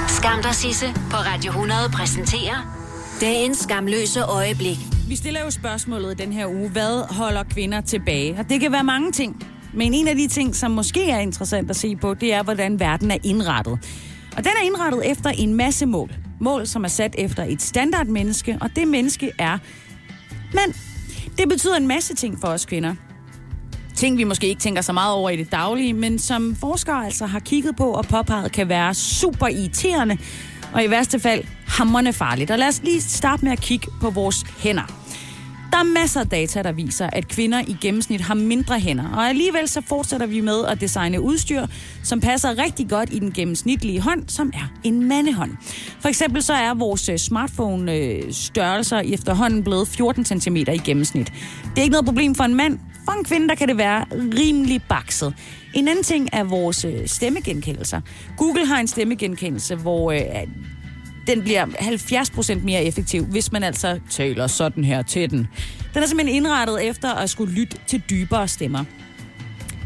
Skam 0.08 0.42
dig, 0.44 0.56
Sisse 0.56 0.86
på 1.12 1.18
Radio 1.18 1.50
100 1.50 1.80
præsenterer 1.94 2.87
dagens 3.22 3.58
skamløse 3.58 4.24
øjeblik. 4.24 4.78
Vi 5.08 5.16
stiller 5.16 5.40
jo 5.44 5.52
spørgsmålet 5.52 6.20
den 6.20 6.34
her 6.34 6.48
uge, 6.48 6.70
hvad 6.70 7.14
holder 7.14 7.44
kvinder 7.44 7.82
tilbage? 7.82 8.36
Og 8.40 8.50
det 8.50 8.60
kan 8.60 8.72
være 8.72 8.84
mange 8.84 9.12
ting. 9.12 9.48
Men 9.74 9.94
en 9.94 10.08
af 10.08 10.16
de 10.16 10.28
ting, 10.28 10.56
som 10.56 10.72
måske 10.72 11.10
er 11.10 11.20
interessant 11.20 11.70
at 11.70 11.76
se 11.76 11.96
på, 11.96 12.14
det 12.14 12.34
er, 12.34 12.44
hvordan 12.44 12.80
verden 12.80 13.12
er 13.12 13.18
indrettet. 13.24 13.74
Og 14.38 14.44
den 14.44 14.52
er 14.62 14.66
indrettet 14.66 15.12
efter 15.12 15.30
en 15.30 15.54
masse 15.54 15.86
mål. 15.86 16.12
Mål, 16.42 16.68
som 16.68 16.84
er 16.84 16.88
sat 16.88 17.16
efter 17.18 17.44
et 17.44 17.62
standardmenneske, 17.62 18.58
og 18.62 18.70
det 18.76 18.88
menneske 18.88 19.32
er 19.38 19.58
mand. 20.54 20.74
Det 21.38 21.50
betyder 21.50 21.78
en 21.78 21.88
masse 21.88 22.16
ting 22.16 22.40
for 22.42 22.48
os 22.48 22.66
kvinder. 22.66 22.96
Ting, 23.96 24.18
vi 24.18 24.24
måske 24.24 24.48
ikke 24.48 24.62
tænker 24.62 24.82
så 24.82 24.94
meget 24.94 25.14
over 25.14 25.30
i 25.30 25.36
det 25.36 25.52
daglige, 25.52 25.94
men 25.94 26.20
som 26.20 26.56
forskere 26.56 27.06
altså 27.06 27.26
har 27.26 27.40
kigget 27.40 27.76
på 27.76 27.92
og 27.92 28.06
påpeget, 28.06 28.52
kan 28.52 28.70
være 28.70 28.94
super 28.94 29.48
irriterende, 29.48 30.18
og 30.74 30.84
i 30.84 30.90
værste 30.90 31.20
fald 31.20 31.44
hammerne 31.68 32.14
farligt. 32.14 32.52
Og 32.52 32.60
lad 32.60 32.68
os 32.68 32.82
lige 32.84 33.02
starte 33.02 33.46
med 33.46 33.52
at 33.52 33.62
kigge 33.62 33.88
på 34.02 34.10
vores 34.10 34.46
hænder. 34.60 35.08
Der 35.72 35.78
er 35.78 35.84
masser 35.84 36.20
af 36.20 36.28
data, 36.28 36.62
der 36.64 36.72
viser, 36.72 37.10
at 37.14 37.28
kvinder 37.28 37.62
i 37.68 37.78
gennemsnit 37.82 38.22
har 38.22 38.34
mindre 38.34 38.80
hænder. 38.80 39.10
Og 39.10 39.30
alligevel 39.30 39.68
så 39.68 39.82
fortsætter 39.88 40.26
vi 40.26 40.42
med 40.42 40.66
at 40.66 40.82
designe 40.82 41.22
udstyr, 41.22 41.66
som 42.04 42.20
passer 42.20 42.64
rigtig 42.64 42.90
godt 42.90 43.14
i 43.14 43.20
den 43.20 43.32
gennemsnitlige 43.32 44.02
hånd, 44.02 44.24
som 44.28 44.52
er 44.54 44.72
en 44.84 45.04
mandehånd. 45.04 45.52
For 46.00 46.10
eksempel 46.10 46.44
så 46.44 46.54
er 46.54 46.74
vores 46.74 47.10
øh, 47.10 47.18
smartphone-størrelser 47.18 48.98
øh, 48.98 49.06
efterhånden 49.06 49.64
blevet 49.64 49.88
14 49.88 50.26
cm 50.26 50.56
i 50.56 50.64
gennemsnit. 50.64 51.34
Det 51.64 51.78
er 51.78 51.82
ikke 51.82 51.92
noget 51.92 52.06
problem 52.06 52.36
for 52.36 52.44
en 52.44 52.56
mand. 52.56 52.80
For 53.06 53.12
en 53.12 53.24
kvinde, 53.24 53.48
der 53.48 53.56
kan 53.56 53.68
det 53.68 53.78
være 53.78 54.06
rimelig 54.12 54.82
bakset. 54.90 55.34
En 55.74 55.88
anden 55.88 56.04
ting 56.04 56.30
er 56.34 56.44
vores 56.44 56.86
øh, 56.86 57.08
stemmegenkendelser. 57.08 58.02
Google 58.38 58.66
har 58.66 58.80
en 58.80 58.88
stemmegenkendelse, 58.88 59.76
hvor 59.76 60.12
den 61.28 61.44
bliver 61.44 61.66
70% 61.66 62.66
mere 62.66 62.84
effektiv, 62.84 63.26
hvis 63.26 63.52
man 63.52 63.64
altså 63.64 64.00
taler 64.10 64.48
sådan 64.48 64.84
her 64.84 65.02
til 65.02 65.30
den. 65.30 65.48
Den 65.94 66.04
er 66.04 66.08
simpelthen 66.08 66.36
indrettet 66.36 66.88
efter 66.88 67.14
at 67.14 67.30
skulle 67.30 67.54
lytte 67.54 67.78
til 67.88 68.04
dybere 68.10 68.48
stemmer. 68.48 68.84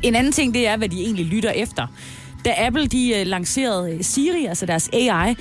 En 0.02 0.16
anden 0.16 0.32
ting, 0.32 0.54
det 0.54 0.68
er, 0.68 0.78
hvad 0.78 0.90
de 0.90 1.02
egentlig 1.02 1.26
lytter 1.26 1.52
efter. 1.52 1.88
Da 2.46 2.54
Apple 2.58 2.88
de 2.88 3.14
øh, 3.20 3.28
lancerede 3.28 3.94
øh, 3.94 4.04
Siri, 4.04 4.46
altså 4.46 4.66
deres 4.66 4.90
AI, 4.94 5.36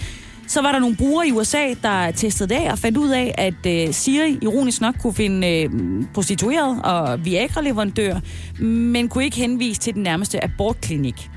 så 0.46 0.62
var 0.62 0.72
der 0.72 0.78
nogle 0.78 0.96
brugere 0.96 1.28
i 1.28 1.32
USA, 1.32 1.74
der 1.82 2.10
testede 2.10 2.48
det 2.48 2.54
af 2.54 2.72
og 2.72 2.78
fandt 2.78 2.98
ud 2.98 3.08
af, 3.10 3.34
at 3.38 3.66
øh, 3.66 3.94
Siri 3.94 4.38
ironisk 4.42 4.80
nok 4.80 4.94
kunne 5.02 5.14
finde 5.14 5.68
prostitueret 6.14 6.82
og 6.82 7.24
Viagra-leverandør, 7.24 8.20
men 8.64 9.08
kunne 9.08 9.24
ikke 9.24 9.36
henvise 9.36 9.80
til 9.80 9.94
den 9.94 10.02
nærmeste 10.02 10.44
abortklinik. 10.44 11.30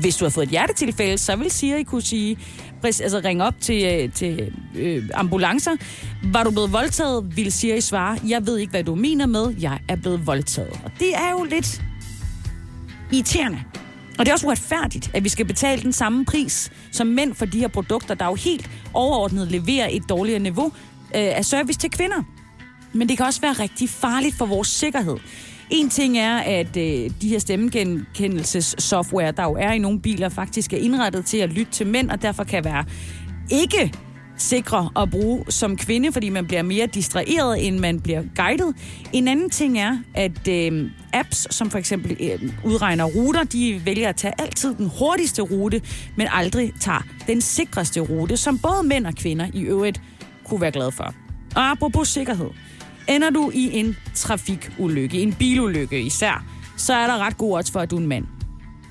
Hvis 0.00 0.16
du 0.16 0.24
har 0.24 0.30
fået 0.30 0.44
et 0.44 0.50
hjertetilfælde, 0.50 1.18
så 1.18 1.36
vil 1.36 1.50
Siri 1.50 1.82
kunne 1.82 2.02
sige, 2.02 2.38
altså 2.86 3.20
ringe 3.24 3.44
op 3.44 3.54
til, 3.60 3.84
øh, 3.84 4.12
til 4.12 4.52
øh, 4.74 5.08
ambulancer. 5.14 5.76
Var 6.24 6.44
du 6.44 6.50
blevet 6.50 6.72
voldtaget, 6.72 7.36
vil 7.36 7.52
Siri 7.52 7.80
svare, 7.80 8.18
jeg 8.28 8.46
ved 8.46 8.58
ikke, 8.58 8.70
hvad 8.70 8.84
du 8.84 8.94
mener 8.94 9.26
med, 9.26 9.54
jeg 9.60 9.78
er 9.88 9.96
blevet 9.96 10.26
voldtaget. 10.26 10.80
Og 10.84 10.90
det 10.98 11.14
er 11.14 11.30
jo 11.30 11.44
lidt 11.44 11.82
irriterende. 13.12 13.58
Og 14.18 14.24
det 14.24 14.28
er 14.28 14.32
også 14.32 14.46
uretfærdigt, 14.46 15.10
at 15.14 15.24
vi 15.24 15.28
skal 15.28 15.46
betale 15.46 15.82
den 15.82 15.92
samme 15.92 16.24
pris 16.24 16.72
som 16.92 17.06
mænd 17.06 17.34
for 17.34 17.46
de 17.46 17.58
her 17.58 17.68
produkter, 17.68 18.14
der 18.14 18.26
jo 18.26 18.34
helt 18.34 18.70
overordnet 18.94 19.50
leverer 19.50 19.88
et 19.90 20.02
dårligere 20.08 20.38
niveau 20.38 20.66
øh, 20.66 20.72
af 21.12 21.44
service 21.44 21.78
til 21.78 21.90
kvinder. 21.90 22.22
Men 22.92 23.08
det 23.08 23.16
kan 23.16 23.26
også 23.26 23.40
være 23.40 23.52
rigtig 23.52 23.88
farligt 23.88 24.34
for 24.34 24.46
vores 24.46 24.68
sikkerhed. 24.68 25.16
En 25.70 25.90
ting 25.90 26.18
er, 26.18 26.38
at 26.38 26.76
øh, 26.76 27.10
de 27.22 27.28
her 27.28 27.38
stemmegenkendelsessoftware, 27.38 29.32
der 29.32 29.42
jo 29.42 29.52
er 29.52 29.72
i 29.72 29.78
nogle 29.78 30.00
biler, 30.00 30.28
faktisk 30.28 30.72
er 30.72 30.76
indrettet 30.76 31.24
til 31.24 31.38
at 31.38 31.52
lytte 31.52 31.72
til 31.72 31.86
mænd, 31.86 32.10
og 32.10 32.22
derfor 32.22 32.44
kan 32.44 32.64
være 32.64 32.84
ikke 33.50 33.92
sikre 34.36 34.90
at 34.96 35.10
bruge 35.10 35.44
som 35.48 35.76
kvinde, 35.76 36.12
fordi 36.12 36.28
man 36.28 36.46
bliver 36.46 36.62
mere 36.62 36.86
distraheret, 36.86 37.66
end 37.66 37.78
man 37.78 38.00
bliver 38.00 38.22
guidet. 38.36 38.74
En 39.12 39.28
anden 39.28 39.50
ting 39.50 39.78
er, 39.78 39.98
at 40.14 40.48
øh, 40.48 40.90
apps, 41.12 41.54
som 41.54 41.70
for 41.70 41.78
eksempel 41.78 42.16
øh, 42.20 42.52
udregner 42.64 43.04
ruter, 43.04 43.44
de 43.44 43.82
vælger 43.84 44.08
at 44.08 44.16
tage 44.16 44.34
altid 44.38 44.74
den 44.74 44.90
hurtigste 44.98 45.42
rute, 45.42 45.82
men 46.16 46.28
aldrig 46.32 46.72
tager 46.80 47.02
den 47.26 47.40
sikreste 47.40 48.00
rute, 48.00 48.36
som 48.36 48.58
både 48.58 48.82
mænd 48.84 49.06
og 49.06 49.14
kvinder 49.14 49.46
i 49.54 49.62
øvrigt 49.62 50.00
kunne 50.44 50.60
være 50.60 50.72
glade 50.72 50.92
for. 50.92 51.14
Og 51.56 51.70
apropos 51.70 52.08
sikkerhed, 52.08 52.50
Ender 53.08 53.30
du 53.30 53.50
i 53.54 53.70
en 53.78 53.96
trafikulykke, 54.14 55.20
en 55.20 55.32
bilulykke 55.32 56.02
især, 56.02 56.44
så 56.76 56.94
er 56.94 57.06
der 57.06 57.18
ret 57.18 57.36
god 57.36 57.56
odds 57.56 57.70
for, 57.70 57.80
at 57.80 57.90
du 57.90 57.96
er 57.96 58.00
en 58.00 58.06
mand. 58.06 58.24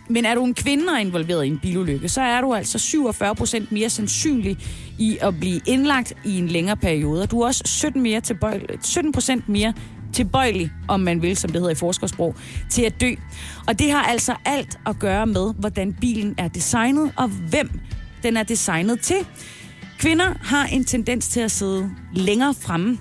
Men 0.09 0.25
er 0.25 0.35
du 0.35 0.45
en 0.45 0.53
kvinde 0.53 0.85
og 0.93 1.01
involveret 1.01 1.45
i 1.45 1.47
en 1.47 1.59
bilulykke, 1.59 2.09
så 2.09 2.21
er 2.21 2.41
du 2.41 2.53
altså 2.53 2.79
47 2.79 3.35
procent 3.35 3.71
mere 3.71 3.89
sandsynlig 3.89 4.57
i 4.99 5.17
at 5.21 5.39
blive 5.39 5.61
indlagt 5.65 6.13
i 6.25 6.37
en 6.37 6.47
længere 6.47 6.77
periode. 6.77 7.27
Du 7.27 7.41
er 7.41 7.45
også 7.45 7.63
17, 7.65 8.01
mere 8.01 8.21
tilbøjelig, 8.21 8.67
17 8.81 9.11
procent 9.11 9.49
mere 9.49 9.73
tilbøjelig, 10.13 10.71
om 10.87 10.99
man 10.99 11.21
vil, 11.21 11.37
som 11.37 11.49
det 11.49 11.61
hedder 11.61 11.71
i 11.71 11.75
forskersprog, 11.75 12.35
til 12.69 12.81
at 12.81 13.01
dø. 13.01 13.11
Og 13.67 13.79
det 13.79 13.91
har 13.91 14.03
altså 14.03 14.35
alt 14.45 14.79
at 14.85 14.99
gøre 14.99 15.27
med, 15.27 15.53
hvordan 15.59 15.93
bilen 15.93 16.35
er 16.37 16.47
designet, 16.47 17.11
og 17.17 17.27
hvem 17.27 17.79
den 18.23 18.37
er 18.37 18.43
designet 18.43 18.99
til. 18.99 19.17
Kvinder 19.99 20.33
har 20.43 20.65
en 20.65 20.83
tendens 20.83 21.27
til 21.27 21.39
at 21.39 21.51
sidde 21.51 21.91
længere 22.13 22.53
fremme 22.53 22.97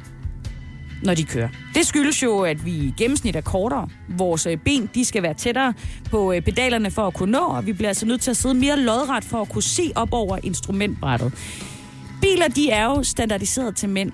når 1.04 1.14
de 1.14 1.24
kører. 1.24 1.48
Det 1.74 1.86
skyldes 1.86 2.22
jo, 2.22 2.40
at 2.40 2.64
vi 2.64 2.70
i 2.70 2.94
gennemsnit 2.96 3.36
er 3.36 3.40
kortere. 3.40 3.88
Vores 4.08 4.46
øh, 4.46 4.56
ben 4.56 4.90
de 4.94 5.04
skal 5.04 5.22
være 5.22 5.34
tættere 5.34 5.74
på 6.10 6.32
øh, 6.32 6.42
pedalerne 6.42 6.90
for 6.90 7.06
at 7.06 7.14
kunne 7.14 7.32
nå, 7.32 7.38
og 7.38 7.66
vi 7.66 7.72
bliver 7.72 7.88
altså 7.88 8.06
nødt 8.06 8.20
til 8.20 8.30
at 8.30 8.36
sidde 8.36 8.54
mere 8.54 8.76
lodret 8.76 9.24
for 9.24 9.40
at 9.40 9.48
kunne 9.48 9.62
se 9.62 9.92
op 9.94 10.08
over 10.12 10.38
instrumentbrættet. 10.42 11.32
Biler 12.20 12.48
de 12.48 12.70
er 12.70 12.84
jo 12.84 13.02
standardiseret 13.02 13.76
til 13.76 13.88
mænd, 13.88 14.12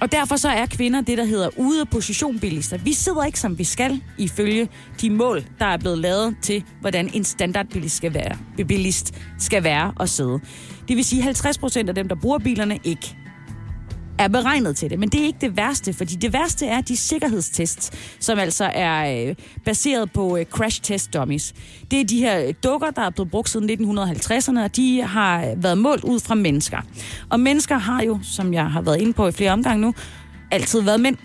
og 0.00 0.12
derfor 0.12 0.36
så 0.36 0.48
er 0.48 0.66
kvinder 0.66 1.00
det, 1.00 1.18
der 1.18 1.24
hedder 1.24 1.48
ude 1.56 1.86
position 1.86 2.38
bilister. 2.38 2.78
Vi 2.78 2.92
sidder 2.92 3.24
ikke, 3.24 3.40
som 3.40 3.58
vi 3.58 3.64
skal, 3.64 4.02
ifølge 4.18 4.68
de 5.00 5.10
mål, 5.10 5.44
der 5.58 5.66
er 5.66 5.76
blevet 5.76 5.98
lavet 5.98 6.36
til, 6.42 6.64
hvordan 6.80 7.10
en 7.14 7.24
standardbilist 7.24 7.96
skal 7.96 8.14
være, 8.14 8.36
bilist 8.68 9.14
skal 9.38 9.64
være 9.64 9.92
og 9.96 10.08
sidde. 10.08 10.40
Det 10.88 10.96
vil 10.96 11.04
sige, 11.04 11.20
at 11.20 11.24
50 11.24 11.58
procent 11.58 11.88
af 11.88 11.94
dem, 11.94 12.08
der 12.08 12.14
bruger 12.14 12.38
bilerne, 12.38 12.78
ikke 12.84 13.16
er 14.18 14.28
beregnet 14.28 14.76
til 14.76 14.90
det. 14.90 14.98
Men 14.98 15.08
det 15.08 15.20
er 15.20 15.24
ikke 15.24 15.38
det 15.40 15.56
værste, 15.56 15.92
fordi 15.92 16.14
det 16.14 16.32
værste 16.32 16.66
er 16.66 16.80
de 16.80 16.96
sikkerhedstests, 16.96 17.90
som 18.20 18.38
altså 18.38 18.64
er 18.74 19.28
øh, 19.28 19.34
baseret 19.64 20.12
på 20.12 20.36
øh, 20.36 20.44
crash 20.44 20.82
test 20.82 21.14
dummies. 21.14 21.54
Det 21.90 22.00
er 22.00 22.04
de 22.04 22.18
her 22.18 22.46
øh, 22.46 22.54
dukker, 22.64 22.90
der 22.90 23.02
er 23.02 23.10
blevet 23.10 23.30
brugt 23.30 23.48
siden 23.48 23.70
1950'erne, 23.98 24.60
og 24.60 24.76
de 24.76 25.02
har 25.02 25.46
øh, 25.46 25.62
været 25.62 25.78
målt 25.78 26.04
ud 26.04 26.20
fra 26.20 26.34
mennesker. 26.34 26.78
Og 27.30 27.40
mennesker 27.40 27.78
har 27.78 28.02
jo, 28.02 28.18
som 28.22 28.54
jeg 28.54 28.70
har 28.70 28.82
været 28.82 29.00
inde 29.00 29.12
på 29.12 29.28
i 29.28 29.32
flere 29.32 29.50
omgange 29.50 29.80
nu, 29.80 29.94
altid 30.50 30.82
været 30.82 31.00
mænd. 31.00 31.16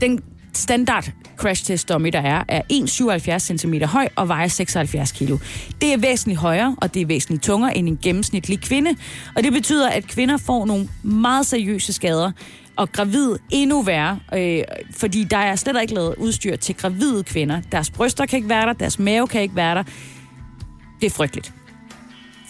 Den 0.00 0.20
standard 0.58 1.10
crash 1.36 1.64
test 1.64 1.88
dummy, 1.88 2.08
der 2.08 2.20
er, 2.20 2.44
er 2.48 2.62
1,77 2.72 3.56
cm 3.56 3.74
høj 3.74 4.08
og 4.16 4.28
vejer 4.28 4.48
76 4.48 5.12
kg. 5.12 5.28
Det 5.80 5.92
er 5.92 5.96
væsentligt 5.96 6.40
højere, 6.40 6.76
og 6.82 6.94
det 6.94 7.02
er 7.02 7.06
væsentligt 7.06 7.42
tungere 7.42 7.76
end 7.76 7.88
en 7.88 7.98
gennemsnitlig 8.02 8.60
kvinde. 8.60 8.96
Og 9.36 9.42
det 9.42 9.52
betyder, 9.52 9.88
at 9.88 10.06
kvinder 10.06 10.36
får 10.36 10.66
nogle 10.66 10.88
meget 11.02 11.46
seriøse 11.46 11.92
skader, 11.92 12.32
og 12.76 12.92
gravid 12.92 13.36
endnu 13.50 13.82
værre, 13.82 14.18
øh, 14.34 14.62
fordi 14.96 15.24
der 15.24 15.36
er 15.36 15.56
slet 15.56 15.82
ikke 15.82 15.94
lavet 15.94 16.14
udstyr 16.18 16.56
til 16.56 16.74
gravide 16.74 17.24
kvinder. 17.24 17.60
Deres 17.72 17.90
bryster 17.90 18.26
kan 18.26 18.36
ikke 18.36 18.48
være 18.48 18.66
der, 18.66 18.72
deres 18.72 18.98
mave 18.98 19.26
kan 19.26 19.42
ikke 19.42 19.56
være 19.56 19.74
der. 19.74 19.82
Det 21.00 21.06
er 21.06 21.10
frygteligt. 21.10 21.52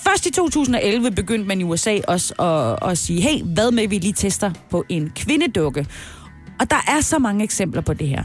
Først 0.07 0.27
i 0.27 0.31
2011 0.31 1.11
begyndte 1.11 1.49
man 1.49 1.61
i 1.61 1.64
USA 1.64 1.99
også 2.09 2.35
at, 2.35 2.90
at 2.90 2.99
sige, 2.99 3.21
hey, 3.21 3.42
hvad 3.42 3.71
med 3.71 3.88
vi 3.88 3.99
lige 3.99 4.12
tester 4.12 4.51
på 4.71 4.85
en 4.88 5.12
kvindedukke? 5.16 5.87
Og 6.61 6.71
der 6.71 6.85
er 6.88 7.01
så 7.01 7.18
mange 7.18 7.44
eksempler 7.44 7.81
på 7.81 7.94
det 7.94 8.09
her. 8.09 8.23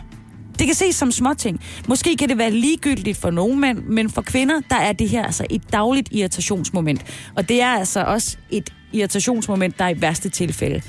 Det 0.59 0.67
kan 0.67 0.75
ses 0.75 0.95
som 0.95 1.11
småting. 1.11 1.61
Måske 1.87 2.17
kan 2.17 2.29
det 2.29 2.37
være 2.37 2.51
ligegyldigt 2.51 3.17
for 3.17 3.31
nogle 3.31 3.59
mænd, 3.59 3.79
men 3.83 4.09
for 4.09 4.21
kvinder, 4.21 4.61
der 4.69 4.75
er 4.75 4.93
det 4.93 5.09
her 5.09 5.23
altså 5.23 5.45
et 5.49 5.71
dagligt 5.71 6.09
irritationsmoment. 6.11 7.05
Og 7.35 7.49
det 7.49 7.61
er 7.61 7.69
altså 7.69 8.03
også 8.03 8.37
et 8.49 8.73
irritationsmoment, 8.93 9.79
der 9.79 9.89
i 9.89 10.01
værste 10.01 10.29
tilfælde 10.29 10.81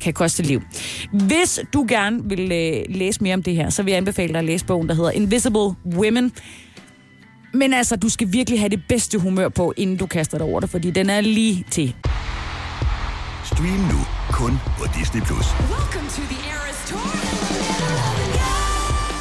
kan 0.00 0.12
koste 0.12 0.42
liv. 0.42 0.62
Hvis 1.12 1.60
du 1.72 1.86
gerne 1.88 2.28
vil 2.28 2.52
øh, 2.52 2.96
læse 2.96 3.22
mere 3.22 3.34
om 3.34 3.42
det 3.42 3.54
her, 3.54 3.70
så 3.70 3.82
vil 3.82 3.90
jeg 3.90 3.98
anbefale 3.98 4.32
dig 4.32 4.38
at 4.38 4.44
læse 4.44 4.64
bogen, 4.64 4.88
der 4.88 4.94
hedder 4.94 5.10
Invisible 5.10 5.74
Women. 5.96 6.32
Men 7.54 7.74
altså, 7.74 7.96
du 7.96 8.08
skal 8.08 8.32
virkelig 8.32 8.60
have 8.60 8.68
det 8.68 8.82
bedste 8.88 9.18
humør 9.18 9.48
på, 9.48 9.72
inden 9.76 9.96
du 9.96 10.06
kaster 10.06 10.38
dig 10.38 10.46
over 10.46 10.60
det, 10.60 10.70
fordi 10.70 10.90
den 10.90 11.10
er 11.10 11.20
lige 11.20 11.64
til. 11.70 11.94
Stream 13.44 13.80
nu 13.80 13.98
kun 14.32 14.58
på 14.78 14.84
Disney+. 14.98 15.22
Plus. 15.22 15.46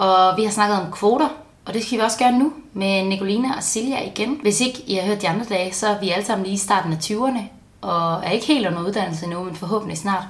og 0.00 0.36
vi 0.36 0.44
har 0.44 0.50
snakket 0.50 0.80
om 0.80 0.92
kvoter, 0.92 1.28
og 1.64 1.74
det 1.74 1.84
skal 1.84 1.98
vi 1.98 2.02
også 2.02 2.18
gøre 2.18 2.32
nu 2.32 2.52
med 2.72 3.04
Nicolina 3.04 3.56
og 3.56 3.62
Silja 3.62 4.06
igen. 4.06 4.38
Hvis 4.42 4.60
ikke 4.60 4.82
I 4.86 4.94
har 4.94 5.06
hørt 5.06 5.22
de 5.22 5.28
andre 5.28 5.44
dage, 5.44 5.74
så 5.74 5.88
er 5.88 6.00
vi 6.00 6.10
alle 6.10 6.24
sammen 6.24 6.44
lige 6.44 6.54
i 6.54 6.58
starten 6.58 6.92
af 6.92 6.96
20'erne, 6.96 7.42
og 7.80 8.24
er 8.24 8.30
ikke 8.30 8.46
helt 8.46 8.66
under 8.66 8.82
uddannelse 8.82 9.26
nu, 9.26 9.44
men 9.44 9.56
forhåbentlig 9.56 9.98
snart, 9.98 10.24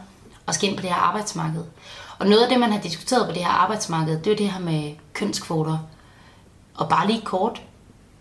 og 0.46 0.54
skal 0.54 0.68
ind 0.68 0.76
på 0.76 0.82
det 0.82 0.90
her 0.90 0.96
arbejdsmarked. 0.96 1.64
Og 2.18 2.26
noget 2.26 2.42
af 2.42 2.48
det, 2.48 2.60
man 2.60 2.72
har 2.72 2.80
diskuteret 2.80 3.26
på 3.26 3.32
det 3.32 3.44
her 3.44 3.50
arbejdsmarked, 3.50 4.20
det 4.20 4.32
er 4.32 4.36
det 4.36 4.50
her 4.50 4.60
med 4.60 4.92
kønskvoter. 5.12 5.78
Og 6.74 6.88
bare 6.88 7.06
lige 7.06 7.20
kort, 7.20 7.62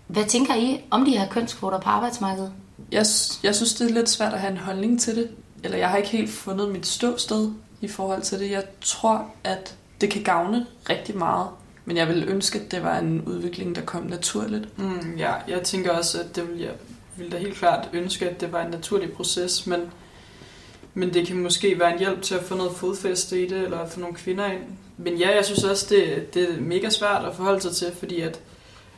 hvad 0.08 0.26
tænker 0.26 0.56
I 0.56 0.82
om 0.92 1.06
de 1.06 1.18
her 1.18 1.28
kønskvoter 1.28 1.80
på 1.80 1.90
arbejdsmarkedet? 1.90 2.52
Jeg, 2.92 3.06
jeg 3.44 3.56
synes, 3.56 3.74
det 3.74 3.90
er 3.90 3.94
lidt 3.94 4.10
svært 4.10 4.34
at 4.34 4.40
have 4.40 4.52
en 4.52 4.58
holdning 4.58 5.02
til 5.02 5.16
det. 5.16 5.30
Eller 5.64 5.78
jeg 5.78 5.90
har 5.90 5.98
ikke 5.98 6.10
helt 6.10 6.32
fundet 6.32 6.70
mit 6.70 6.88
ståsted 6.88 7.52
i 7.82 7.88
forhold 7.88 8.22
til 8.22 8.40
det. 8.40 8.52
Jeg 8.52 8.64
tror, 8.82 9.26
at 9.44 9.76
det 10.02 10.10
kan 10.10 10.24
gavne 10.24 10.66
rigtig 10.90 11.18
meget. 11.18 11.48
Men 11.86 11.98
jeg 11.98 12.08
ville 12.08 12.26
ønske, 12.26 12.60
at 12.60 12.72
det 12.72 12.84
var 12.84 12.98
en 12.98 13.22
udvikling, 13.22 13.76
der 13.76 13.82
kom 13.82 14.04
naturligt. 14.04 14.80
Mm, 14.80 15.16
ja, 15.18 15.34
jeg 15.48 15.64
tænker 15.64 15.92
også, 15.92 16.20
at 16.20 16.36
det 16.36 16.48
ville 16.48 16.64
jeg 16.64 16.74
ville 17.20 17.32
da 17.32 17.38
helt 17.38 17.56
klart 17.56 17.90
ønske, 17.94 18.30
at 18.30 18.42
det 18.42 18.52
var 18.52 18.62
en 18.62 18.72
naturlig 18.72 19.12
proces, 19.12 19.68
men, 19.68 19.80
men 20.94 21.14
det 21.14 21.28
kan 21.28 21.38
måske 21.38 21.80
være 21.80 21.94
en 21.94 22.00
hjælp 22.00 22.22
til 22.22 22.36
at 22.36 22.44
få 22.44 22.56
noget 22.56 22.72
fodfæste 22.72 23.44
i 23.46 23.50
det, 23.50 23.58
eller 23.58 23.88
få 23.88 24.00
nogle 24.00 24.16
kvinder 24.16 24.46
ind. 24.46 24.62
Men 24.98 25.18
ja, 25.18 25.36
jeg 25.36 25.46
synes 25.46 25.64
også, 25.64 25.86
det, 25.90 26.34
det 26.34 26.50
er 26.50 26.62
mega 26.62 26.90
svært 26.90 27.26
at 27.26 27.36
forholde 27.36 27.62
sig 27.62 27.72
til, 27.72 27.88
fordi 28.00 28.22
at 28.22 28.40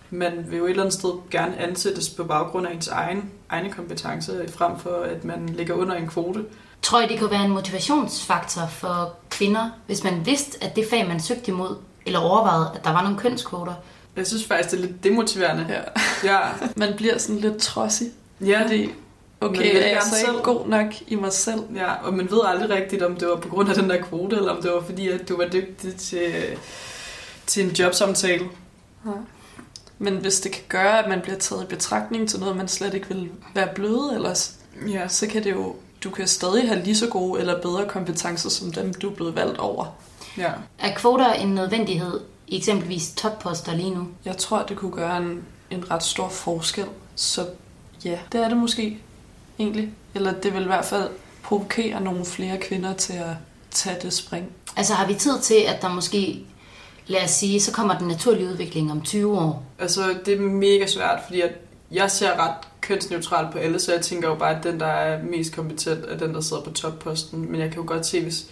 man 0.10 0.46
vil 0.48 0.58
jo 0.58 0.66
et 0.66 0.70
eller 0.70 0.84
andet 0.84 0.94
sted 0.94 1.12
gerne 1.32 1.58
ansættes 1.58 2.10
på 2.10 2.24
baggrund 2.24 2.68
af 2.68 2.74
ens 2.74 2.88
egen, 2.88 3.32
egne 3.50 3.70
kompetencer, 3.70 4.48
frem 4.48 4.80
for 4.80 5.02
at 5.02 5.26
man 5.26 5.50
ligger 5.50 5.74
under 5.74 5.96
en 5.96 6.08
kvote. 6.08 6.46
Tror 6.82 7.02
I, 7.02 7.08
det 7.08 7.20
kunne 7.20 7.32
være 7.32 7.46
en 7.46 7.52
motivationsfaktor 7.52 8.68
for 8.68 9.14
kvinder, 9.30 9.70
hvis 9.86 10.04
man 10.04 10.26
vidste, 10.26 10.64
at 10.64 10.76
det 10.76 10.86
fag, 10.90 11.08
man 11.08 11.20
søgte 11.20 11.52
imod, 11.52 11.76
eller 12.06 12.20
overvejede, 12.20 12.72
at 12.76 12.84
der 12.84 12.92
var 12.92 13.02
nogle 13.04 13.18
kønskvoter? 13.18 13.74
Jeg 14.16 14.28
synes 14.28 14.46
faktisk, 14.46 14.72
det 14.72 14.78
er 14.78 14.88
lidt 14.88 15.04
demotiverende. 15.04 15.66
Ja. 15.70 15.82
ja. 16.34 16.40
Man 16.76 16.94
bliver 16.98 17.18
sådan 17.18 17.42
lidt 17.42 17.58
trodsig. 17.58 18.12
Ja. 18.42 18.64
Fordi, 18.64 18.86
Man 18.86 18.96
okay, 19.50 19.74
vil 19.74 19.82
er 19.84 19.88
jeg 19.88 20.02
så 20.04 20.16
selv. 20.16 20.30
ikke 20.32 20.44
god 20.44 20.68
nok 20.68 20.86
i 21.08 21.16
mig 21.16 21.34
selv? 21.34 21.60
Ja, 21.76 21.94
og 21.94 22.14
man 22.14 22.32
ved 22.32 22.40
aldrig 22.46 22.70
rigtigt, 22.70 23.04
om 23.04 23.16
det 23.16 23.28
var 23.28 23.36
på 23.36 23.50
grund 23.50 23.70
af 23.70 23.76
den 23.76 23.90
der 23.90 24.02
kvote, 24.02 24.36
eller 24.36 24.52
om 24.52 24.62
det 24.62 24.72
var 24.72 24.82
fordi, 24.82 25.08
at 25.10 25.30
du 25.30 25.38
var 25.38 25.48
dygtig 25.48 25.96
til, 25.96 26.34
til 27.46 27.66
en 27.66 27.72
jobsamtale. 27.72 28.46
Ja. 29.06 29.12
Men 29.98 30.18
hvis 30.18 30.40
det 30.40 30.52
kan 30.52 30.64
gøre, 30.70 31.04
at 31.04 31.10
man 31.10 31.22
bliver 31.22 31.38
taget 31.38 31.64
i 31.64 31.66
betragtning 31.66 32.30
til 32.30 32.40
noget, 32.40 32.56
man 32.56 32.68
slet 32.68 32.94
ikke 32.94 33.08
vil 33.08 33.30
være 33.54 33.68
blevet 33.76 34.16
ellers, 34.16 34.56
ja. 34.88 35.08
så 35.08 35.28
kan 35.28 35.44
det 35.44 35.52
jo, 35.52 35.76
du 36.04 36.10
kan 36.10 36.28
stadig 36.28 36.68
have 36.68 36.84
lige 36.84 36.98
så 36.98 37.08
gode 37.08 37.40
eller 37.40 37.62
bedre 37.62 37.88
kompetencer, 37.88 38.50
som 38.50 38.72
dem, 38.72 38.94
du 38.94 39.10
er 39.10 39.16
blevet 39.16 39.36
valgt 39.36 39.58
over. 39.58 39.86
Ja. 40.38 40.52
Er 40.80 40.96
kvoter 40.96 41.34
en 41.34 41.56
nødvendighed 41.56 42.20
i 42.48 42.58
eksempelvis 42.58 43.14
topposter 43.16 43.76
lige 43.76 43.90
nu? 43.90 44.08
Jeg 44.26 44.38
tror, 44.38 44.64
det 44.64 44.78
kunne 44.78 44.92
gøre 44.92 45.18
en, 45.18 45.44
en 45.70 45.92
ret 45.92 46.04
stor 46.04 46.30
forskel. 46.30 46.86
Så 47.16 47.46
ja, 48.06 48.20
det 48.32 48.44
er 48.44 48.50
det 48.50 48.58
måske 48.58 48.98
egentlig. 49.60 49.90
Eller 50.16 50.34
det 50.34 50.54
vil 50.54 50.62
i 50.62 50.66
hvert 50.66 50.86
fald 50.86 51.10
provokere 51.44 52.02
nogle 52.02 52.26
flere 52.26 52.58
kvinder 52.58 52.94
til 52.94 53.14
at 53.14 53.36
tage 53.72 53.98
det 54.02 54.14
spring. 54.14 54.52
Altså 54.76 54.94
har 54.94 55.08
vi 55.08 55.14
tid 55.14 55.40
til, 55.40 55.64
at 55.68 55.82
der 55.82 55.90
måske, 55.90 56.46
lad 57.08 57.24
os 57.24 57.32
sige, 57.32 57.62
så 57.62 57.72
kommer 57.72 57.98
den 57.98 58.08
naturlige 58.08 58.48
udvikling 58.48 58.92
om 58.92 59.02
20 59.02 59.40
år? 59.40 59.64
Altså, 59.80 60.16
det 60.26 60.34
er 60.34 60.42
mega 60.42 60.88
svært, 60.88 61.20
fordi 61.26 61.42
at 61.42 61.52
jeg 61.92 62.12
ser 62.12 62.40
ret 62.40 62.56
kønsneutralt 62.82 63.52
på 63.52 63.58
alle, 63.58 63.80
så 63.80 63.94
jeg 63.94 64.02
tænker 64.02 64.28
jo 64.28 64.36
bare, 64.36 64.58
at 64.58 64.64
den, 64.64 64.80
der 64.80 64.86
er 64.86 65.24
mest 65.24 65.56
kompetent, 65.56 66.06
er 66.06 66.18
den, 66.18 66.34
der 66.34 66.42
sidder 66.42 66.64
på 66.64 66.72
topposten. 66.72 67.52
Men 67.52 67.62
jeg 67.62 67.70
kan 67.72 67.82
jo 67.82 67.88
godt 67.88 68.06
se, 68.06 68.22
hvis 68.24 68.46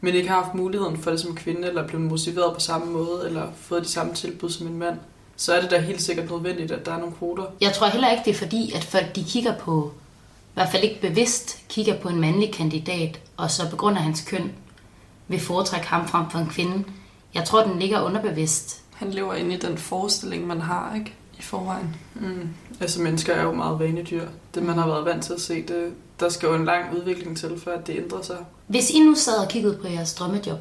man 0.00 0.14
ikke 0.14 0.28
har 0.28 0.42
haft 0.42 0.54
muligheden 0.54 0.98
for 0.98 1.10
det 1.10 1.20
som 1.20 1.36
kvinde, 1.36 1.68
eller 1.68 1.86
blevet 1.86 2.06
motiveret 2.06 2.54
på 2.54 2.60
samme 2.60 2.92
måde, 2.92 3.22
eller 3.26 3.48
fået 3.56 3.82
de 3.82 3.88
samme 3.88 4.14
tilbud 4.14 4.50
som 4.50 4.66
en 4.66 4.78
mand, 4.78 4.98
så 5.36 5.54
er 5.54 5.60
det 5.60 5.70
da 5.70 5.80
helt 5.80 6.02
sikkert 6.02 6.30
nødvendigt, 6.30 6.72
at 6.72 6.86
der 6.86 6.92
er 6.92 6.98
nogle 6.98 7.14
kvoter. 7.18 7.44
Jeg 7.60 7.72
tror 7.72 7.86
heller 7.86 8.10
ikke, 8.10 8.22
det 8.24 8.30
er 8.30 8.38
fordi, 8.38 8.72
at 8.74 8.84
folk 8.84 9.16
de 9.16 9.24
kigger 9.24 9.54
på, 9.58 9.92
i 10.50 10.54
hvert 10.54 10.68
fald 10.70 10.84
ikke 10.84 11.00
bevidst, 11.00 11.58
kigger 11.68 11.98
på 11.98 12.08
en 12.08 12.20
mandlig 12.20 12.52
kandidat, 12.54 13.20
og 13.36 13.50
så 13.50 13.70
på 13.70 13.76
grund 13.76 13.96
af 13.96 14.02
hans 14.02 14.20
køn 14.20 14.52
vil 15.28 15.40
foretrække 15.40 15.86
ham 15.86 16.08
frem 16.08 16.30
for 16.30 16.38
en 16.38 16.48
kvinde. 16.48 16.84
Jeg 17.34 17.44
tror, 17.44 17.62
den 17.62 17.78
ligger 17.78 18.02
underbevidst. 18.02 18.82
Han 18.94 19.10
lever 19.10 19.34
ind 19.34 19.52
i 19.52 19.56
den 19.56 19.78
forestilling, 19.78 20.46
man 20.46 20.60
har, 20.60 20.94
ikke? 20.94 21.14
I 21.38 21.42
forvejen. 21.42 21.96
Mm. 22.14 22.48
Altså, 22.80 23.02
mennesker 23.02 23.34
er 23.34 23.42
jo 23.42 23.52
meget 23.52 23.78
vanedyr. 23.78 24.28
Det, 24.54 24.62
man 24.62 24.78
har 24.78 24.86
været 24.86 25.04
vant 25.04 25.24
til 25.24 25.32
at 25.32 25.40
se, 25.40 25.62
det, 25.62 25.92
der 26.20 26.28
skal 26.28 26.46
jo 26.46 26.54
en 26.54 26.64
lang 26.64 26.96
udvikling 26.96 27.36
til, 27.36 27.60
for 27.60 27.70
at 27.70 27.86
det 27.86 27.96
ændrer 27.96 28.22
sig. 28.22 28.36
Hvis 28.66 28.90
I 28.90 29.00
nu 29.00 29.14
sad 29.14 29.38
og 29.38 29.48
kiggede 29.48 29.78
på 29.82 29.88
jeres 29.88 30.14
drømmejob, 30.14 30.58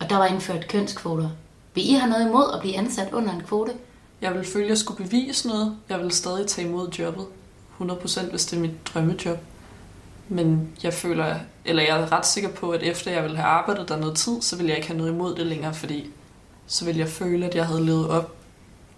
og 0.00 0.10
der 0.10 0.16
var 0.16 0.26
indført 0.26 0.68
kønskvoter, 0.68 1.30
vil 1.74 1.90
I 1.90 1.92
have 1.92 2.10
noget 2.10 2.28
imod 2.28 2.54
at 2.54 2.60
blive 2.60 2.76
ansat 2.76 3.12
under 3.12 3.32
en 3.32 3.42
kvote? 3.42 3.72
Jeg 4.20 4.34
vil 4.34 4.44
føle, 4.44 4.64
at 4.64 4.70
jeg 4.70 4.78
skulle 4.78 5.04
bevise 5.04 5.48
noget. 5.48 5.76
Jeg 5.88 5.98
vil 5.98 6.10
stadig 6.10 6.46
tage 6.46 6.68
imod 6.68 6.88
jobbet. 6.90 7.26
100% 7.80 8.30
hvis 8.30 8.46
det 8.46 8.56
er 8.56 8.60
mit 8.60 8.86
drømmejob. 8.86 9.38
Men 10.28 10.68
jeg 10.82 10.94
føler, 10.94 11.34
eller 11.64 11.82
jeg 11.82 12.00
er 12.00 12.12
ret 12.12 12.26
sikker 12.26 12.50
på, 12.50 12.70
at 12.70 12.82
efter 12.82 13.10
jeg 13.10 13.22
ville 13.22 13.36
have 13.36 13.48
arbejdet 13.48 13.88
der 13.88 13.96
noget 13.96 14.16
tid, 14.16 14.42
så 14.42 14.56
ville 14.56 14.68
jeg 14.68 14.76
ikke 14.76 14.88
have 14.88 14.98
noget 14.98 15.12
imod 15.12 15.34
det 15.34 15.46
længere, 15.46 15.74
fordi 15.74 16.10
så 16.66 16.84
ville 16.84 17.00
jeg 17.00 17.08
føle, 17.08 17.46
at 17.46 17.54
jeg 17.54 17.66
havde 17.66 17.84
levet 17.84 18.08
op 18.08 18.37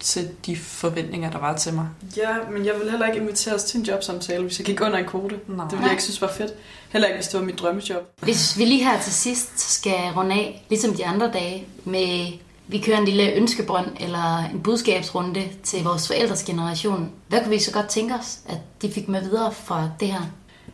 til 0.01 0.29
de 0.45 0.57
forventninger, 0.57 1.31
der 1.31 1.39
var 1.39 1.57
til 1.57 1.73
mig. 1.73 1.87
Ja, 2.17 2.35
men 2.51 2.65
jeg 2.65 2.73
vil 2.79 2.89
heller 2.89 3.07
ikke 3.07 3.19
inviteres 3.19 3.63
til 3.63 3.79
en 3.79 3.85
jobsamtale, 3.85 4.43
hvis 4.43 4.59
jeg 4.59 4.65
gik 4.65 4.81
under 4.81 4.97
en 4.97 5.05
kvote. 5.05 5.39
Nej. 5.47 5.65
Det 5.65 5.71
ville 5.71 5.83
jeg 5.83 5.91
ikke 5.91 6.03
synes 6.03 6.21
var 6.21 6.31
fedt. 6.37 6.53
Heller 6.89 7.07
ikke, 7.07 7.17
hvis 7.17 7.27
det 7.27 7.39
var 7.39 7.45
mit 7.45 7.59
drømmejob. 7.59 8.03
Hvis 8.21 8.57
vi 8.57 8.65
lige 8.65 8.83
her 8.83 9.01
til 9.01 9.13
sidst 9.13 9.59
skal 9.59 9.99
runde 10.17 10.35
af, 10.35 10.65
ligesom 10.69 10.93
de 10.93 11.05
andre 11.05 11.31
dage, 11.31 11.67
med 11.85 12.27
vi 12.67 12.79
kører 12.79 12.97
en 12.97 13.05
lille 13.05 13.33
ønskebrønd 13.33 13.87
eller 13.99 14.37
en 14.37 14.63
budskabsrunde 14.63 15.43
til 15.63 15.83
vores 15.83 16.07
forældres 16.07 16.43
generation. 16.43 17.11
Hvad 17.27 17.39
kunne 17.39 17.49
vi 17.49 17.59
så 17.59 17.71
godt 17.71 17.87
tænke 17.87 18.15
os, 18.15 18.39
at 18.49 18.57
de 18.81 18.91
fik 18.91 19.07
med 19.07 19.21
videre 19.21 19.53
fra 19.53 19.89
det 19.99 20.07
her? 20.07 20.21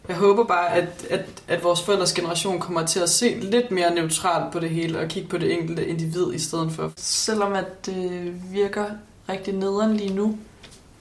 Jeg 0.08 0.16
håber 0.16 0.44
bare, 0.44 0.74
at, 0.74 1.06
at, 1.10 1.26
at 1.48 1.64
vores 1.64 1.82
forældres 1.82 2.14
generation 2.14 2.60
kommer 2.60 2.86
til 2.86 3.00
at 3.00 3.10
se 3.10 3.40
lidt 3.42 3.72
mere 3.72 3.96
neutralt 3.96 4.54
på 4.54 4.60
det 4.60 4.70
hele 4.70 5.00
og 5.00 5.08
kigge 5.08 5.30
på 5.30 5.38
det 5.38 5.54
enkelte 5.54 5.88
individ 5.88 6.34
i 6.34 6.40
stedet 6.40 6.72
for. 6.72 6.92
Selvom 6.98 7.54
at 7.54 7.86
det 7.86 8.34
virker 8.52 8.86
rigtig 9.30 9.54
nederen 9.54 9.98
lige 9.98 10.14
nu, 10.14 10.38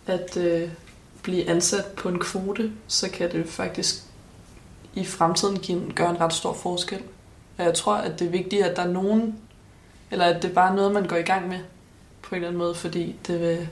at 0.07 0.37
øh, 0.37 0.71
blive 1.23 1.51
ansat 1.51 1.85
på 1.85 2.09
en 2.09 2.19
kvote, 2.19 2.73
så 2.87 3.11
kan 3.11 3.33
det 3.33 3.49
faktisk 3.49 4.03
i 4.95 5.05
fremtiden 5.05 5.59
give 5.59 5.93
gøre 5.95 6.11
en 6.11 6.21
ret 6.21 6.33
stor 6.33 6.53
forskel. 6.53 7.03
Og 7.59 7.65
jeg 7.65 7.75
tror, 7.75 7.95
at 7.95 8.19
det 8.19 8.27
er 8.27 8.31
vigtigt, 8.31 8.65
at 8.65 8.77
der 8.77 8.83
er 8.83 8.93
nogen, 8.93 9.39
eller 10.11 10.25
at 10.25 10.43
det 10.43 10.51
er 10.51 10.55
bare 10.55 10.77
noget, 10.77 10.93
man 10.93 11.07
går 11.07 11.17
i 11.17 11.23
gang 11.23 11.49
med 11.49 11.59
på 12.23 12.35
en 12.35 12.37
eller 12.37 12.49
anden 12.49 12.59
måde, 12.59 12.75
fordi 12.75 13.17
det 13.27 13.41
vil 13.41 13.69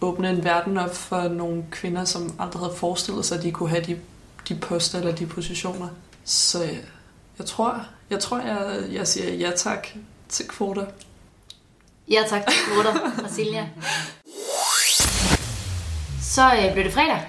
åbne 0.00 0.30
en 0.30 0.44
verden 0.44 0.78
op 0.78 0.94
for 0.94 1.28
nogle 1.28 1.64
kvinder, 1.70 2.04
som 2.04 2.34
aldrig 2.38 2.60
havde 2.62 2.74
forestillet 2.74 3.24
sig, 3.24 3.38
at 3.38 3.42
de 3.44 3.52
kunne 3.52 3.68
have 3.68 3.84
de, 3.84 3.98
de 4.48 4.54
poster 4.54 4.98
eller 4.98 5.14
de 5.14 5.26
positioner. 5.26 5.88
Så 6.24 6.62
jeg, 6.62 6.78
jeg 7.38 7.46
tror, 7.46 7.86
jeg, 8.10 8.20
tror 8.20 8.38
jeg, 8.38 8.84
jeg 8.92 9.06
siger 9.06 9.34
ja 9.34 9.50
tak 9.56 9.88
til 10.28 10.48
kvoter. 10.48 10.86
Ja 12.10 12.22
tak 12.28 12.42
til 12.46 12.58
kvoter, 12.72 12.94
Brasilia. 13.20 13.68
Så 16.22 16.42
øh, 16.54 16.72
blev 16.72 16.84
det 16.84 16.92
fredag, 16.92 17.20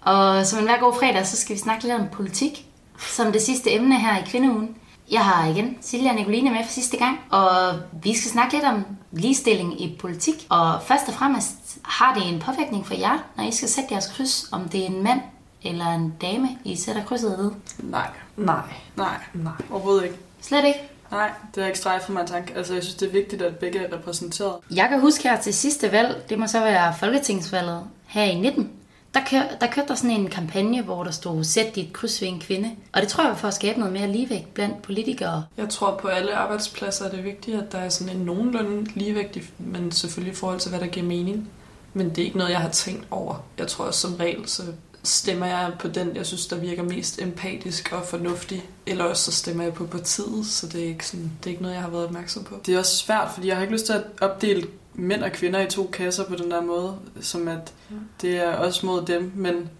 og 0.00 0.46
som 0.46 0.58
en 0.58 0.64
hver 0.64 0.80
god 0.80 0.94
fredag, 0.94 1.26
så 1.26 1.36
skal 1.36 1.56
vi 1.56 1.60
snakke 1.60 1.82
lidt 1.82 1.94
om 1.94 2.08
politik, 2.12 2.66
som 2.98 3.32
det 3.32 3.42
sidste 3.42 3.72
emne 3.72 4.00
her 4.00 4.18
i 4.18 4.22
Kvindeugen. 4.26 4.76
Jeg 5.10 5.24
har 5.24 5.46
igen 5.46 5.78
Silja 5.80 6.10
og 6.10 6.16
Nicoline 6.16 6.50
med 6.50 6.64
for 6.64 6.72
sidste 6.72 6.96
gang, 6.96 7.20
og 7.30 7.76
vi 8.02 8.16
skal 8.16 8.30
snakke 8.30 8.54
lidt 8.54 8.64
om 8.64 8.84
ligestilling 9.12 9.80
i 9.82 9.96
politik. 10.00 10.46
Og 10.48 10.82
først 10.82 11.08
og 11.08 11.14
fremmest, 11.14 11.78
har 11.84 12.14
det 12.14 12.28
en 12.28 12.40
påvirkning 12.40 12.86
for 12.86 12.94
jer, 12.94 13.18
når 13.36 13.44
I 13.44 13.52
skal 13.52 13.68
sætte 13.68 13.88
jeres 13.92 14.06
kryds, 14.16 14.48
om 14.52 14.68
det 14.68 14.82
er 14.82 14.86
en 14.86 15.02
mand 15.02 15.20
eller 15.62 15.86
en 15.86 16.14
dame, 16.20 16.48
I 16.64 16.76
sætter 16.76 17.04
krydset 17.04 17.38
ved? 17.38 17.50
Nej. 17.78 18.10
Nej. 18.36 18.56
Nej. 18.96 19.16
Nej. 19.34 19.52
Overhovedet 19.70 20.04
ikke. 20.04 20.16
Slet 20.40 20.64
ikke? 20.64 20.80
Nej, 21.10 21.30
det 21.54 21.62
har 21.62 21.68
ikke 21.68 21.78
strejfet 21.78 22.14
mig 22.14 22.26
tanke. 22.26 22.54
Altså, 22.56 22.74
jeg 22.74 22.82
synes, 22.82 22.96
det 22.96 23.08
er 23.08 23.12
vigtigt, 23.12 23.42
at 23.42 23.56
begge 23.56 23.78
er 23.78 23.96
repræsenteret. 23.96 24.54
Jeg 24.74 24.88
kan 24.88 25.00
huske 25.00 25.28
her 25.28 25.40
til 25.40 25.54
sidste 25.54 25.92
valg, 25.92 26.24
det 26.28 26.38
må 26.38 26.46
så 26.46 26.60
være 26.60 26.94
Folketingsvalget 27.00 27.82
her 28.06 28.22
i 28.22 28.34
19, 28.34 28.70
der, 29.14 29.20
kør, 29.30 29.42
der 29.60 29.66
kørte 29.66 29.88
der 29.88 29.94
sådan 29.94 30.10
en 30.10 30.30
kampagne, 30.30 30.82
hvor 30.82 31.04
der 31.04 31.10
stod, 31.10 31.44
sæt 31.44 31.74
dit 31.74 31.92
kryds 31.92 32.22
ved 32.22 32.28
en 32.28 32.40
kvinde. 32.40 32.70
Og 32.92 33.00
det 33.00 33.08
tror 33.08 33.22
jeg 33.22 33.30
var 33.30 33.36
for 33.36 33.48
at 33.48 33.54
skabe 33.54 33.78
noget 33.78 33.92
mere 33.92 34.08
ligevægt 34.08 34.54
blandt 34.54 34.82
politikere. 34.82 35.44
Jeg 35.56 35.68
tror 35.68 35.96
på 35.96 36.08
alle 36.08 36.34
arbejdspladser 36.34 37.04
er 37.04 37.10
det 37.10 37.24
vigtigt, 37.24 37.62
at 37.62 37.72
der 37.72 37.78
er 37.78 37.88
sådan 37.88 38.16
en 38.16 38.24
nogenlunde 38.24 38.90
ligevægt, 38.94 39.38
men 39.58 39.92
selvfølgelig 39.92 40.32
i 40.32 40.36
forhold 40.36 40.60
til, 40.60 40.70
hvad 40.70 40.80
der 40.80 40.86
giver 40.86 41.06
mening. 41.06 41.50
Men 41.94 42.10
det 42.10 42.18
er 42.18 42.24
ikke 42.24 42.38
noget, 42.38 42.50
jeg 42.50 42.60
har 42.60 42.68
tænkt 42.68 43.06
over. 43.10 43.44
Jeg 43.58 43.66
tror 43.66 43.84
også 43.84 44.00
som 44.00 44.14
regel, 44.14 44.48
så 44.48 44.62
stemmer 45.02 45.46
jeg 45.46 45.72
på 45.78 45.88
den, 45.88 46.16
jeg 46.16 46.26
synes, 46.26 46.46
der 46.46 46.56
virker 46.56 46.82
mest 46.82 47.22
empatisk 47.22 47.92
og 47.92 48.04
fornuftig. 48.06 48.68
Eller 48.86 49.04
også 49.04 49.24
så 49.24 49.32
stemmer 49.32 49.64
jeg 49.64 49.74
på 49.74 49.86
partiet, 49.86 50.46
så 50.46 50.66
det 50.66 50.82
er 50.82 50.86
ikke, 50.86 51.06
sådan, 51.06 51.32
det 51.38 51.46
er 51.46 51.50
ikke 51.50 51.62
noget, 51.62 51.74
jeg 51.74 51.82
har 51.82 51.90
været 51.90 52.04
opmærksom 52.04 52.44
på. 52.44 52.54
Det 52.66 52.74
er 52.74 52.78
også 52.78 52.96
svært, 52.96 53.28
fordi 53.34 53.48
jeg 53.48 53.56
har 53.56 53.62
ikke 53.62 53.72
lyst 53.72 53.86
til 53.86 53.92
at 53.92 54.04
opdele 54.20 54.68
mænd 54.94 55.22
og 55.22 55.32
kvinder 55.32 55.60
i 55.60 55.70
to 55.70 55.90
kasser 55.92 56.24
på 56.24 56.34
den 56.34 56.50
der 56.50 56.60
måde, 56.60 56.96
som 57.20 57.48
at 57.48 57.72
det 58.20 58.36
er 58.36 58.52
også 58.52 58.86
mod 58.86 59.06
dem, 59.06 59.32
men, 59.34 59.70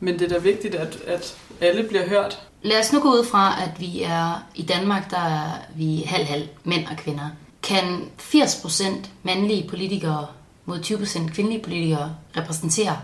men 0.00 0.18
det 0.18 0.22
er 0.22 0.28
da 0.28 0.38
vigtigt, 0.38 0.74
at, 0.74 0.96
at 1.06 1.36
alle 1.60 1.82
bliver 1.82 2.08
hørt. 2.08 2.42
Lad 2.62 2.80
os 2.80 2.92
nu 2.92 3.00
gå 3.00 3.08
ud 3.08 3.24
fra, 3.24 3.62
at 3.62 3.80
vi 3.80 4.02
er 4.02 4.46
i 4.54 4.62
Danmark, 4.62 5.10
der 5.10 5.20
er 5.20 5.50
vi 5.76 6.02
halv-halv 6.06 6.48
mænd 6.64 6.86
og 6.86 6.96
kvinder. 6.96 7.28
Kan 7.62 8.10
80% 8.20 8.84
mandlige 9.22 9.68
politikere 9.68 10.26
mod 10.64 10.78
20% 10.78 11.32
kvindelige 11.34 11.62
politikere 11.62 12.16
repræsentere 12.36 12.96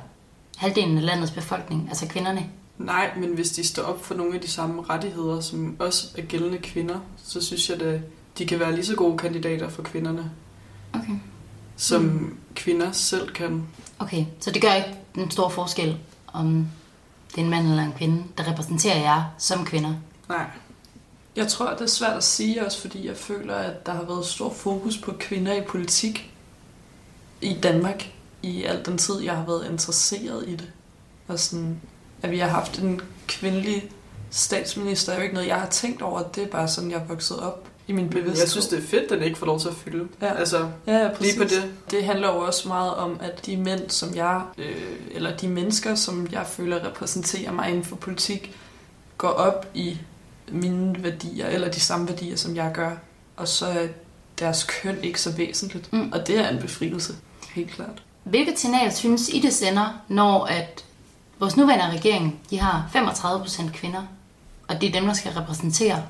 halvdelen 0.57 0.99
af 0.99 1.05
landets 1.05 1.31
befolkning, 1.31 1.87
altså 1.88 2.09
kvinderne? 2.09 2.47
Nej, 2.79 3.11
men 3.16 3.35
hvis 3.35 3.51
de 3.51 3.66
står 3.66 3.83
op 3.83 4.05
for 4.05 4.14
nogle 4.14 4.35
af 4.35 4.40
de 4.40 4.49
samme 4.49 4.83
rettigheder, 4.90 5.40
som 5.40 5.77
også 5.79 6.09
er 6.19 6.23
gældende 6.23 6.59
kvinder, 6.59 6.99
så 7.25 7.40
synes 7.40 7.71
jeg, 7.71 7.83
at 7.83 8.01
de 8.38 8.47
kan 8.47 8.61
være 8.61 8.75
lige 8.75 8.87
så 8.87 8.95
gode 8.95 9.19
kandidater 9.19 9.69
for 9.69 9.83
kvinderne, 9.83 10.31
Okay. 10.92 11.12
som 11.77 12.03
mm. 12.03 12.38
kvinder 12.55 12.92
selv 12.92 13.29
kan. 13.29 13.66
Okay, 13.99 14.25
så 14.40 14.51
det 14.51 14.62
gør 14.62 14.75
ikke 14.75 14.95
den 15.14 15.31
store 15.31 15.51
forskel, 15.51 15.99
om 16.33 16.66
det 17.31 17.38
er 17.38 17.45
en 17.45 17.51
mand 17.51 17.66
eller 17.66 17.83
en 17.83 17.92
kvinde, 17.92 18.25
der 18.38 18.51
repræsenterer 18.51 18.99
jer 18.99 19.25
som 19.38 19.64
kvinder. 19.64 19.95
Nej. 20.29 20.47
Jeg 21.37 21.49
tror, 21.49 21.71
det 21.71 21.81
er 21.81 21.87
svært 21.87 22.16
at 22.16 22.25
sige 22.25 22.66
også, 22.66 22.81
fordi 22.81 23.07
jeg 23.07 23.16
føler, 23.16 23.55
at 23.55 23.87
der 23.87 23.92
har 23.92 24.03
været 24.03 24.27
stor 24.27 24.53
fokus 24.53 24.99
på 24.99 25.12
kvinder 25.21 25.53
i 25.53 25.61
politik 25.61 26.35
i 27.40 27.57
Danmark 27.62 28.12
i 28.42 28.64
al 28.64 28.83
den 28.87 28.99
tid, 28.99 29.20
jeg 29.20 29.37
har 29.37 29.46
været 29.46 29.66
interesseret 29.70 30.44
i 30.49 30.53
det. 30.53 30.70
Og 31.29 31.38
sådan, 31.38 31.81
at 32.22 32.31
vi 32.31 32.38
har 32.38 32.49
haft 32.49 32.79
en 32.79 33.01
kvindelig 33.29 33.90
statsminister, 34.31 35.12
er 35.12 35.16
jo 35.16 35.22
ikke 35.22 35.35
noget, 35.35 35.49
jeg 35.49 35.57
har 35.61 35.68
tænkt 35.68 36.03
over. 36.03 36.22
Det 36.22 36.42
er 36.42 36.46
bare 36.49 36.68
sådan, 36.68 36.90
jeg 36.90 37.01
er 37.01 37.05
vokset 37.05 37.40
op 37.40 37.68
i 37.88 37.92
min 37.92 38.09
bevidsthed. 38.11 38.38
Jeg 38.42 38.49
synes, 38.49 38.66
det 38.68 38.79
er 38.79 38.83
fedt, 38.83 39.05
at 39.05 39.11
den 39.11 39.22
ikke 39.22 39.38
får 39.38 39.46
lov 39.46 39.61
til 39.61 39.68
at 39.68 39.75
fylde. 39.75 40.09
Ja. 40.22 40.35
Altså, 40.35 40.68
Ja, 40.87 40.92
ja, 40.96 41.11
lige 41.20 41.37
på 41.37 41.42
præcis. 41.42 41.59
det. 41.59 41.70
Det 41.90 42.05
handler 42.05 42.29
jo 42.35 42.38
også 42.38 42.68
meget 42.68 42.94
om, 42.94 43.18
at 43.22 43.46
de 43.46 43.57
mænd, 43.57 43.90
som 43.90 44.14
jeg, 44.14 44.42
øh, 44.59 44.83
eller 45.11 45.37
de 45.37 45.49
mennesker, 45.49 45.94
som 45.94 46.29
jeg 46.33 46.46
føler 46.46 46.87
repræsenterer 46.87 47.53
mig 47.53 47.68
inden 47.68 47.85
for 47.85 47.96
politik, 47.96 48.57
går 49.18 49.29
op 49.29 49.66
i 49.75 49.99
mine 50.49 51.03
værdier, 51.03 51.46
eller 51.46 51.70
de 51.70 51.81
samme 51.81 52.09
værdier, 52.09 52.37
som 52.37 52.57
jeg 52.57 52.70
gør. 52.75 52.90
Og 53.37 53.49
så 53.49 53.66
er 53.66 53.87
deres 54.38 54.64
køn 54.64 55.05
ikke 55.05 55.20
så 55.20 55.33
væsentligt. 55.33 55.92
Mm. 55.92 56.12
Og 56.12 56.27
det 56.27 56.38
er 56.38 56.49
en 56.49 56.59
befrielse, 56.59 57.14
helt 57.55 57.70
klart. 57.70 58.03
Hvilket 58.27 58.59
signal 58.59 58.93
synes 58.93 59.29
I, 59.29 59.41
det 59.41 59.55
sender, 59.55 60.01
når 60.09 60.45
at 60.45 60.85
vores 61.39 61.57
nuværende 61.57 61.97
regering, 61.99 62.41
de 62.51 62.59
har 62.59 62.91
35% 62.95 63.71
kvinder, 63.73 64.03
og 64.69 64.81
det 64.81 64.89
er 64.89 64.93
dem, 64.93 65.07
der 65.07 65.12
skal 65.15 65.33
repræsentere 65.33 66.03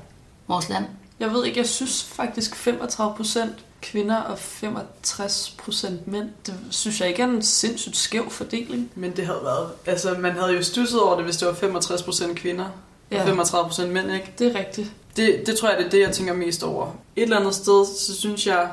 vores 0.47 0.69
land? 0.69 0.85
Jeg 1.19 1.31
ved 1.33 1.45
ikke, 1.45 1.59
jeg 1.59 1.67
synes 1.67 2.03
faktisk 2.03 2.67
35% 2.67 3.39
kvinder 3.81 4.15
og 4.15 4.37
65% 4.37 5.91
mænd, 6.05 6.29
det 6.45 6.55
synes 6.69 6.99
jeg 7.01 7.09
ikke 7.09 7.21
er 7.21 7.27
en 7.27 7.41
sindssygt 7.41 7.97
skæv 7.97 8.29
fordeling. 8.31 8.91
Men 8.95 9.15
det 9.15 9.25
havde 9.25 9.39
været... 9.43 9.69
Altså, 9.85 10.15
man 10.19 10.31
havde 10.31 10.53
jo 10.53 10.63
stusset 10.63 11.01
over 11.01 11.15
det, 11.15 11.23
hvis 11.23 11.37
det 11.37 11.47
var 11.47 11.53
65% 11.53 12.33
kvinder 12.33 12.65
Ja. 13.11 13.31
og 13.31 13.45
35% 13.45 13.85
mænd, 13.85 14.11
ikke? 14.11 14.33
Det 14.39 14.55
er 14.55 14.59
rigtigt. 14.59 14.91
Det, 15.15 15.43
det 15.45 15.57
tror 15.57 15.69
jeg, 15.69 15.77
det 15.77 15.85
er 15.85 15.89
det, 15.89 15.99
jeg 15.99 16.11
tænker 16.11 16.33
mest 16.33 16.63
over. 16.63 16.87
Et 17.15 17.23
eller 17.23 17.39
andet 17.39 17.55
sted, 17.55 17.85
så 17.85 18.15
synes 18.19 18.47
jeg, 18.47 18.69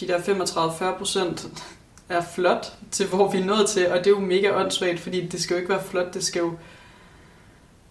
de 0.00 0.08
der 0.08 0.18
35-40% 0.18 1.48
er 2.08 2.20
flot 2.34 2.72
til, 2.90 3.06
hvor 3.06 3.30
vi 3.30 3.38
er 3.38 3.44
nået 3.44 3.68
til, 3.68 3.92
og 3.92 3.98
det 3.98 4.06
er 4.06 4.10
jo 4.10 4.20
mega 4.20 4.60
åndssvagt, 4.60 5.00
fordi 5.00 5.26
det 5.26 5.42
skal 5.42 5.54
jo 5.54 5.58
ikke 5.60 5.72
være 5.72 5.84
flot, 5.84 6.14
det 6.14 6.24
skal 6.24 6.40
jo, 6.40 6.52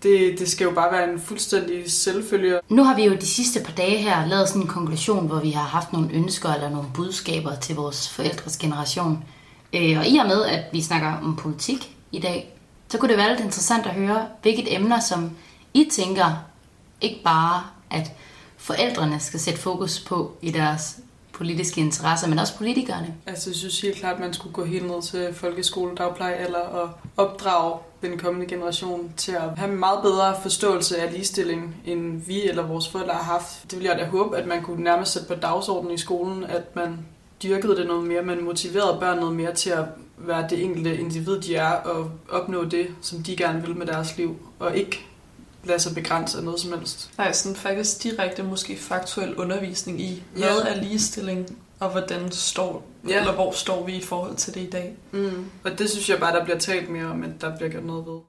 det, 0.04 0.40
det 0.40 0.50
skal 0.50 0.66
jo 0.66 0.72
bare 0.72 0.92
være 0.92 1.14
en 1.14 1.20
fuldstændig 1.20 1.92
selvfølge. 1.92 2.60
Nu 2.70 2.84
har 2.84 2.96
vi 2.96 3.06
jo 3.06 3.16
de 3.16 3.26
sidste 3.26 3.64
par 3.64 3.74
dage 3.74 3.98
her 3.98 4.26
lavet 4.26 4.48
sådan 4.48 4.62
en 4.62 4.68
konklusion, 4.68 5.28
hvor 5.28 5.40
vi 5.40 5.52
har 5.52 5.64
haft 5.64 5.94
nogle 5.94 6.14
ønsker 6.14 6.50
eller 6.50 6.70
nogle 6.70 6.88
budskaber 6.94 7.56
til 7.56 7.76
vores 7.76 8.10
forældres 8.10 8.58
generation. 8.58 9.24
Øh, 9.74 10.00
og 10.00 10.08
i 10.08 10.18
og 10.18 10.28
med, 10.28 10.46
at 10.46 10.64
vi 10.72 10.82
snakker 10.82 11.14
om 11.24 11.36
politik 11.36 11.98
i 12.12 12.20
dag, 12.20 12.60
så 12.90 12.98
kunne 12.98 13.10
det 13.10 13.18
være 13.18 13.30
lidt 13.30 13.40
interessant 13.40 13.86
at 13.86 13.94
høre, 13.94 14.28
hvilket 14.42 14.76
emner, 14.76 15.00
som 15.00 15.32
I 15.74 15.90
tænker, 15.92 16.44
ikke 17.02 17.24
bare 17.24 17.64
at 17.92 18.12
forældrene 18.58 19.20
skal 19.20 19.40
sætte 19.40 19.60
fokus 19.60 20.00
på 20.00 20.38
i 20.42 20.52
deres 20.52 20.98
politiske 21.34 21.82
interesser, 21.82 22.28
men 22.28 22.40
også 22.40 22.58
politikerne. 22.58 23.16
Altså, 23.26 23.50
jeg 23.50 23.56
synes 23.56 23.82
helt 23.82 23.96
klart, 23.96 24.14
at 24.14 24.20
man 24.20 24.34
skulle 24.34 24.54
gå 24.54 24.64
helt 24.64 24.88
ned 24.88 25.02
til 25.02 25.34
folkeskole, 25.34 25.96
dagpleje 25.96 26.36
eller 26.36 26.60
og 26.60 26.90
opdrage 27.18 27.80
den 28.02 28.20
kommende 28.20 28.48
generation 28.48 29.14
til 29.18 29.32
at 29.32 29.58
have 29.58 29.72
en 29.72 29.80
meget 29.80 30.00
bedre 30.02 30.36
forståelse 30.42 30.98
af 30.98 31.12
ligestilling, 31.14 31.76
end 31.86 32.22
vi 32.28 32.44
eller 32.44 32.68
vores 32.68 32.90
forældre 32.90 33.14
har 33.14 33.24
haft. 33.24 33.72
Det 33.72 33.80
vil 33.80 33.86
jeg 33.86 33.98
da 34.00 34.06
håbe, 34.06 34.38
at 34.38 34.48
man 34.48 34.64
kunne 34.64 34.84
nærmest 34.84 35.12
sætte 35.12 35.28
på 35.28 35.36
dagsordenen 35.36 35.94
i 35.94 35.98
skolen, 35.98 36.44
at 36.44 36.76
man 36.76 37.00
dyrkede 37.44 37.78
det 37.78 37.88
noget 37.88 38.08
mere, 38.08 38.22
man 38.22 38.44
motiverede 38.44 39.00
børn 39.00 39.18
noget 39.20 39.36
mere 39.36 39.54
til 39.54 39.70
at 39.70 39.86
være 40.18 40.48
det 40.50 40.64
enkelte 40.64 40.98
individ, 40.98 41.40
de 41.42 41.56
er, 41.56 41.72
og 41.72 42.12
opnå 42.30 42.66
det, 42.66 42.88
som 43.02 43.24
de 43.24 43.36
gerne 43.36 43.62
vil 43.62 43.78
med 43.78 43.86
deres 43.86 44.18
liv, 44.18 44.36
og 44.60 44.78
ikke 44.78 45.06
lade 45.64 45.80
sig 45.80 45.96
begrænse 45.96 46.38
af 46.38 46.44
noget 46.44 46.60
som 46.60 46.74
helst. 46.80 47.10
Nej, 47.18 47.32
sådan 47.32 47.56
faktisk 47.56 48.04
direkte 48.04 48.44
måske 48.44 48.78
faktuel 48.78 49.36
undervisning 49.36 50.02
i, 50.02 50.24
Ja. 50.38 50.40
hvad 50.40 50.74
er 50.74 50.82
ligestilling, 50.84 51.58
og 51.80 51.90
hvordan 51.90 52.32
står, 52.32 52.86
Ja. 53.10 53.20
eller 53.20 53.34
hvor 53.34 53.52
står 53.52 53.86
vi 53.86 53.96
i 53.96 54.02
forhold 54.04 54.36
til 54.36 54.54
det 54.54 54.62
i 54.62 54.70
dag. 54.70 54.94
Mm. 55.12 55.46
Og 55.64 55.80
det 55.80 55.90
synes 55.90 56.10
jeg 56.10 56.20
bare, 56.20 56.36
der 56.36 56.44
bliver 56.44 56.60
talt 56.60 56.90
mere 56.90 57.06
om, 57.06 57.24
at 57.24 57.30
der 57.42 57.58
bliver 57.58 57.70
gjort 57.72 57.86
noget 57.86 58.06
ved. 58.06 58.20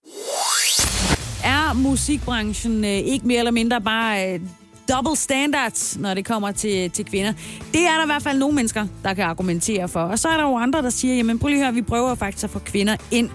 Er 1.44 1.72
musikbranchen 1.72 2.84
øh, 2.84 2.90
ikke 2.90 3.26
mere 3.26 3.38
eller 3.38 3.50
mindre 3.52 3.80
bare 3.80 4.34
øh, 4.34 4.40
double 4.92 5.16
standards, 5.16 5.96
når 5.98 6.14
det 6.14 6.24
kommer 6.24 6.52
til, 6.52 6.90
til 6.90 7.04
kvinder? 7.04 7.32
Det 7.72 7.80
er 7.86 7.94
der 7.96 8.02
i 8.02 8.06
hvert 8.06 8.22
fald 8.22 8.38
nogle 8.38 8.54
mennesker, 8.54 8.86
der 9.04 9.14
kan 9.14 9.24
argumentere 9.24 9.88
for. 9.88 10.00
Og 10.00 10.18
så 10.18 10.28
er 10.28 10.36
der 10.36 10.42
jo 10.44 10.56
andre, 10.56 10.82
der 10.82 10.90
siger, 10.90 11.14
jamen 11.14 11.38
prøv 11.38 11.48
lige 11.48 11.58
at 11.60 11.64
høre, 11.66 11.74
vi 11.74 11.82
prøver 11.82 12.14
faktisk 12.14 12.44
at 12.44 12.50
få 12.50 12.58
kvinder 12.58 12.96
ind. 13.10 13.30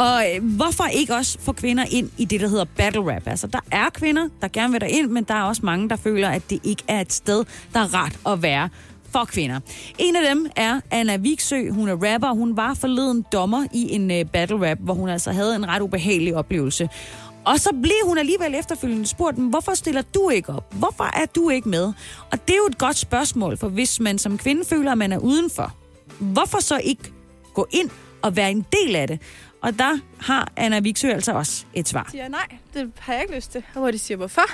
Og 0.00 0.24
øh, 0.34 0.56
hvorfor 0.56 0.84
ikke 0.84 1.14
også 1.14 1.38
få 1.40 1.52
kvinder 1.52 1.84
ind 1.90 2.10
i 2.18 2.24
det, 2.24 2.40
der 2.40 2.48
hedder 2.48 2.64
battle 2.64 3.14
rap? 3.14 3.22
Altså, 3.26 3.46
der 3.46 3.58
er 3.72 3.90
kvinder, 3.94 4.28
der 4.40 4.48
gerne 4.48 4.72
vil 4.72 4.82
ind, 4.88 5.06
men 5.06 5.24
der 5.24 5.34
er 5.34 5.42
også 5.42 5.60
mange, 5.64 5.88
der 5.88 5.96
føler, 5.96 6.28
at 6.28 6.42
det 6.50 6.60
ikke 6.64 6.82
er 6.88 7.00
et 7.00 7.12
sted, 7.12 7.44
der 7.74 7.80
er 7.80 8.04
ret 8.04 8.18
at 8.26 8.42
være 8.42 8.68
for 9.10 9.24
kvinder. 9.24 9.60
En 9.98 10.16
af 10.16 10.34
dem 10.34 10.50
er 10.56 10.80
Anna 10.90 11.16
Viksø. 11.16 11.70
Hun 11.70 11.88
er 11.88 12.12
rapper. 12.12 12.34
Hun 12.34 12.56
var 12.56 12.74
forleden 12.74 13.24
dommer 13.32 13.66
i 13.74 13.94
en 13.94 14.10
øh, 14.10 14.24
battle 14.24 14.70
rap, 14.70 14.78
hvor 14.80 14.94
hun 14.94 15.08
altså 15.08 15.32
havde 15.32 15.56
en 15.56 15.68
ret 15.68 15.82
ubehagelig 15.82 16.36
oplevelse. 16.36 16.88
Og 17.44 17.60
så 17.60 17.70
blev 17.82 17.96
hun 18.04 18.18
alligevel 18.18 18.54
efterfølgende 18.54 19.06
spurgt, 19.06 19.38
hvorfor 19.38 19.74
stiller 19.74 20.02
du 20.02 20.30
ikke 20.30 20.52
op? 20.52 20.74
Hvorfor 20.74 21.04
er 21.04 21.26
du 21.26 21.50
ikke 21.50 21.68
med? 21.68 21.92
Og 22.32 22.48
det 22.48 22.52
er 22.52 22.56
jo 22.56 22.66
et 22.66 22.78
godt 22.78 22.96
spørgsmål, 22.96 23.56
for 23.56 23.68
hvis 23.68 24.00
man 24.00 24.18
som 24.18 24.38
kvinde 24.38 24.64
føler, 24.64 24.92
at 24.92 24.98
man 24.98 25.12
er 25.12 25.18
udenfor, 25.18 25.74
hvorfor 26.18 26.60
så 26.60 26.80
ikke 26.84 27.12
gå 27.54 27.66
ind 27.70 27.90
og 28.22 28.36
være 28.36 28.50
en 28.50 28.66
del 28.72 28.96
af 28.96 29.08
det? 29.08 29.20
Og 29.60 29.78
der 29.78 29.98
har 30.20 30.52
Anna 30.56 30.80
Viksø 30.80 31.08
altså 31.08 31.32
også 31.32 31.64
et 31.74 31.88
svar. 31.88 32.08
siger 32.10 32.28
nej, 32.28 32.46
det 32.74 32.92
har 32.98 33.12
jeg 33.12 33.22
ikke 33.22 33.34
lyst 33.34 33.52
til. 33.52 33.64
Og 33.74 33.80
hvor 33.80 33.90
de 33.90 33.98
siger, 33.98 34.16
hvorfor? 34.16 34.50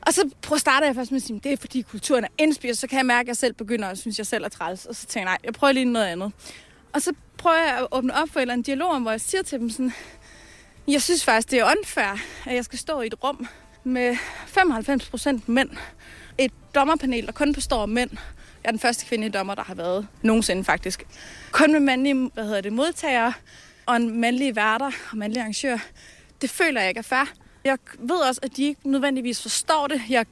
Og 0.00 0.14
så 0.14 0.30
prøver, 0.42 0.58
starter 0.58 0.86
jeg 0.86 0.94
først 0.94 1.10
med 1.10 1.20
at 1.20 1.26
sige, 1.26 1.40
det 1.44 1.52
er 1.52 1.56
fordi 1.56 1.82
kulturen 1.82 2.24
er 2.24 2.28
indspist, 2.38 2.80
så 2.80 2.86
kan 2.86 2.98
jeg 2.98 3.06
mærke, 3.06 3.20
at 3.20 3.28
jeg 3.28 3.36
selv 3.36 3.54
begynder 3.54 3.88
at 3.88 3.98
synes, 3.98 4.18
jeg 4.18 4.26
selv 4.26 4.44
er 4.44 4.48
træls. 4.48 4.86
Og 4.86 4.96
så 4.96 5.06
tænker 5.06 5.30
jeg, 5.30 5.34
nej, 5.34 5.38
jeg 5.44 5.52
prøver 5.52 5.72
lige 5.72 5.84
noget 5.84 6.06
andet. 6.06 6.32
Og 6.92 7.02
så 7.02 7.12
prøver 7.38 7.56
jeg 7.56 7.78
at 7.78 7.86
åbne 7.90 8.14
op 8.14 8.28
for 8.28 8.40
en 8.40 8.42
eller 8.42 8.52
anden 8.52 8.64
dialog, 8.64 9.00
hvor 9.00 9.10
jeg 9.10 9.20
siger 9.20 9.42
til 9.42 9.60
dem 9.60 9.70
sådan, 9.70 9.92
jeg 10.88 11.02
synes 11.02 11.24
faktisk, 11.24 11.50
det 11.50 11.58
er 11.58 11.64
unfair, 11.78 12.18
at 12.46 12.54
jeg 12.54 12.64
skal 12.64 12.78
stå 12.78 13.00
i 13.00 13.06
et 13.06 13.24
rum 13.24 13.46
med 13.84 14.16
95 14.46 15.10
procent 15.10 15.48
mænd. 15.48 15.70
Et 16.38 16.52
dommerpanel, 16.74 17.26
der 17.26 17.32
kun 17.32 17.52
består 17.52 17.82
af 17.82 17.88
mænd. 17.88 18.10
Jeg 18.12 18.68
er 18.68 18.70
den 18.70 18.80
første 18.80 19.06
kvindelige 19.06 19.32
dommer, 19.32 19.54
der 19.54 19.62
har 19.62 19.74
været 19.74 20.08
nogensinde 20.22 20.64
faktisk. 20.64 21.06
Kun 21.52 21.72
med 21.72 21.80
mandlige 21.80 22.30
hvad 22.34 22.44
hedder 22.44 22.60
det, 22.60 22.72
modtagere 22.72 23.32
og 23.86 23.96
en 23.96 24.20
mandlige 24.20 24.56
værter 24.56 24.90
og 25.10 25.16
mandlige 25.16 25.40
arrangør. 25.40 25.78
Det 26.42 26.50
føler 26.50 26.80
jeg 26.80 26.88
ikke 26.88 26.98
er 26.98 27.02
fair. 27.02 27.24
Jeg 27.64 27.78
ved 27.98 28.16
også, 28.16 28.40
at 28.42 28.56
de 28.56 28.64
ikke 28.64 28.90
nødvendigvis 28.90 29.42
forstår 29.42 29.86
det. 29.86 30.02
Jeg 30.08 30.26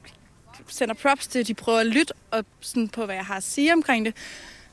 sender 0.67 0.95
props 0.95 1.27
til, 1.27 1.39
at 1.39 1.47
de 1.47 1.53
prøver 1.53 1.79
at 1.79 1.87
lytte 1.87 2.13
og 2.31 2.45
sådan 2.59 2.89
på, 2.89 3.05
hvad 3.05 3.15
jeg 3.15 3.25
har 3.25 3.35
at 3.35 3.43
sige 3.43 3.73
omkring 3.73 4.05
det. 4.05 4.15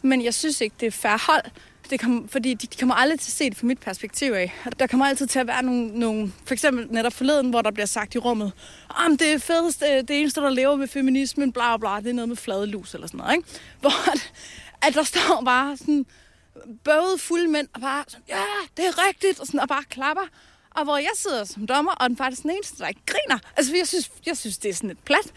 Men 0.03 0.24
jeg 0.24 0.35
synes 0.35 0.61
ikke, 0.61 0.76
det 0.81 0.87
er 0.87 0.91
fair 0.91 1.33
hold. 1.33 1.45
Det 1.91 2.01
kom, 2.01 2.28
fordi 2.28 2.55
de, 2.55 2.66
de 2.66 2.76
kommer 2.76 2.95
aldrig 2.95 3.20
til 3.20 3.31
at 3.31 3.33
se 3.33 3.51
det 3.51 3.57
fra 3.57 3.66
mit 3.66 3.78
perspektiv 3.78 4.33
af. 4.33 4.53
Der 4.78 4.87
kommer 4.87 5.07
altid 5.07 5.26
til 5.26 5.39
at 5.39 5.47
være 5.47 5.62
nogle, 5.62 5.99
nogle 5.99 6.33
for 6.45 6.55
eksempel 6.55 6.87
netop 6.91 7.12
forleden, 7.12 7.51
hvor 7.51 7.62
der 7.62 7.70
bliver 7.70 7.87
sagt 7.87 8.14
i 8.14 8.18
rummet, 8.18 8.53
om 9.07 9.16
det 9.16 9.33
er 9.33 9.39
fedeste, 9.39 10.03
det 10.03 10.20
eneste, 10.20 10.41
der 10.41 10.51
lever 10.51 10.76
med 10.76 10.89
feminismen, 10.89 11.53
bla 11.53 11.76
bla, 11.76 11.97
det 11.97 12.07
er 12.07 12.12
noget 12.12 12.28
med 12.28 12.37
fladelus 12.37 12.95
eller 12.95 13.07
sådan 13.07 13.18
noget, 13.18 13.37
ikke? 13.37 13.49
Hvor 13.81 14.11
at, 14.12 14.33
at 14.83 14.95
der 14.95 15.03
står 15.03 15.43
bare 15.45 15.76
sådan 15.76 16.07
bøvede 16.84 17.18
fulde 17.18 17.48
mænd 17.48 17.68
og 17.74 17.80
bare 17.80 18.05
sådan, 18.09 18.24
ja, 18.28 18.44
det 18.76 18.86
er 18.86 19.09
rigtigt, 19.09 19.40
og, 19.40 19.46
sådan, 19.46 19.61
og 19.61 19.68
bare 19.68 19.84
klapper. 19.90 20.22
Og 20.70 20.84
hvor 20.84 20.96
jeg 20.96 21.11
sidder 21.14 21.44
som 21.44 21.66
dommer, 21.66 21.92
og 21.92 22.09
den 22.09 22.16
faktisk 22.16 22.42
den 22.42 22.51
eneste, 22.51 22.78
der 22.78 22.88
ikke 22.88 23.01
griner. 23.07 23.38
Altså, 23.57 23.76
jeg 23.76 23.88
synes, 23.88 24.11
jeg 24.26 24.36
synes 24.36 24.59
det 24.59 24.68
er 24.68 24.74
sådan 24.74 24.90
et 24.90 24.98
plat. 24.98 25.32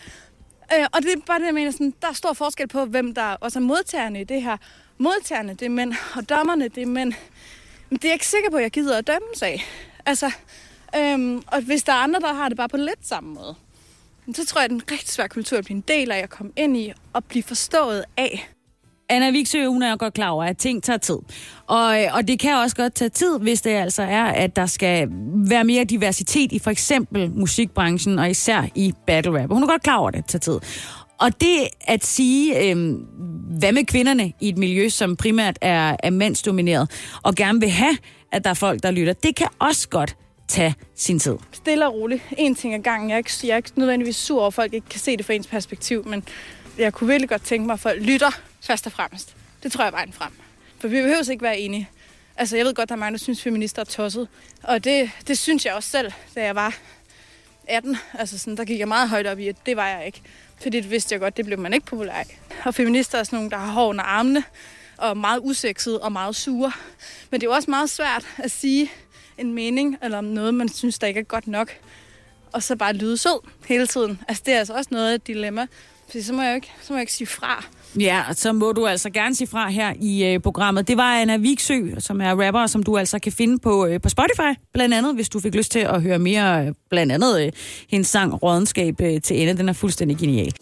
Øh, 0.73 0.85
og 0.93 1.01
det 1.01 1.13
er 1.13 1.21
bare 1.25 1.39
det, 1.39 1.45
jeg 1.45 1.53
mener, 1.53 1.71
sådan, 1.71 1.93
der 2.01 2.07
er 2.07 2.13
stor 2.13 2.33
forskel 2.33 2.67
på, 2.67 2.85
hvem 2.85 3.15
der 3.15 3.23
også 3.23 3.59
er 3.59 3.63
modtagerne 3.63 4.21
i 4.21 4.23
det 4.23 4.41
her. 4.41 4.57
Modtagerne, 4.97 5.53
det 5.53 5.65
er 5.65 5.69
mænd, 5.69 5.93
og 6.15 6.29
dommerne, 6.29 6.67
det 6.67 6.83
er 6.83 6.87
mænd. 6.87 7.13
Men 7.89 7.97
det 7.97 8.05
er 8.05 8.09
jeg 8.09 8.15
ikke 8.15 8.27
sikker 8.27 8.49
på, 8.49 8.57
at 8.57 8.63
jeg 8.63 8.71
gider 8.71 8.97
at 8.97 9.07
dømme 9.07 9.27
sig 9.35 9.47
af. 9.47 9.63
Altså, 10.05 10.31
øhm, 10.95 11.43
og 11.47 11.61
hvis 11.61 11.83
der 11.83 11.93
er 11.93 11.97
andre, 11.97 12.19
der 12.19 12.33
har 12.33 12.49
det 12.49 12.57
bare 12.57 12.69
på 12.69 12.77
lidt 12.77 13.07
samme 13.07 13.33
måde, 13.33 13.55
så 14.33 14.45
tror 14.45 14.61
jeg, 14.61 14.65
at 14.65 14.69
det 14.69 14.81
er 14.81 14.85
en 14.85 14.91
rigtig 14.91 15.09
svær 15.09 15.27
kultur 15.27 15.57
at 15.57 15.65
blive 15.65 15.75
en 15.75 15.83
del 15.87 16.11
af, 16.11 16.19
at 16.19 16.29
komme 16.29 16.51
ind 16.55 16.77
i 16.77 16.93
og 17.13 17.25
blive 17.25 17.43
forstået 17.43 18.05
af. 18.17 18.49
Anna 19.09 19.31
Viksø, 19.31 19.67
hun 19.67 19.83
er 19.83 19.89
jo 19.89 19.95
godt 19.99 20.13
klar 20.13 20.29
over, 20.29 20.43
at 20.43 20.57
ting 20.57 20.83
tager 20.83 20.97
tid. 20.97 21.17
Og, 21.67 22.03
øh, 22.03 22.15
og 22.15 22.27
det 22.27 22.39
kan 22.39 22.55
også 22.55 22.75
godt 22.75 22.93
tage 22.93 23.09
tid, 23.09 23.39
hvis 23.39 23.61
det 23.61 23.69
altså 23.69 24.01
er, 24.01 24.23
at 24.23 24.55
der 24.55 24.65
skal 24.65 25.07
være 25.49 25.63
mere 25.63 25.83
diversitet 25.83 26.51
i 26.51 26.59
for 26.59 26.71
eksempel 26.71 27.31
musikbranchen, 27.35 28.19
og 28.19 28.29
især 28.29 28.63
i 28.75 28.93
battle 29.07 29.41
rap. 29.41 29.49
Hun 29.49 29.63
er 29.63 29.67
godt 29.67 29.83
klar 29.83 29.97
over, 29.97 30.07
at 30.07 30.13
det 30.13 30.25
tager 30.25 30.39
tid. 30.39 30.59
Og 31.19 31.41
det 31.41 31.67
at 31.81 32.05
sige, 32.05 32.71
øh, 32.71 32.95
hvad 33.59 33.71
med 33.71 33.85
kvinderne 33.85 34.33
i 34.39 34.49
et 34.49 34.57
miljø, 34.57 34.89
som 34.89 35.15
primært 35.15 35.57
er, 35.61 35.95
er 36.03 36.09
mandsdomineret, 36.09 36.91
og 37.23 37.35
gerne 37.35 37.59
vil 37.59 37.69
have, 37.69 37.97
at 38.31 38.43
der 38.43 38.49
er 38.49 38.53
folk, 38.53 38.83
der 38.83 38.91
lytter, 38.91 39.13
det 39.13 39.35
kan 39.35 39.47
også 39.59 39.89
godt 39.89 40.15
tage 40.47 40.75
sin 40.95 41.19
tid. 41.19 41.35
Stille 41.51 41.87
og 41.87 41.93
roligt. 41.93 42.21
En 42.37 42.55
ting 42.55 42.73
ad 42.73 42.79
gangen. 42.79 43.09
Jeg 43.09 43.15
er 43.15 43.17
ikke, 43.17 43.31
jeg 43.43 43.49
er 43.49 43.57
ikke 43.57 43.71
nødvendigvis 43.75 44.15
sur 44.15 44.39
over, 44.39 44.47
at 44.47 44.53
folk 44.53 44.73
ikke 44.73 44.89
kan 44.89 44.99
se 44.99 45.17
det 45.17 45.25
fra 45.25 45.33
ens 45.33 45.47
perspektiv, 45.47 46.07
men 46.07 46.23
jeg 46.77 46.93
kunne 46.93 47.07
virkelig 47.07 47.29
godt 47.29 47.43
tænke 47.43 47.65
mig, 47.67 47.73
at 47.73 47.79
folk 47.79 48.01
lytter 48.01 48.41
først 48.63 48.85
og 48.85 48.91
fremmest. 48.91 49.35
Det 49.63 49.71
tror 49.71 49.83
jeg 49.83 49.87
er 49.87 49.91
vejen 49.91 50.13
frem. 50.13 50.31
For 50.79 50.87
vi 50.87 51.01
behøver 51.01 51.31
ikke 51.31 51.43
være 51.43 51.59
enige. 51.59 51.89
Altså, 52.37 52.57
jeg 52.57 52.65
ved 52.65 52.73
godt, 52.73 52.89
der 52.89 52.95
er 52.95 52.99
mange, 52.99 53.17
der 53.17 53.23
synes, 53.23 53.41
feminister 53.41 53.81
er 53.81 53.85
tosset. 53.85 54.27
Og 54.63 54.83
det, 54.83 55.11
det 55.27 55.37
synes 55.37 55.65
jeg 55.65 55.73
også 55.73 55.89
selv, 55.89 56.11
da 56.35 56.43
jeg 56.43 56.55
var 56.55 56.77
18. 57.67 57.97
Altså, 58.13 58.39
sådan, 58.39 58.57
der 58.57 58.65
gik 58.65 58.79
jeg 58.79 58.87
meget 58.87 59.09
højt 59.09 59.27
op 59.27 59.39
i, 59.39 59.47
at 59.47 59.55
det 59.65 59.77
var 59.77 59.87
jeg 59.87 60.05
ikke. 60.05 60.21
Fordi 60.61 60.79
det 60.79 60.91
vidste 60.91 61.13
jeg 61.13 61.19
godt, 61.19 61.37
det 61.37 61.45
blev 61.45 61.59
man 61.59 61.73
ikke 61.73 61.85
populær 61.85 62.13
af. 62.13 62.39
Og 62.65 62.75
feminister 62.75 63.17
er 63.17 63.23
sådan 63.23 63.37
nogle, 63.37 63.51
der 63.51 63.57
har 63.57 63.71
hår 63.71 63.89
under 63.89 64.03
armene, 64.03 64.43
og 64.97 65.17
meget 65.17 65.39
usekset 65.43 65.99
og 65.99 66.11
meget 66.11 66.35
sure. 66.35 66.71
Men 67.29 67.41
det 67.41 67.47
er 67.47 67.51
jo 67.51 67.55
også 67.55 67.69
meget 67.69 67.89
svært 67.89 68.27
at 68.37 68.51
sige 68.51 68.91
en 69.37 69.53
mening, 69.53 69.97
eller 70.03 70.17
om 70.17 70.23
noget, 70.23 70.53
man 70.53 70.69
synes, 70.69 70.99
der 70.99 71.07
ikke 71.07 71.19
er 71.19 71.23
godt 71.23 71.47
nok. 71.47 71.71
Og 72.51 72.63
så 72.63 72.75
bare 72.75 72.93
lyde 72.93 73.17
sød 73.17 73.39
hele 73.67 73.87
tiden. 73.87 74.21
Altså, 74.27 74.43
det 74.45 74.53
er 74.53 74.59
altså 74.59 74.73
også 74.73 74.89
noget 74.91 75.11
af 75.11 75.15
et 75.15 75.27
dilemma. 75.27 75.67
Fordi 76.05 76.23
så 76.23 76.33
må 76.33 76.41
jeg 76.41 76.49
jo 76.49 76.55
ikke, 76.55 76.71
så 76.81 76.93
må 76.93 76.97
jeg 76.97 77.01
ikke 77.01 77.13
sige 77.13 77.27
fra. 77.27 77.65
Ja, 77.99 78.23
så 78.31 78.53
må 78.53 78.71
du 78.71 78.85
altså 78.87 79.09
gerne 79.09 79.35
sige 79.35 79.47
fra 79.47 79.69
her 79.69 79.93
i 80.01 80.25
øh, 80.25 80.39
programmet. 80.39 80.87
Det 80.87 80.97
var 80.97 81.15
Anna 81.15 81.37
Viksø, 81.37 81.79
som 81.99 82.21
er 82.21 82.45
rapper, 82.45 82.67
som 82.67 82.83
du 82.83 82.97
altså 82.97 83.19
kan 83.19 83.31
finde 83.31 83.59
på, 83.59 83.85
øh, 83.85 84.01
på 84.01 84.09
Spotify, 84.09 84.59
blandt 84.73 84.95
andet, 84.95 85.15
hvis 85.15 85.29
du 85.29 85.39
fik 85.39 85.55
lyst 85.55 85.71
til 85.71 85.79
at 85.79 86.01
høre 86.01 86.19
mere, 86.19 86.65
øh, 86.65 86.73
blandt 86.89 87.11
andet 87.11 87.45
øh, 87.45 87.51
hendes 87.89 88.07
sang 88.07 88.43
Rådenskab 88.43 89.01
øh, 89.01 89.21
til 89.21 89.41
ende. 89.41 89.57
Den 89.57 89.69
er 89.69 89.73
fuldstændig 89.73 90.17
genial. 90.17 90.53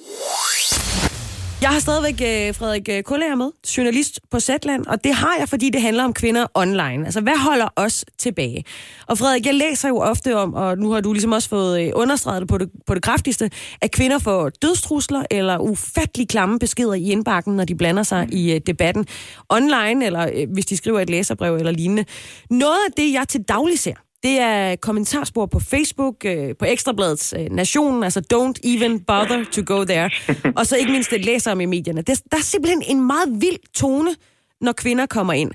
Jeg 1.62 1.70
har 1.70 1.80
stadigvæk 1.80 2.14
øh, 2.14 2.56
Frederik 2.56 2.90
øh, 2.90 3.04
Kullager 3.04 3.36
med, 3.36 3.52
journalist 3.78 4.20
på 4.32 4.40
Zetland, 4.40 4.86
og 4.86 5.04
det 5.04 5.14
har 5.14 5.36
jeg, 5.40 5.50
fordi 5.50 5.70
det 5.70 5.82
handler 5.82 6.04
om 6.04 6.14
kvinder 6.14 6.46
online. 6.54 7.06
Altså, 7.06 7.22
hvad 7.22 7.38
holder 7.38 7.68
os 7.76 8.06
tilbage? 8.18 8.64
Og 9.08 9.18
Frederik, 9.18 9.46
jeg 9.46 9.54
læser 9.54 9.90
jo 9.90 9.98
ofte 9.98 10.38
om, 10.38 10.54
og 10.54 10.78
nu 10.78 10.92
har 10.92 11.02
du 11.02 11.14
ligesom 11.14 11.32
også 11.32 11.50
fået 11.50 11.82
øh, 11.82 11.92
understreget 11.96 12.42
det 12.42 12.50
på, 12.50 12.58
det 12.58 12.70
på 12.88 12.94
det 12.94 13.04
kraftigste, 13.04 13.50
at 13.82 13.92
kvinder 13.92 14.20
får 14.20 14.50
dødstrusler 14.50 15.24
eller 15.32 15.58
ufattelig 15.58 16.28
klamme 16.28 16.60
beskeder 16.60 16.94
i 16.94 17.12
indbakken, 17.12 17.56
når 17.56 17.66
de 17.66 17.76
blander 17.76 18.04
sig 18.04 18.28
i 18.34 18.54
øh, 18.54 18.62
debatten 18.68 19.08
online, 19.50 20.06
eller 20.06 20.30
øh, 20.36 20.48
hvis 20.54 20.66
de 20.66 20.78
skriver 20.78 21.00
et 21.00 21.10
læserbrev 21.10 21.56
eller 21.56 21.72
lignende. 21.72 22.06
Noget 22.50 22.80
af 22.88 22.94
det, 22.98 23.14
jeg 23.14 23.28
til 23.28 23.42
daglig 23.42 23.80
ser, 23.80 23.96
det 24.24 24.40
er 24.40 24.76
kommentarspor 24.76 25.46
på 25.46 25.60
Facebook, 25.60 26.16
øh, 26.26 26.56
på 26.60 26.66
Ekstrabladets 26.66 27.34
øh, 27.38 27.46
Nationen, 27.52 28.04
altså 28.04 28.22
don't 28.34 28.70
even 28.70 29.00
bother 29.00 29.44
to 29.52 29.76
go 29.76 29.84
there. 29.84 30.10
Og 30.58 30.68
så 30.68 30.76
ikke 30.76 30.92
mindst 30.92 31.12
det 31.12 31.26
læser 31.26 31.52
om 31.52 31.62
i 31.62 31.66
medierne. 31.66 32.02
Der, 32.02 32.22
der 32.32 32.38
er 32.38 32.42
simpelthen 32.42 32.84
en 32.88 33.08
meget 33.08 33.42
vild 33.42 33.74
tone, 33.74 34.16
når 34.62 34.72
kvinder 34.72 35.06
kommer 35.06 35.34
ind. 35.34 35.52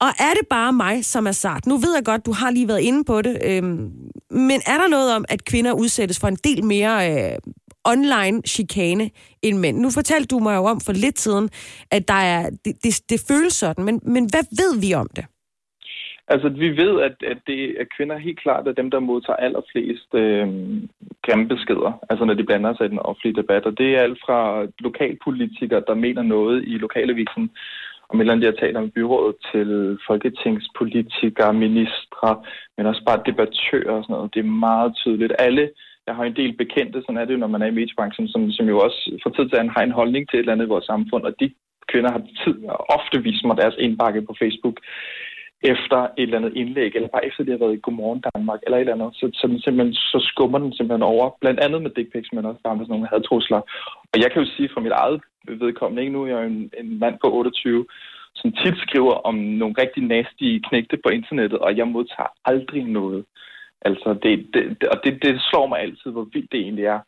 Og 0.00 0.08
er 0.08 0.34
det 0.40 0.48
bare 0.50 0.72
mig, 0.72 1.04
som 1.04 1.26
er 1.26 1.32
sart? 1.32 1.66
Nu 1.66 1.76
ved 1.76 1.94
jeg 1.94 2.04
godt, 2.04 2.26
du 2.26 2.32
har 2.32 2.50
lige 2.50 2.68
været 2.68 2.80
inde 2.80 3.04
på 3.04 3.22
det, 3.22 3.38
øhm, 3.44 3.90
men 4.30 4.60
er 4.66 4.78
der 4.78 4.88
noget 4.88 5.14
om, 5.14 5.24
at 5.28 5.44
kvinder 5.44 5.72
udsættes 5.72 6.18
for 6.18 6.28
en 6.28 6.36
del 6.44 6.64
mere 6.64 7.12
øh, 7.12 7.38
online 7.84 8.42
chikane 8.46 9.10
end 9.42 9.58
mænd? 9.58 9.78
Nu 9.78 9.90
fortalte 9.90 10.26
du 10.26 10.38
mig 10.38 10.56
jo 10.56 10.64
om 10.64 10.80
for 10.80 10.92
lidt 10.92 11.20
siden, 11.20 11.50
at 11.90 12.08
der 12.08 12.14
er, 12.14 12.50
det, 12.64 12.74
det, 12.84 13.00
det 13.08 13.20
føles 13.28 13.54
sådan, 13.54 13.84
men, 13.84 14.00
men 14.02 14.24
hvad 14.24 14.44
ved 14.50 14.80
vi 14.80 14.94
om 14.94 15.08
det? 15.16 15.24
Altså, 16.28 16.48
vi 16.48 16.68
ved, 16.76 17.00
at, 17.00 17.16
at, 17.32 17.38
det, 17.46 17.76
at 17.80 17.86
kvinder 17.96 18.18
helt 18.18 18.40
klart 18.40 18.68
er 18.68 18.72
dem, 18.72 18.90
der 18.90 19.00
modtager 19.00 19.36
allerflest 19.36 20.14
øh, 20.14 20.48
grimme 21.24 21.48
beskeder, 21.48 21.92
altså 22.10 22.24
når 22.24 22.34
de 22.34 22.44
blander 22.44 22.74
sig 22.74 22.86
i 22.86 22.88
den 22.88 22.98
offentlige 22.98 23.40
debat. 23.42 23.66
Og 23.66 23.78
det 23.78 23.96
er 23.96 24.00
alt 24.00 24.18
fra 24.26 24.66
lokalpolitikere, 24.78 25.82
der 25.86 25.94
mener 25.94 26.22
noget 26.22 26.64
i 26.66 26.78
lokalavisen, 26.78 27.50
om 28.08 28.18
et 28.18 28.22
eller 28.22 28.32
andet, 28.32 28.46
jeg 28.46 28.58
taler 28.58 28.80
om 28.80 28.90
byrådet, 28.90 29.36
til 29.52 29.98
folketingspolitikere, 30.06 31.54
ministre, 31.54 32.30
men 32.76 32.86
også 32.86 33.02
bare 33.06 33.22
debattører 33.26 33.94
og 33.96 34.02
sådan 34.04 34.14
noget. 34.14 34.34
Det 34.34 34.40
er 34.40 34.58
meget 34.68 34.92
tydeligt. 34.96 35.32
Alle, 35.38 35.70
jeg 36.06 36.14
har 36.14 36.24
en 36.24 36.36
del 36.36 36.52
bekendte, 36.56 37.00
sådan 37.00 37.16
er 37.16 37.24
det 37.24 37.32
jo, 37.34 37.38
når 37.38 37.54
man 37.54 37.62
er 37.62 37.66
i 37.66 37.78
mediebranchen, 37.78 38.28
som, 38.28 38.50
som 38.50 38.66
jo 38.68 38.78
også 38.78 39.18
for 39.22 39.30
tid 39.30 39.48
til 39.48 39.56
anden 39.56 39.74
har 39.76 39.82
en 39.82 39.98
holdning 40.00 40.28
til 40.28 40.36
et 40.36 40.40
eller 40.40 40.52
andet 40.52 40.66
i 40.66 40.74
vores 40.74 40.84
samfund, 40.84 41.24
og 41.24 41.34
de 41.40 41.54
kvinder 41.92 42.10
har 42.12 42.22
tid, 42.44 42.56
ofte 42.96 43.22
vist 43.22 43.44
mig 43.44 43.56
deres 43.56 43.76
indbakke 43.78 44.22
på 44.22 44.34
Facebook 44.42 44.76
efter 45.62 45.98
et 46.02 46.10
eller 46.16 46.38
andet 46.38 46.56
indlæg, 46.56 46.92
eller 46.94 47.08
bare 47.08 47.26
efter 47.26 47.44
det 47.44 47.52
har 47.52 47.64
været 47.64 47.78
i 47.78 47.84
Godmorgen 47.84 48.24
Danmark, 48.28 48.60
eller 48.62 48.76
et 48.76 48.80
eller 48.80 48.94
andet, 48.94 49.14
så, 49.14 49.30
så, 49.34 49.46
den 49.46 49.60
simpelthen, 49.60 49.94
så 49.94 50.18
skummer 50.30 50.58
den 50.58 50.72
simpelthen 50.72 51.10
over, 51.12 51.36
blandt 51.40 51.60
andet 51.60 51.82
med 51.82 51.90
dick 51.90 52.12
pics, 52.12 52.32
men 52.32 52.46
også 52.46 52.60
bare 52.64 52.76
med 52.76 52.84
sådan 52.84 52.94
nogle 52.94 53.12
hadtrusler. 53.12 53.60
Og 54.12 54.16
jeg 54.22 54.28
kan 54.30 54.42
jo 54.42 54.48
sige 54.56 54.68
fra 54.74 54.80
mit 54.80 54.98
eget 55.02 55.20
vedkommende, 55.62 56.02
ikke? 56.02 56.12
nu 56.12 56.22
er 56.22 56.28
jeg 56.28 56.46
en, 56.46 56.70
en 56.80 56.98
mand 56.98 57.16
på 57.22 57.28
28, 57.32 57.86
som 58.34 58.52
tit 58.52 58.76
skriver 58.86 59.14
om 59.28 59.34
nogle 59.34 59.74
rigtig 59.82 60.02
nasty 60.02 60.48
knægte 60.68 60.96
på 61.04 61.08
internettet, 61.08 61.58
og 61.58 61.76
jeg 61.76 61.88
modtager 61.88 62.30
aldrig 62.44 62.84
noget. 62.84 63.24
Altså, 63.82 64.08
det, 64.22 64.32
det, 64.54 64.84
og 64.92 64.96
det, 65.04 65.22
det 65.22 65.42
slår 65.50 65.66
mig 65.66 65.78
altid, 65.80 66.10
hvor 66.10 66.26
vildt 66.32 66.52
det 66.52 66.60
egentlig 66.60 66.84
er, 66.84 67.00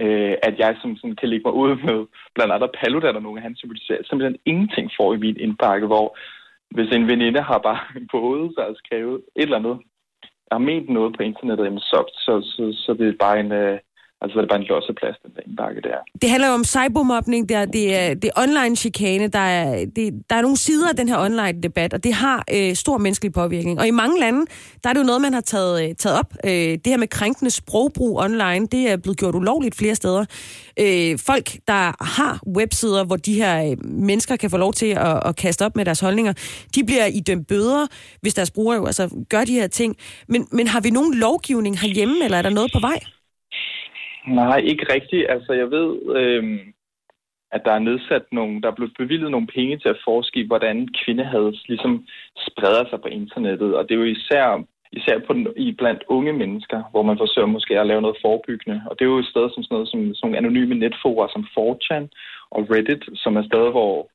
øh, 0.00 0.34
at 0.42 0.54
jeg 0.58 0.76
som 0.80 0.96
sådan 0.96 1.16
kan 1.16 1.28
lægge 1.28 1.44
mig 1.46 1.54
ud 1.54 1.70
med 1.86 2.06
blandt 2.34 2.52
andet 2.52 2.70
Paludan 2.78 3.16
og 3.16 3.22
nogle 3.22 3.38
af 3.38 3.42
hans 3.42 3.58
sympatisører, 3.58 4.02
simpelthen 4.04 4.38
ingenting 4.46 4.90
får 4.98 5.14
i 5.14 5.22
min 5.24 5.36
indbakke, 5.40 5.86
hvor 5.86 6.16
hvis 6.74 6.90
en 6.90 7.08
veninde 7.08 7.40
har 7.40 7.58
bare 7.58 7.80
på 8.10 8.20
hovedet 8.20 8.58
og 8.58 8.76
skrevet 8.76 9.14
et 9.36 9.42
eller 9.42 9.56
andet, 9.56 9.78
har 10.52 10.58
ment 10.58 10.88
noget 10.88 11.16
på 11.16 11.22
internettet, 11.22 11.80
så, 11.80 11.98
så, 12.24 12.32
så, 12.42 12.62
så 12.84 12.94
det 12.94 13.08
er 13.08 13.24
bare 13.26 13.40
en, 13.40 13.52
øh, 13.52 13.78
Altså, 14.22 14.38
det 14.38 14.44
er 14.44 14.48
bare 14.48 14.60
en 14.60 14.66
losseplads, 14.72 15.16
den 15.22 15.30
der 15.36 15.42
indbakke 15.46 15.80
der. 15.80 15.98
Det 16.22 16.30
handler 16.30 16.48
jo 16.48 16.54
om 16.54 16.64
cybermobning, 16.64 17.48
der, 17.48 17.64
det 17.64 17.96
er, 18.00 18.14
det 18.14 18.24
er 18.24 18.42
online 18.44 18.76
chikane, 18.76 19.26
der 19.28 19.38
er, 19.38 19.84
det, 19.96 20.22
der 20.30 20.36
er 20.36 20.42
nogle 20.42 20.56
sider 20.56 20.88
af 20.88 20.96
den 20.96 21.08
her 21.08 21.18
online 21.18 21.62
debat, 21.62 21.94
og 21.94 22.04
det 22.04 22.14
har 22.14 22.44
øh, 22.54 22.74
stor 22.74 22.98
menneskelig 22.98 23.32
påvirkning. 23.32 23.80
Og 23.80 23.86
i 23.86 23.90
mange 23.90 24.20
lande, 24.20 24.46
der 24.82 24.88
er 24.88 24.92
det 24.92 25.00
jo 25.00 25.04
noget, 25.04 25.20
man 25.22 25.34
har 25.34 25.40
taget, 25.40 25.88
øh, 25.88 25.94
taget 25.94 26.18
op. 26.18 26.30
Øh, 26.44 26.52
det 26.52 26.86
her 26.86 26.96
med 26.96 27.08
krænkende 27.08 27.50
sprogbrug 27.50 28.18
online, 28.18 28.66
det 28.66 28.90
er 28.90 28.96
blevet 28.96 29.18
gjort 29.18 29.34
ulovligt 29.34 29.76
flere 29.76 29.94
steder. 29.94 30.24
Øh, 30.80 31.18
folk, 31.26 31.46
der 31.68 32.04
har 32.04 32.40
websider, 32.56 33.04
hvor 33.04 33.16
de 33.16 33.34
her 33.34 33.70
øh, 33.70 33.84
mennesker 33.84 34.36
kan 34.36 34.50
få 34.50 34.56
lov 34.56 34.72
til 34.72 34.86
at, 34.86 35.26
at 35.26 35.36
kaste 35.36 35.66
op 35.66 35.76
med 35.76 35.84
deres 35.84 36.00
holdninger, 36.00 36.32
de 36.74 36.84
bliver 36.84 37.06
idømt 37.06 37.46
bøder, 37.48 37.86
hvis 38.20 38.34
deres 38.34 38.50
brugere 38.50 38.76
jo 38.76 38.86
altså 38.86 39.24
gør 39.28 39.44
de 39.44 39.52
her 39.52 39.66
ting. 39.66 39.96
Men, 40.28 40.48
men 40.52 40.66
har 40.66 40.80
vi 40.80 40.90
nogen 40.90 41.14
lovgivning 41.14 41.80
herhjemme, 41.80 42.24
eller 42.24 42.38
er 42.38 42.42
der 42.42 42.50
noget 42.50 42.70
på 42.74 42.80
vej? 42.80 42.98
Nej, 44.26 44.58
ikke 44.58 44.94
rigtigt. 44.94 45.26
Altså, 45.28 45.52
jeg 45.52 45.70
ved, 45.70 46.16
øh, 46.16 46.60
at 47.52 47.62
der 47.64 47.72
er 47.72 47.86
nedsat 47.88 48.24
nogle, 48.32 48.62
der 48.62 48.68
er 48.68 48.78
blevet 48.78 48.94
bevilget 48.98 49.30
nogle 49.30 49.46
penge 49.46 49.78
til 49.78 49.88
at 49.88 50.02
forske 50.04 50.40
i, 50.40 50.46
hvordan 50.46 50.88
kvindehads 51.04 51.68
ligesom 51.68 52.06
spreder 52.46 52.84
sig 52.90 53.00
på 53.00 53.08
internettet. 53.08 53.76
Og 53.76 53.82
det 53.84 53.94
er 53.94 53.98
jo 53.98 54.14
især, 54.16 54.64
især 54.92 55.18
på 55.26 55.32
den, 55.32 55.46
i 55.56 55.72
blandt 55.72 56.02
unge 56.08 56.32
mennesker, 56.32 56.82
hvor 56.90 57.02
man 57.02 57.18
forsøger 57.18 57.46
måske 57.46 57.80
at 57.80 57.86
lave 57.86 58.02
noget 58.02 58.22
forebyggende. 58.24 58.82
Og 58.86 58.98
det 58.98 59.04
er 59.04 59.10
jo 59.10 59.18
et 59.18 59.32
sted 59.32 59.50
som 59.50 59.62
sådan 59.62 59.74
noget 59.74 59.88
som 59.88 60.00
sådan 60.00 60.16
nogle 60.22 60.38
anonyme 60.38 60.74
netforer 60.74 61.28
som 61.28 61.42
4chan 61.56 62.04
og 62.50 62.60
Reddit, 62.70 63.04
som 63.22 63.36
er 63.36 63.44
steder, 63.50 63.70
hvor 63.70 64.10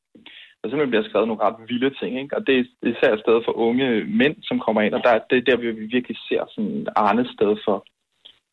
der 0.60 0.66
simpelthen 0.70 0.94
bliver 0.94 1.10
skrevet 1.10 1.28
nogle 1.28 1.44
ret 1.46 1.60
vilde 1.70 1.92
ting. 2.00 2.12
Ikke? 2.22 2.36
Og 2.38 2.48
det 2.48 2.54
er 2.58 2.64
især 2.94 3.12
et 3.14 3.24
sted 3.26 3.38
for 3.46 3.54
unge 3.68 3.88
mænd, 4.22 4.36
som 4.44 4.60
kommer 4.60 4.82
ind, 4.82 4.94
og 4.94 5.02
der, 5.04 5.14
det 5.30 5.38
er 5.38 5.48
der, 5.50 5.58
vi 5.58 5.72
virkelig 5.96 6.18
ser 6.28 6.44
sådan 6.54 6.88
Arnes 6.96 7.30
sted 7.38 7.54
for 7.66 7.78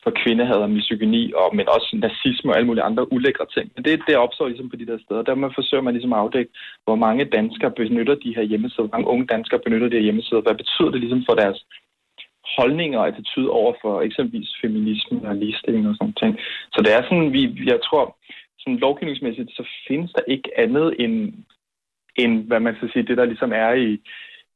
for 0.05 0.13
kvindehad 0.23 0.61
og 0.67 0.71
misogyni, 0.71 1.33
og, 1.41 1.57
men 1.57 1.67
også 1.77 1.89
nazisme 2.05 2.51
og 2.51 2.57
alle 2.57 2.67
mulige 2.67 2.89
andre 2.89 3.13
ulækre 3.13 3.47
ting. 3.55 3.67
Men 3.75 3.85
det, 3.85 4.03
det 4.09 4.17
opstår 4.17 4.49
ligesom 4.49 4.71
på 4.71 4.77
de 4.77 4.87
der 4.87 4.99
steder. 5.05 5.23
Der 5.23 5.35
man 5.35 5.57
forsøger 5.59 5.83
man 5.83 5.95
ligesom 5.95 6.13
at 6.13 6.19
afdække, 6.19 6.51
hvor 6.85 6.95
mange 6.95 7.25
danskere 7.25 7.71
benytter 7.71 8.15
de 8.15 8.35
her 8.37 8.43
hjemmesider, 8.43 8.83
hvor 8.83 8.97
mange 8.97 9.11
unge 9.13 9.27
danskere 9.27 9.61
benytter 9.65 9.89
de 9.89 9.97
her 9.97 10.09
hjemmesider, 10.09 10.41
hvad 10.41 10.55
betyder 10.63 10.91
det 10.91 11.01
ligesom 11.01 11.23
for 11.29 11.35
deres 11.43 11.59
holdninger 12.57 12.99
og 12.99 13.09
attitude 13.09 13.51
over 13.51 13.73
for 13.83 14.03
eksempelvis 14.03 14.57
feminisme 14.63 15.29
og 15.29 15.37
ligestilling 15.37 15.89
og 15.89 15.95
sådan 15.95 16.21
ting. 16.23 16.39
Så 16.75 16.79
det 16.85 16.93
er 16.93 17.03
sådan, 17.03 17.33
vi, 17.33 17.43
jeg 17.73 17.81
tror, 17.89 18.17
sådan 18.59 18.79
lovgivningsmæssigt, 18.79 19.51
så 19.51 19.63
findes 19.89 20.13
der 20.13 20.23
ikke 20.35 20.49
andet 20.59 20.95
end, 20.99 21.33
end 22.17 22.33
hvad 22.47 22.61
man 22.61 22.77
skal 22.77 22.91
sige, 22.93 23.07
det 23.07 23.17
der 23.17 23.25
ligesom 23.25 23.53
er 23.53 23.73
i, 23.73 23.99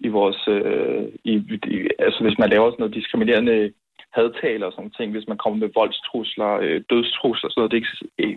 i 0.01 0.09
vores, 0.09 0.40
øh, 0.49 1.05
i, 1.24 1.32
i, 1.74 1.88
altså 1.99 2.22
hvis 2.24 2.38
man 2.38 2.51
laver 2.51 2.70
sådan 2.70 2.80
noget 2.82 2.94
diskriminerende 2.94 3.72
hadtaler 4.18 4.66
og 4.66 4.72
sådan 4.72 4.90
ting, 4.90 5.12
hvis 5.12 5.28
man 5.28 5.38
kommer 5.38 5.59
med 5.59 5.70
voldstrusler, 5.74 6.51
øh, 6.64 6.80
dødstrusler, 6.90 7.51
sådan 7.51 7.61
noget. 7.61 7.72
det, 7.72 7.82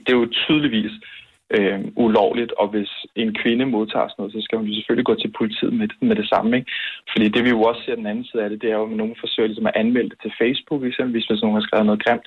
det 0.03 0.13
er 0.13 0.19
jo 0.21 0.35
tydeligvis 0.45 0.93
øh, 1.55 1.79
ulovligt, 1.95 2.51
og 2.51 2.67
hvis 2.67 2.91
en 3.15 3.33
kvinde 3.41 3.65
modtager 3.65 4.07
sådan 4.07 4.19
noget, 4.21 4.33
så 4.33 4.41
skal 4.41 4.57
hun 4.57 4.67
jo 4.67 4.75
selvfølgelig 4.75 5.09
gå 5.09 5.15
til 5.15 5.31
politiet 5.39 5.73
med, 5.73 5.87
med 6.09 6.15
det 6.15 6.27
samme. 6.33 6.57
Ikke? 6.57 6.71
Fordi 7.11 7.25
det 7.29 7.43
vi 7.43 7.49
jo 7.49 7.61
også 7.61 7.81
ser 7.85 7.95
den 7.95 8.07
anden 8.11 8.25
side 8.25 8.43
af 8.43 8.49
det, 8.49 8.61
det 8.61 8.69
er 8.71 8.77
jo, 8.77 8.85
at 8.85 8.99
nogen 9.01 9.15
forsøger 9.19 9.47
ligesom 9.47 9.69
at 9.71 9.75
anmelde 9.75 10.09
det 10.09 10.19
til 10.21 10.33
Facebook, 10.41 10.83
eksempelvis 10.83 11.25
hvis 11.25 11.41
nogen 11.41 11.57
har 11.57 11.67
skrevet 11.67 11.85
noget 11.85 12.03
grimt. 12.05 12.25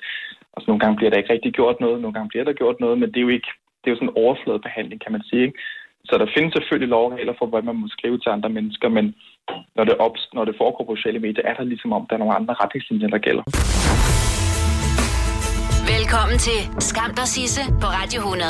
Og 0.53 0.61
så 0.61 0.65
nogle 0.67 0.79
gange 0.79 0.97
bliver 0.97 1.09
der 1.11 1.17
ikke 1.17 1.33
rigtig 1.33 1.53
gjort 1.53 1.79
noget, 1.79 2.01
nogle 2.01 2.13
gange 2.13 2.29
bliver 2.29 2.45
der 2.45 2.53
gjort 2.61 2.79
noget, 2.79 2.97
men 2.99 3.09
det 3.09 3.17
er 3.17 3.27
jo 3.27 3.37
ikke 3.37 3.51
det 3.85 3.91
er 3.91 3.95
jo 3.95 4.01
sådan 4.01 4.13
en 4.13 4.21
overfladebehandling, 4.23 4.99
kan 5.01 5.11
man 5.11 5.23
sige. 5.29 5.43
Ikke? 5.47 5.59
Så 6.09 6.13
der 6.21 6.27
findes 6.35 6.53
selvfølgelig 6.53 6.89
lovregler 6.97 7.35
for, 7.39 7.47
hvad 7.51 7.61
man 7.69 7.75
må 7.81 7.87
skrive 7.97 8.17
til 8.19 8.29
andre 8.35 8.49
mennesker, 8.57 8.89
men 8.97 9.05
når 9.75 9.83
det, 9.83 9.95
op, 10.05 10.15
når 10.33 10.45
det 10.45 10.55
foregår 10.61 10.83
på 10.85 10.95
sociale 10.95 11.19
medier, 11.19 11.43
er 11.49 11.53
der 11.53 11.63
ligesom 11.63 11.93
om, 11.97 12.05
der 12.07 12.15
er 12.15 12.21
nogle 12.23 12.37
andre 12.39 12.53
retningslinjer, 12.61 13.09
der 13.15 13.21
gælder. 13.27 13.43
Velkommen 15.93 16.37
til 16.47 16.59
Skam 16.87 17.11
dig 17.19 17.27
Sisse 17.35 17.61
på 17.81 17.87
Radio 17.99 18.19
100 18.21 18.47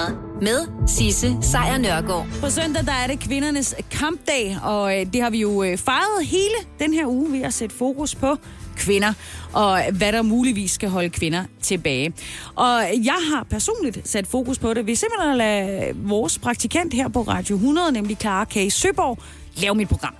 med 0.47 0.59
Sisse 0.87 1.27
Sejr 1.51 1.77
Nørgaard. 1.85 2.25
På 2.41 2.47
søndag 2.57 2.83
der 2.89 2.97
er 3.03 3.07
det 3.11 3.19
kvindernes 3.27 3.69
kampdag, 3.99 4.45
og 4.73 4.83
øh, 4.95 5.01
det 5.13 5.19
har 5.23 5.31
vi 5.35 5.39
jo 5.47 5.51
øh, 5.63 5.77
fejret 5.89 6.19
hele 6.35 6.59
den 6.83 6.91
her 6.93 7.05
uge 7.07 7.27
ved 7.35 7.41
at 7.49 7.53
sætte 7.53 7.75
fokus 7.83 8.15
på 8.15 8.31
kvinder, 8.75 9.13
og 9.53 9.81
hvad 9.91 10.11
der 10.11 10.21
muligvis 10.21 10.71
skal 10.71 10.89
holde 10.89 11.09
kvinder 11.09 11.43
tilbage. 11.61 12.13
Og 12.55 12.81
jeg 13.03 13.17
har 13.33 13.43
personligt 13.49 14.07
sat 14.07 14.27
fokus 14.27 14.59
på 14.59 14.73
det 14.73 14.87
ved 14.87 14.95
simpelthen 14.95 15.31
at 15.31 15.37
lade 15.37 15.93
vores 15.95 16.39
praktikant 16.39 16.93
her 16.93 17.07
på 17.07 17.21
Radio 17.21 17.55
100, 17.55 17.91
nemlig 17.91 18.17
Clara 18.17 18.45
K. 18.45 18.55
Søborg, 18.69 19.17
lave 19.55 19.75
mit 19.75 19.89
program. 19.89 20.15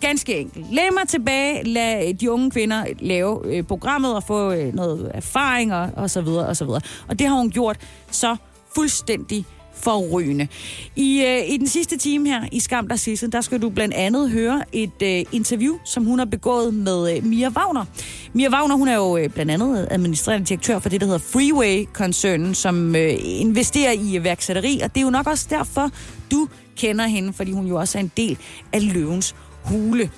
Ganske 0.00 0.38
enkelt. 0.38 0.66
Læg 0.72 0.88
mig 0.92 1.08
tilbage, 1.08 1.64
lad 1.64 2.08
øh, 2.08 2.14
de 2.20 2.30
unge 2.30 2.50
kvinder 2.50 2.84
lave 3.00 3.40
øh, 3.44 3.62
programmet 3.62 4.14
og 4.14 4.22
få 4.22 4.52
øh, 4.52 4.74
noget 4.74 5.10
erfaring 5.14 5.74
og, 5.74 5.90
og 5.96 6.10
så 6.10 6.20
videre 6.20 6.46
og 6.46 6.56
så 6.56 6.64
videre. 6.64 6.80
Og 7.08 7.18
det 7.18 7.26
har 7.26 7.36
hun 7.36 7.50
gjort 7.50 7.76
så 8.10 8.36
fuldstændig 8.74 9.46
forrygende. 9.74 10.48
I, 10.96 11.22
øh, 11.22 11.50
I 11.50 11.56
den 11.56 11.68
sidste 11.68 11.96
time 11.96 12.28
her 12.28 12.44
i 12.52 12.60
Skam 12.60 12.88
der 12.88 12.96
sidste, 12.96 13.26
der 13.26 13.40
skal 13.40 13.62
du 13.62 13.70
blandt 13.70 13.94
andet 13.94 14.30
høre 14.30 14.62
et 14.72 15.02
øh, 15.02 15.24
interview, 15.32 15.78
som 15.84 16.04
hun 16.04 16.18
har 16.18 16.26
begået 16.26 16.74
med 16.74 17.16
øh, 17.16 17.24
Mia 17.24 17.48
Wagner. 17.48 17.84
Mia 18.32 18.50
Wagner, 18.50 18.76
hun 18.76 18.88
er 18.88 18.96
jo 18.96 19.16
øh, 19.16 19.28
blandt 19.30 19.52
andet 19.52 19.88
administrerende 19.90 20.46
direktør 20.46 20.78
for 20.78 20.88
det, 20.88 21.00
der 21.00 21.06
hedder 21.06 21.20
Freeway-koncernen, 21.20 22.54
som 22.54 22.96
øh, 22.96 23.14
investerer 23.22 23.92
i 23.92 24.16
iværksætteri, 24.16 24.80
og 24.84 24.94
det 24.94 25.00
er 25.00 25.04
jo 25.04 25.10
nok 25.10 25.26
også 25.26 25.46
derfor, 25.50 25.90
du 26.30 26.48
kender 26.76 27.06
hende, 27.06 27.32
fordi 27.32 27.52
hun 27.52 27.66
jo 27.66 27.76
også 27.76 27.98
er 27.98 28.02
en 28.02 28.12
del 28.16 28.38
af 28.72 28.92
løvens 28.92 29.34
hule. 29.64 30.10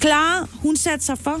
Clara, 0.00 0.48
hun 0.62 0.76
satte 0.76 1.04
sig 1.04 1.18
for 1.18 1.40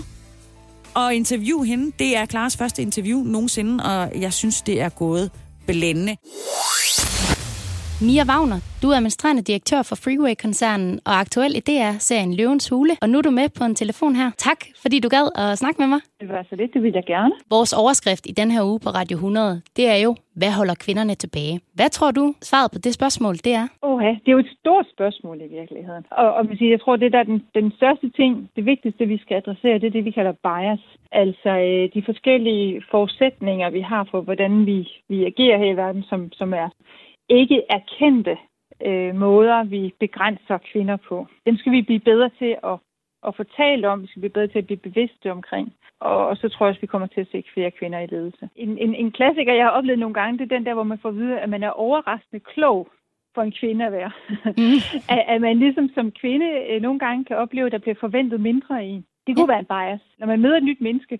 at 0.96 1.14
interviewe 1.14 1.66
hende. 1.66 1.92
Det 1.98 2.16
er 2.16 2.26
Klares 2.26 2.56
første 2.56 2.82
interview 2.82 3.22
nogensinde, 3.22 3.84
og 3.84 4.20
jeg 4.20 4.32
synes, 4.32 4.62
det 4.62 4.80
er 4.80 4.88
gået 4.88 5.30
blændende. 5.66 6.16
Mia 8.08 8.24
Wagner, 8.30 8.60
du 8.82 8.86
er 8.90 8.96
administrerende 8.96 9.42
direktør 9.42 9.82
for 9.88 9.96
Freeway-koncernen 10.04 11.00
og 11.08 11.14
aktuel 11.24 11.52
i 11.56 11.62
DR-serien 11.68 12.34
Løvens 12.34 12.68
Hule, 12.68 12.94
og 13.02 13.08
nu 13.10 13.18
er 13.18 13.22
du 13.22 13.30
med 13.30 13.48
på 13.58 13.64
en 13.64 13.74
telefon 13.74 14.16
her. 14.16 14.30
Tak, 14.48 14.60
fordi 14.82 15.00
du 15.00 15.08
gad 15.08 15.26
at 15.42 15.58
snakke 15.58 15.78
med 15.82 15.88
mig. 15.92 16.00
Det 16.20 16.28
var 16.28 16.42
så 16.50 16.56
lidt, 16.56 16.74
det 16.74 16.82
vil 16.82 16.92
jeg 16.94 17.04
gerne. 17.06 17.32
Vores 17.50 17.72
overskrift 17.72 18.24
i 18.26 18.32
den 18.40 18.50
her 18.50 18.62
uge 18.70 18.80
på 18.80 18.90
Radio 18.90 19.16
100, 19.16 19.62
det 19.76 19.86
er 19.94 19.98
jo, 20.06 20.10
hvad 20.40 20.52
holder 20.58 20.74
kvinderne 20.84 21.14
tilbage? 21.14 21.60
Hvad 21.74 21.90
tror 21.96 22.10
du, 22.10 22.34
svaret 22.42 22.70
på 22.74 22.78
det 22.78 22.92
spørgsmål, 22.94 23.34
det 23.46 23.52
er? 23.60 23.66
Åh, 23.82 24.02
det 24.02 24.28
er 24.30 24.36
jo 24.38 24.38
et 24.38 24.56
stort 24.60 24.86
spørgsmål 24.94 25.36
i 25.46 25.48
virkeligheden. 25.58 26.04
Og, 26.10 26.34
og 26.34 26.42
jeg 26.60 26.80
tror, 26.80 26.96
det 26.96 27.12
der 27.12 27.18
er 27.18 27.28
den, 27.32 27.42
den 27.54 27.72
største 27.76 28.10
ting, 28.10 28.50
det 28.56 28.64
vigtigste, 28.66 29.06
vi 29.06 29.18
skal 29.18 29.36
adressere, 29.36 29.78
det 29.78 29.86
er 29.86 29.96
det, 29.96 30.04
vi 30.04 30.10
kalder 30.10 30.34
bias. 30.48 30.84
Altså 31.12 31.50
øh, 31.68 31.84
de 31.94 32.02
forskellige 32.10 32.82
forudsætninger, 32.90 33.70
vi 33.70 33.80
har 33.80 34.08
for, 34.10 34.20
hvordan 34.20 34.66
vi, 34.66 34.88
vi 35.08 35.24
agerer 35.24 35.58
her 35.58 35.72
i 35.72 35.76
verden, 35.76 36.02
som, 36.10 36.32
som 36.32 36.54
er 36.54 36.68
ikke 37.30 37.62
erkendte 37.70 38.36
øh, 38.86 39.14
måder, 39.14 39.64
vi 39.64 39.94
begrænser 40.00 40.58
kvinder 40.72 40.96
på. 40.96 41.26
Dem 41.46 41.56
skal 41.56 41.72
vi 41.72 41.82
blive 41.82 42.00
bedre 42.00 42.30
til 42.38 42.56
at, 42.64 42.76
at 43.26 43.36
fortælle 43.36 43.88
om, 43.88 44.02
vi 44.02 44.06
skal 44.06 44.20
blive 44.20 44.36
bedre 44.36 44.46
til 44.46 44.58
at 44.58 44.66
blive 44.66 44.86
bevidste 44.88 45.32
omkring. 45.32 45.72
Og, 46.00 46.26
og 46.26 46.36
så 46.36 46.48
tror 46.48 46.66
jeg 46.66 46.70
også, 46.70 46.80
vi 46.80 46.86
kommer 46.86 47.08
til 47.08 47.20
at 47.20 47.30
se 47.32 47.44
flere 47.54 47.70
kvinder 47.70 47.98
i 47.98 48.06
ledelse. 48.06 48.48
En, 48.56 48.78
en, 48.78 48.94
en 48.94 49.12
klassiker, 49.12 49.54
jeg 49.54 49.64
har 49.64 49.70
oplevet 49.70 49.98
nogle 49.98 50.14
gange, 50.14 50.38
det 50.38 50.44
er 50.44 50.56
den 50.56 50.66
der, 50.66 50.74
hvor 50.74 50.82
man 50.82 50.98
får 50.98 51.08
at 51.08 51.16
vide, 51.16 51.40
at 51.40 51.48
man 51.48 51.62
er 51.62 51.70
overraskende 51.70 52.40
klog 52.40 52.88
for 53.34 53.42
en 53.42 53.52
kvinde 53.52 53.86
at 53.86 53.92
være. 53.92 54.12
Mm. 54.44 54.80
at, 55.14 55.24
at 55.28 55.40
man 55.40 55.58
ligesom 55.58 55.90
som 55.94 56.12
kvinde 56.12 56.46
øh, 56.70 56.82
nogle 56.82 56.98
gange 56.98 57.24
kan 57.24 57.36
opleve, 57.36 57.66
at 57.66 57.72
der 57.72 57.78
bliver 57.78 57.94
forventet 58.00 58.40
mindre 58.40 58.86
i 58.86 59.04
Det 59.26 59.36
kunne 59.36 59.52
ja. 59.52 59.52
være 59.52 59.64
en 59.66 59.72
bias. 59.74 60.00
Når 60.18 60.26
man 60.26 60.40
møder 60.40 60.56
et 60.56 60.62
nyt 60.62 60.80
menneske, 60.80 61.18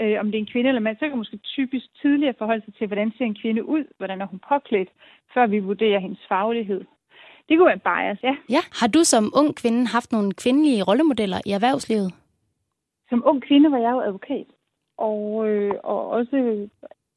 øh, 0.00 0.20
om 0.20 0.26
det 0.26 0.34
er 0.34 0.38
en 0.38 0.52
kvinde 0.52 0.68
eller 0.68 0.80
mand, 0.80 0.96
så 0.96 1.00
kan 1.00 1.10
man 1.10 1.18
måske 1.18 1.36
typisk 1.36 1.86
tidligere 2.02 2.34
forholde 2.38 2.64
sig 2.64 2.74
til, 2.74 2.86
hvordan 2.86 3.12
ser 3.18 3.24
en 3.24 3.40
kvinde 3.42 3.64
ud, 3.64 3.84
hvordan 3.98 4.20
er 4.20 4.26
hun 4.26 4.40
påklædt, 4.48 4.88
før 5.34 5.46
vi 5.46 5.58
vurderer 5.58 6.00
hendes 6.00 6.20
faglighed. 6.28 6.84
Det 7.48 7.58
kunne 7.58 7.66
være 7.66 7.80
en 7.82 7.88
bias, 7.90 8.22
ja. 8.22 8.36
Ja. 8.56 8.62
Har 8.80 8.86
du 8.86 9.04
som 9.04 9.32
ung 9.36 9.56
kvinde 9.56 9.86
haft 9.86 10.12
nogle 10.12 10.32
kvindelige 10.32 10.82
rollemodeller 10.82 11.40
i 11.46 11.50
erhvervslivet? 11.50 12.14
Som 13.08 13.22
ung 13.26 13.42
kvinde 13.42 13.70
var 13.70 13.78
jeg 13.78 13.92
jo 13.92 14.00
advokat. 14.00 14.46
Og, 14.98 15.48
øh, 15.48 15.74
og 15.84 16.08
også 16.08 16.68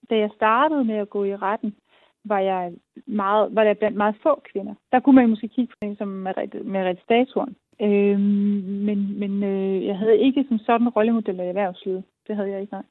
da 0.09 0.15
jeg 0.17 0.29
startede 0.35 0.83
med 0.83 0.95
at 0.95 1.09
gå 1.09 1.23
i 1.23 1.35
retten, 1.35 1.75
var 2.25 2.39
jeg 2.39 2.73
meget, 3.07 3.55
var 3.55 3.63
der 3.63 3.73
blandt 3.73 3.97
meget 3.97 4.15
få 4.23 4.41
kvinder. 4.51 4.73
Der 4.91 4.99
kunne 4.99 5.15
man 5.15 5.29
måske 5.29 5.47
kigge 5.47 5.73
på 5.73 5.87
en 5.87 5.95
som 5.95 6.07
Merit 6.63 6.99
Staturen. 7.03 7.55
Øh, 7.81 8.19
men 8.19 9.19
men 9.19 9.43
øh, 9.43 9.54
jeg 9.54 9.54
havde 10.05 10.19
ikke 10.27 10.45
som 10.49 10.59
sådan 10.59 10.89
rollemodeller 10.89 11.43
i 11.43 11.47
erhvervslivet. 11.47 12.03
Det 12.27 12.35
havde 12.35 12.51
jeg 12.51 12.61
ikke, 12.61 12.73
nej. 12.73 12.83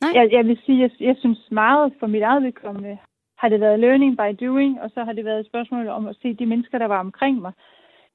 nej. 0.00 0.12
Jeg, 0.14 0.32
jeg 0.32 0.46
vil 0.46 0.58
sige, 0.64 0.80
jeg, 0.80 0.90
jeg 1.00 1.16
synes 1.18 1.40
meget 1.50 1.92
for 2.00 2.06
mit 2.06 2.22
eget 2.22 2.42
vedkommende 2.42 2.98
har 3.40 3.48
det 3.48 3.60
været 3.60 3.80
learning 3.80 4.16
by 4.16 4.44
doing, 4.44 4.80
og 4.82 4.90
så 4.94 5.04
har 5.04 5.12
det 5.12 5.24
været 5.24 5.40
et 5.40 5.46
spørgsmål 5.46 5.88
om 5.88 6.06
at 6.06 6.16
se 6.22 6.34
de 6.34 6.46
mennesker, 6.46 6.78
der 6.78 6.86
var 6.86 7.00
omkring 7.00 7.40
mig, 7.40 7.52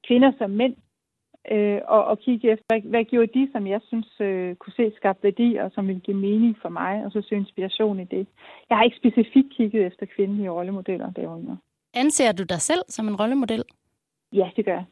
kvinder 0.06 0.32
som 0.38 0.50
mænd, 0.50 0.74
øh, 1.50 1.80
og, 1.88 2.04
og 2.04 2.18
kigge 2.18 2.50
efter, 2.52 2.64
hvad, 2.68 2.80
hvad 2.80 3.04
gjorde 3.04 3.38
de, 3.38 3.48
som 3.52 3.66
jeg 3.66 3.80
synes 3.88 4.20
øh, 4.20 4.56
kunne 4.56 4.72
se 4.72 4.92
skabt 4.96 5.24
værdi, 5.24 5.56
og 5.56 5.70
som 5.74 5.88
ville 5.88 6.00
give 6.00 6.16
mening 6.16 6.56
for 6.62 6.68
mig, 6.68 7.04
og 7.04 7.12
så 7.12 7.22
søge 7.22 7.40
inspiration 7.40 8.00
i 8.00 8.04
det. 8.04 8.26
Jeg 8.68 8.76
har 8.76 8.84
ikke 8.84 8.96
specifikt 8.96 9.52
kigget 9.56 9.86
efter 9.86 10.06
kvindelige 10.16 10.50
rollemodeller 10.50 11.10
derunder. 11.10 11.56
Anser 11.94 12.32
du 12.32 12.42
dig 12.42 12.60
selv 12.60 12.82
som 12.88 13.08
en 13.08 13.16
rollemodel? 13.16 13.64
Ja, 14.32 14.50
det 14.56 14.64
gør 14.64 14.72
jeg. 14.72 14.84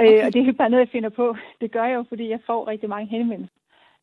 Øh, 0.00 0.06
okay. 0.06 0.18
Øh, 0.18 0.26
og 0.26 0.32
det 0.32 0.36
er 0.36 0.46
ikke 0.46 0.52
bare 0.52 0.70
noget, 0.70 0.86
jeg 0.86 0.92
finder 0.92 1.08
på. 1.08 1.36
Det 1.60 1.70
gør 1.72 1.84
jeg 1.84 1.94
jo, 1.94 2.04
fordi 2.08 2.28
jeg 2.28 2.40
får 2.46 2.68
rigtig 2.68 2.88
mange 2.88 3.06
henvendelser. 3.06 3.54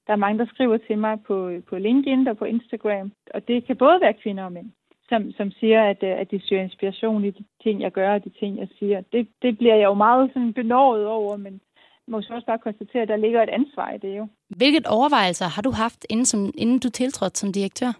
Der 0.08 0.14
er 0.14 0.18
mange, 0.18 0.40
der 0.40 0.46
skriver 0.46 0.78
til 0.78 0.98
mig 0.98 1.20
på, 1.28 1.52
på 1.70 1.78
LinkedIn 1.78 2.28
og 2.28 2.38
på 2.38 2.46
Instagram, 2.46 3.12
og 3.34 3.48
det 3.48 3.66
kan 3.66 3.78
både 3.78 4.02
være 4.02 4.14
kvinder 4.14 4.44
og 4.44 4.52
mænd, 4.52 4.72
som, 5.10 5.32
som 5.32 5.52
siger, 5.52 5.84
at, 5.84 6.04
øh, 6.04 6.20
at 6.22 6.32
de 6.32 6.42
søger 6.48 6.64
inspiration 6.64 7.26
i 7.26 7.32
de 7.32 7.44
ting, 7.64 7.82
jeg 7.82 7.92
gør, 7.92 8.14
og 8.14 8.24
de 8.24 8.30
ting, 8.30 8.60
jeg 8.60 8.68
siger. 8.80 9.02
Det, 9.14 9.28
det 9.42 9.58
bliver 9.58 9.76
jeg 9.76 9.84
jo 9.84 9.94
meget 9.94 10.30
sådan 10.34 10.54
benåret 10.54 11.08
over, 11.08 11.38
men 11.38 11.62
må 12.08 12.22
så 12.22 12.34
også 12.34 12.46
bare 12.46 12.66
konstatere, 12.68 13.02
at 13.02 13.08
der 13.08 13.16
ligger 13.16 13.44
et 13.44 13.50
ansvar 13.50 13.92
i 13.92 13.98
det 13.98 14.18
jo. 14.18 14.28
Hvilket 14.50 14.86
overvejelser 14.88 15.46
har 15.46 15.62
du 15.62 15.72
haft, 15.72 16.06
inden, 16.10 16.26
som, 16.26 16.54
inden 16.58 16.80
du 16.80 16.90
tiltrådte 16.90 17.40
som 17.40 17.54
direktør? 17.54 17.92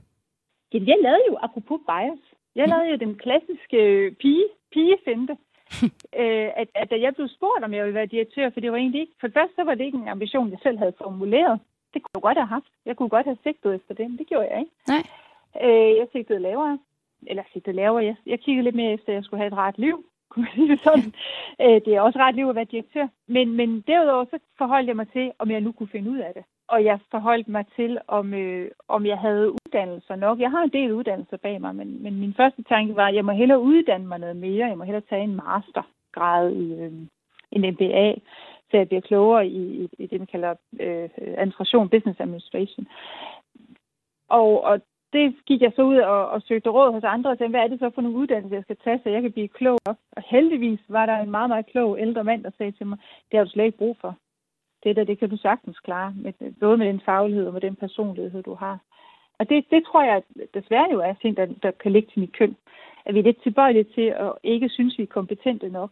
Jamen, 0.74 0.88
jeg 0.88 0.98
lavede 1.02 1.24
jo, 1.30 1.38
apropos 1.42 1.80
bias, 1.90 2.24
jeg 2.56 2.68
lavede 2.68 2.90
jo 2.92 2.98
den 3.06 3.16
klassiske 3.16 3.80
pige, 4.22 4.46
pigefinte. 4.74 5.38
øh, 6.22 6.50
at, 6.62 6.68
at 6.76 6.90
da 6.92 6.96
jeg 7.06 7.16
blev 7.16 7.28
spurgt, 7.28 7.64
om 7.64 7.74
jeg 7.74 7.84
ville 7.84 8.00
være 8.00 8.14
direktør, 8.16 8.50
for 8.50 8.60
det 8.60 8.72
var 8.72 8.78
egentlig 8.78 9.02
ikke, 9.02 9.14
for 9.20 9.28
det 9.28 9.34
første 9.34 9.56
så 9.56 9.64
var 9.64 9.76
det 9.76 9.86
ikke 9.86 9.98
en 9.98 10.08
ambition, 10.08 10.52
jeg 10.52 10.60
selv 10.64 10.78
havde 10.78 10.94
formuleret. 10.98 11.60
Det 11.94 12.04
kunne 12.04 12.16
jeg 12.16 12.22
godt 12.22 12.38
have 12.38 12.48
haft. 12.48 12.72
Jeg 12.86 12.96
kunne 12.96 13.10
godt 13.10 13.26
have 13.26 13.38
sigtet 13.44 13.76
efter 13.76 13.94
det, 13.94 14.10
men 14.10 14.18
det 14.18 14.28
gjorde 14.28 14.48
jeg 14.52 14.60
ikke. 14.60 14.72
Nej. 14.88 15.04
Øh, 15.64 15.98
jeg 16.00 16.08
sigtede 16.12 16.40
lavere. 16.40 16.80
Eller 17.28 17.44
sigtede 17.54 17.76
lavere. 17.76 18.06
Jeg, 18.06 18.16
jeg 18.26 18.40
kiggede 18.40 18.64
lidt 18.64 18.76
mere 18.76 18.94
efter, 18.94 19.10
at 19.10 19.16
jeg 19.16 19.24
skulle 19.24 19.42
have 19.42 19.48
et 19.48 19.58
rart 19.58 19.78
liv. 19.78 20.06
Kunne 20.30 20.44
man 20.44 20.54
sige 20.56 20.72
det 20.72 20.80
sådan. 20.84 21.14
øh, 21.62 21.82
det 21.86 21.96
er 21.96 22.02
også 22.02 22.20
ret 22.20 22.36
liv 22.36 22.48
at 22.50 22.56
være 22.56 22.72
direktør. 22.74 23.08
Men, 23.28 23.54
men 23.56 23.82
derudover 23.82 24.26
så 24.26 24.40
forholdt 24.58 24.88
jeg 24.88 24.96
mig 24.96 25.08
til, 25.12 25.32
om 25.40 25.52
jeg 25.52 25.62
nu 25.62 25.72
kunne 25.72 25.96
finde 25.96 26.12
ud 26.12 26.18
af 26.18 26.32
det. 26.36 26.44
Og 26.68 26.84
jeg 26.84 27.00
forholdt 27.12 27.48
mig 27.48 27.66
til, 27.76 28.00
om, 28.08 28.34
øh, 28.34 28.72
om 28.88 29.06
jeg 29.06 29.18
havde 29.18 29.52
uddannelser 29.52 30.16
nok. 30.16 30.40
Jeg 30.40 30.52
har 30.52 30.64
en 30.64 30.74
del 30.74 30.92
uddannelser 30.94 31.38
bag 31.38 31.62
mig, 31.62 31.76
men, 31.76 32.04
men 32.04 32.20
min 32.20 32.34
første 32.34 32.64
tanke 32.64 32.96
var, 32.96 33.08
at 33.08 33.16
jeg 33.16 33.26
må 33.26 33.32
hellere 33.32 33.60
uddanne 33.60 34.08
mig 34.08 34.20
noget 34.20 34.36
mere. 34.36 34.68
Jeg 34.68 34.78
må 34.78 34.84
hellere 34.84 35.10
tage 35.10 35.24
en 35.24 35.36
mastergrad 35.36 36.52
i 36.52 36.74
øh, 36.74 36.92
en 37.52 37.74
MBA 37.74 38.16
så 38.74 38.78
jeg 38.78 38.88
bliver 38.88 39.02
klogere 39.02 39.48
i, 39.48 39.62
i, 39.84 39.90
i 40.04 40.08
det, 40.08 40.20
man 40.20 40.28
kalder 40.28 40.54
øh, 40.80 41.10
administration, 41.38 41.90
business 41.90 42.20
administration. 42.20 42.88
Og, 44.30 44.64
og 44.64 44.82
det 45.14 45.36
gik 45.46 45.62
jeg 45.62 45.72
så 45.76 45.82
ud 45.82 45.98
og, 45.98 46.30
og 46.30 46.42
søgte 46.42 46.70
råd 46.70 46.92
hos 46.92 47.04
andre 47.04 47.30
og 47.30 47.38
sagde, 47.38 47.50
hvad 47.50 47.62
er 47.62 47.68
det 47.68 47.80
så 47.80 47.90
for 47.96 48.02
nogle 48.02 48.18
uddannelser, 48.18 48.56
jeg 48.56 48.64
skal 48.64 48.78
tage, 48.84 49.00
så 49.04 49.10
jeg 49.10 49.22
kan 49.22 49.32
blive 49.32 49.48
klog 49.48 49.78
op. 49.86 49.98
Og 50.12 50.24
heldigvis 50.26 50.80
var 50.90 51.06
der 51.06 51.18
en 51.18 51.32
meget, 51.32 51.50
meget 51.50 51.66
klog 51.66 52.00
ældre 52.00 52.24
mand, 52.24 52.44
der 52.44 52.52
sagde 52.58 52.72
til 52.72 52.88
mig, 52.88 52.98
det 53.32 53.38
har 53.38 53.44
du 53.44 53.50
slet 53.50 53.66
ikke 53.66 53.78
brug 53.78 53.98
for. 54.02 54.16
Det 54.84 54.96
der, 54.96 55.04
det 55.04 55.20
kan 55.20 55.30
du 55.30 55.38
sagtens 55.38 55.80
klare, 55.80 56.14
med, 56.16 56.34
både 56.60 56.78
med 56.78 56.88
den 56.88 57.02
faglighed 57.06 57.48
og 57.48 57.54
med 57.54 57.62
den 57.62 57.76
personlighed, 57.76 58.44
du 58.44 58.54
har. 58.54 58.80
Og 59.40 59.50
det, 59.50 59.66
det 59.72 59.84
tror 59.88 60.04
jeg 60.04 60.22
desværre 60.54 60.90
jo 60.92 61.00
er 61.00 61.14
ting, 61.22 61.38
der, 61.38 61.46
der 61.64 61.72
kan 61.72 61.92
ligge 61.92 62.10
til 62.12 62.20
mit 62.20 62.38
køn. 62.38 62.56
At 63.06 63.14
vi 63.14 63.20
er 63.20 63.24
lidt 63.24 63.44
tilbøjelige 63.44 63.88
til 63.96 64.08
at 64.26 64.32
ikke 64.44 64.70
synes, 64.70 64.98
vi 64.98 65.04
er 65.04 65.18
kompetente 65.20 65.70
nok. 65.70 65.92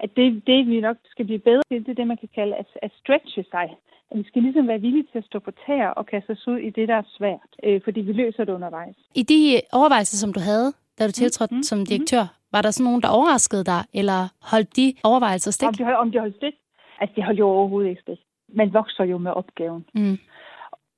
At 0.00 0.10
det, 0.16 0.42
det 0.46 0.66
vi 0.66 0.80
nok 0.80 0.96
skal 1.04 1.24
blive 1.24 1.38
bedre 1.38 1.62
til, 1.70 1.86
det 1.86 1.88
er 1.88 1.94
det, 1.94 2.06
man 2.06 2.16
kan 2.16 2.28
kalde 2.34 2.54
at, 2.54 2.66
at 2.82 2.90
stretche 3.00 3.44
sig. 3.50 3.76
At 4.10 4.18
vi 4.18 4.24
skal 4.24 4.42
ligesom 4.42 4.68
være 4.68 4.80
villige 4.80 5.06
til 5.12 5.18
at 5.18 5.24
stå 5.24 5.38
på 5.38 5.50
tæer 5.66 5.88
og 5.88 6.06
kaste 6.06 6.30
os 6.30 6.48
ud 6.48 6.58
i 6.58 6.70
det, 6.70 6.88
der 6.88 6.94
er 6.94 7.02
svært. 7.18 7.50
Øh, 7.62 7.80
fordi 7.84 8.00
vi 8.00 8.12
løser 8.12 8.44
det 8.44 8.52
undervejs. 8.52 8.96
I 9.14 9.22
de 9.22 9.60
overvejelser, 9.72 10.16
som 10.16 10.32
du 10.32 10.40
havde, 10.40 10.72
da 10.98 11.06
du 11.06 11.12
tiltrådte 11.12 11.54
mm-hmm. 11.54 11.62
som 11.62 11.86
direktør, 11.86 12.24
var 12.52 12.62
der 12.62 12.70
sådan 12.70 12.84
nogen, 12.84 13.02
der 13.02 13.08
overraskede 13.08 13.64
dig, 13.64 13.82
eller 13.94 14.20
holdt 14.52 14.76
de 14.76 14.94
overvejelser 15.04 15.50
stik? 15.50 15.68
Om 15.68 15.74
de, 15.74 15.96
om 15.96 16.10
de 16.12 16.18
holdt 16.18 16.36
stik? 16.36 16.54
Altså, 17.00 17.14
de 17.16 17.22
holdt 17.22 17.38
jo 17.38 17.48
overhovedet 17.48 17.90
ikke 17.90 18.02
stik. 18.02 18.20
Man 18.48 18.72
vokser 18.72 19.04
jo 19.04 19.18
med 19.18 19.32
opgaven. 19.32 19.84
Mm. 19.94 20.18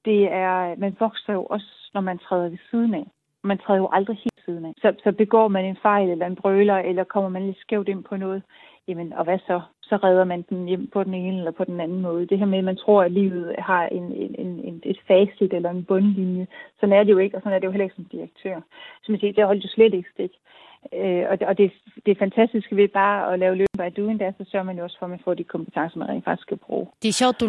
Det 0.05 0.33
er, 0.33 0.77
man 0.77 0.97
vokser 1.01 1.33
jo 1.33 1.45
også, 1.45 1.91
når 1.95 2.01
man 2.01 2.19
træder 2.19 2.49
ved 2.49 2.59
siden 2.71 2.95
af. 2.95 3.07
Man 3.45 3.59
træder 3.59 3.81
jo 3.81 3.89
aldrig 3.93 4.17
helt 4.17 4.45
siden 4.45 4.65
af. 4.65 4.73
Så, 4.77 4.95
så 5.05 5.13
begår 5.13 5.49
man 5.49 5.65
en 5.65 5.77
fejl 5.83 6.11
eller 6.11 6.27
en 6.27 6.37
brøler, 6.37 6.77
eller 6.77 7.05
kommer 7.05 7.31
man 7.31 7.47
lidt 7.47 7.59
skævt 7.59 7.89
ind 7.89 8.05
på 8.05 8.17
noget, 8.17 8.43
jamen, 8.89 9.13
og 9.13 9.25
hvad 9.25 9.39
så? 9.39 9.61
Så 9.83 9.97
redder 9.97 10.25
man 10.25 10.43
den 10.43 10.67
hjem 10.67 10.87
på 10.93 11.05
den 11.05 11.15
ene 11.15 11.39
eller 11.39 11.51
på 11.51 11.65
den 11.65 11.81
anden 11.81 12.01
måde. 12.01 12.27
Det 12.27 12.39
her 12.39 12.47
med, 12.47 12.59
at 12.59 12.65
man 12.65 12.77
tror, 12.77 13.03
at 13.03 13.13
livet 13.13 13.55
har 13.59 13.87
en, 13.87 14.13
en, 14.13 14.61
en, 14.69 14.83
et 14.85 15.01
facit 15.07 15.53
eller 15.53 15.71
en 15.71 15.85
bundlinje. 15.85 16.47
Sådan 16.81 16.93
er 16.93 17.03
det 17.05 17.13
jo 17.13 17.19
ikke, 17.19 17.37
og 17.37 17.43
sådan 17.43 17.55
er 17.57 17.59
det 17.59 17.67
jo 17.67 17.71
heller 17.71 17.85
ikke 17.85 17.97
som 17.97 18.05
direktør. 18.05 18.61
Så 19.03 19.13
man 19.13 19.21
siger, 19.21 19.33
det 19.33 19.47
holdt 19.47 19.65
jo 19.65 19.69
slet 19.69 19.95
ikke 19.95 20.11
stik. 20.15 20.33
Øh, 20.93 21.25
og 21.31 21.41
det, 21.41 21.47
og 21.49 21.59
det, 21.59 21.73
det 22.07 22.11
er 22.11 22.19
fantastisk 22.19 22.67
ved 22.73 22.89
bare 22.89 23.33
at 23.33 23.39
lave 23.39 23.57
learning 23.57 23.79
by 23.79 24.01
doing, 24.01 24.21
der 24.21 24.33
så 24.39 24.51
sørger 24.51 24.65
man 24.65 24.77
jo 24.79 24.85
også 24.85 24.97
for, 24.99 25.07
at 25.07 25.11
man 25.11 25.21
får 25.25 25.35
de 25.35 25.45
kompetencer, 25.45 25.99
man 25.99 26.09
rent 26.09 26.25
faktisk 26.25 26.43
skal 26.43 26.57
bruge. 26.57 26.87
Det 27.03 27.09
er 27.09 27.13
sjovt, 27.13 27.41
du 27.41 27.47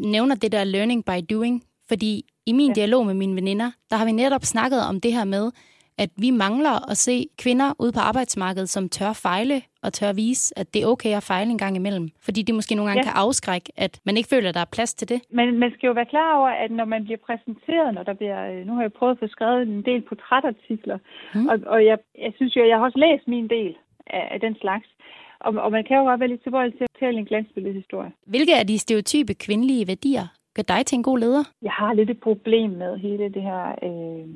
nævner 0.00 0.34
det 0.34 0.52
der 0.52 0.64
learning 0.64 1.04
by 1.04 1.34
doing, 1.34 1.64
fordi 1.88 2.24
i 2.46 2.52
min 2.52 2.68
ja. 2.68 2.74
dialog 2.74 3.06
med 3.06 3.14
mine 3.14 3.34
veninder, 3.34 3.70
der 3.90 3.96
har 3.96 4.04
vi 4.04 4.12
netop 4.12 4.44
snakket 4.44 4.80
om 4.88 5.00
det 5.00 5.12
her 5.12 5.24
med, 5.24 5.50
at 5.98 6.10
vi 6.16 6.30
mangler 6.30 6.90
at 6.90 6.96
se 6.96 7.26
kvinder 7.38 7.74
ude 7.78 7.92
på 7.92 8.00
arbejdsmarkedet, 8.00 8.68
som 8.70 8.88
tør 8.88 9.12
fejle 9.12 9.62
og 9.84 9.92
tør 9.92 10.12
vise, 10.12 10.58
at 10.58 10.74
det 10.74 10.82
er 10.82 10.86
okay 10.86 11.12
at 11.16 11.22
fejle 11.22 11.50
en 11.50 11.58
gang 11.64 11.76
imellem. 11.76 12.08
Fordi 12.26 12.40
det 12.42 12.54
måske 12.54 12.74
nogle 12.74 12.90
gange 12.90 13.02
ja. 13.04 13.08
kan 13.08 13.22
afskrække, 13.24 13.72
at 13.76 14.00
man 14.06 14.16
ikke 14.16 14.28
føler, 14.28 14.48
at 14.48 14.54
der 14.54 14.60
er 14.60 14.74
plads 14.76 14.94
til 14.94 15.08
det. 15.08 15.20
Men 15.30 15.58
man 15.58 15.70
skal 15.74 15.86
jo 15.86 15.92
være 15.92 16.12
klar 16.14 16.30
over, 16.38 16.48
at 16.48 16.70
når 16.70 16.84
man 16.84 17.04
bliver 17.04 17.20
præsenteret, 17.26 17.94
når 17.94 18.02
der 18.02 18.14
bliver... 18.14 18.40
Øh, 18.50 18.66
nu 18.66 18.72
har 18.74 18.82
jeg 18.82 18.92
prøvet 18.92 19.12
at 19.12 19.18
få 19.18 19.26
skrevet 19.26 19.62
en 19.62 19.82
del 19.82 20.00
portrætartikler, 20.08 20.98
mm. 21.34 21.46
og, 21.48 21.58
og 21.66 21.84
jeg, 21.84 21.98
jeg 22.18 22.32
synes 22.36 22.56
jo, 22.56 22.62
jeg 22.68 22.76
har 22.76 22.84
også 22.84 22.98
læst 22.98 23.28
min 23.28 23.48
del 23.48 23.76
af, 24.06 24.28
af 24.30 24.40
den 24.40 24.54
slags. 24.60 24.86
Og, 25.40 25.54
og 25.64 25.72
man 25.72 25.84
kan 25.84 25.96
jo 25.96 26.02
godt 26.02 26.20
være 26.20 26.28
lidt 26.28 26.42
tilbøjelig 26.42 26.76
til 26.76 26.84
at 26.84 26.90
fortælle 26.94 27.20
en 27.20 27.26
glansbilledshistorie. 27.26 28.12
Hvilke 28.26 28.54
af 28.56 28.66
de 28.66 28.78
stereotype 28.78 29.34
kvindelige 29.34 29.86
værdier 29.86 30.26
gør 30.56 30.62
dig 30.62 30.86
til 30.86 30.96
en 30.96 31.02
god 31.02 31.18
leder? 31.18 31.44
Jeg 31.62 31.72
har 31.72 31.92
lidt 31.92 32.10
et 32.10 32.20
problem 32.20 32.70
med 32.70 32.98
hele 32.98 33.24
det 33.28 33.42
her 33.42 33.64
øh, 33.82 34.28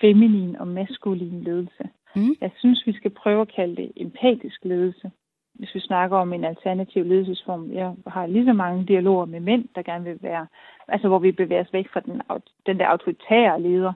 feminin 0.00 0.56
og 0.56 0.68
maskulin 0.68 1.42
ledelse. 1.42 1.84
Mm. 2.16 2.34
Jeg 2.40 2.50
synes, 2.58 2.86
vi 2.86 2.92
skal 2.92 3.10
prøve 3.10 3.40
at 3.40 3.54
kalde 3.56 3.76
det 3.76 3.92
empatisk 3.96 4.64
ledelse. 4.64 5.10
Hvis 5.54 5.74
vi 5.74 5.80
snakker 5.80 6.16
om 6.16 6.32
en 6.32 6.44
alternativ 6.44 7.04
ledelsesform. 7.04 7.72
Jeg 7.72 7.94
har 8.06 8.26
lige 8.26 8.46
så 8.46 8.52
mange 8.52 8.86
dialoger 8.86 9.24
med 9.24 9.40
mænd, 9.40 9.68
der 9.74 9.82
gerne 9.82 10.04
vil 10.04 10.18
være, 10.22 10.46
altså 10.88 11.08
hvor 11.08 11.18
vi 11.18 11.32
bevæger 11.32 11.62
os 11.62 11.72
væk 11.72 11.88
fra 11.92 12.00
den, 12.00 12.22
den 12.66 12.78
der 12.78 12.86
autoritære 12.86 13.62
leder, 13.62 13.92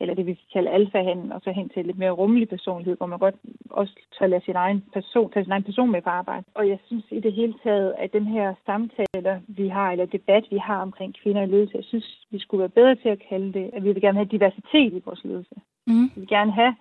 eller 0.00 0.14
det 0.14 0.26
vi 0.26 0.34
kan 0.34 0.48
kalde 0.52 0.70
alfahanden, 0.70 1.32
og 1.32 1.40
så 1.44 1.50
hen 1.50 1.68
til 1.68 1.86
lidt 1.86 1.98
mere 1.98 2.10
rummelig 2.10 2.48
personlighed, 2.48 2.96
hvor 2.96 3.06
man 3.06 3.18
godt 3.18 3.34
også 3.70 3.94
tager 4.18 4.28
lade 4.28 4.44
sin 4.44 4.56
egen 4.56 4.84
person, 4.92 5.30
tager 5.30 5.44
sin 5.44 5.52
egen 5.52 5.62
person 5.62 5.90
med 5.92 6.02
på 6.02 6.10
arbejde. 6.10 6.44
Og 6.54 6.68
jeg 6.68 6.78
synes 6.86 7.04
i 7.10 7.20
det 7.20 7.32
hele 7.32 7.54
taget, 7.62 7.94
at 7.98 8.12
den 8.12 8.26
her 8.26 8.54
samtale, 8.66 9.42
vi 9.48 9.68
har, 9.68 9.92
eller 9.92 10.06
debat, 10.06 10.44
vi 10.50 10.58
har 10.58 10.82
omkring 10.82 11.14
kvinder 11.22 11.42
i 11.42 11.46
ledelse, 11.46 11.76
jeg 11.76 11.84
synes, 11.84 12.26
vi 12.30 12.38
skulle 12.38 12.60
være 12.60 12.78
bedre 12.78 12.94
til 12.94 13.08
at 13.08 13.22
kalde 13.28 13.52
det, 13.52 13.70
at 13.72 13.84
vi 13.84 13.92
vil 13.92 14.02
gerne 14.02 14.18
have 14.18 14.34
diversitet 14.36 14.92
i 14.92 15.02
vores 15.04 15.24
ledelse. 15.24 15.54
Mm. 15.86 16.10
Vi 16.14 16.20
vil 16.20 16.28
gerne 16.28 16.52
have, 16.52 16.74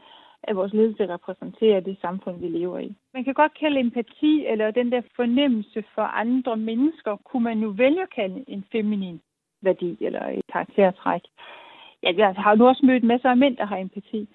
at 0.48 0.56
vores 0.56 0.74
ledelse 0.74 1.14
repræsenterer 1.14 1.80
det 1.80 1.98
samfund, 2.02 2.40
vi 2.40 2.48
lever 2.48 2.80
i. 2.80 2.96
Man 3.14 3.24
kan 3.24 3.34
godt 3.34 3.60
kalde 3.60 3.80
empati, 3.80 4.46
eller 4.46 4.72
den 4.72 4.92
der 4.92 5.02
fornemmelse 5.16 5.84
for 5.96 6.02
andre 6.02 6.58
mennesker, 6.58 7.16
kunne 7.16 7.44
man 7.44 7.58
nu 7.58 7.72
vælge 7.72 8.02
at 8.02 8.14
kalde 8.16 8.44
en 8.48 8.66
feminin 8.72 9.22
værdi, 9.62 9.98
eller 10.02 10.28
et 10.28 10.42
karaktertræk 10.54 11.22
ja, 12.06 12.14
jeg 12.18 12.34
har 12.38 12.56
nu 12.56 12.68
også 12.68 12.86
mødt 12.86 13.04
masser 13.04 13.30
af 13.30 13.38
mænd, 13.38 13.58
der 13.58 13.66
har 13.66 13.78
empati. 13.78 14.30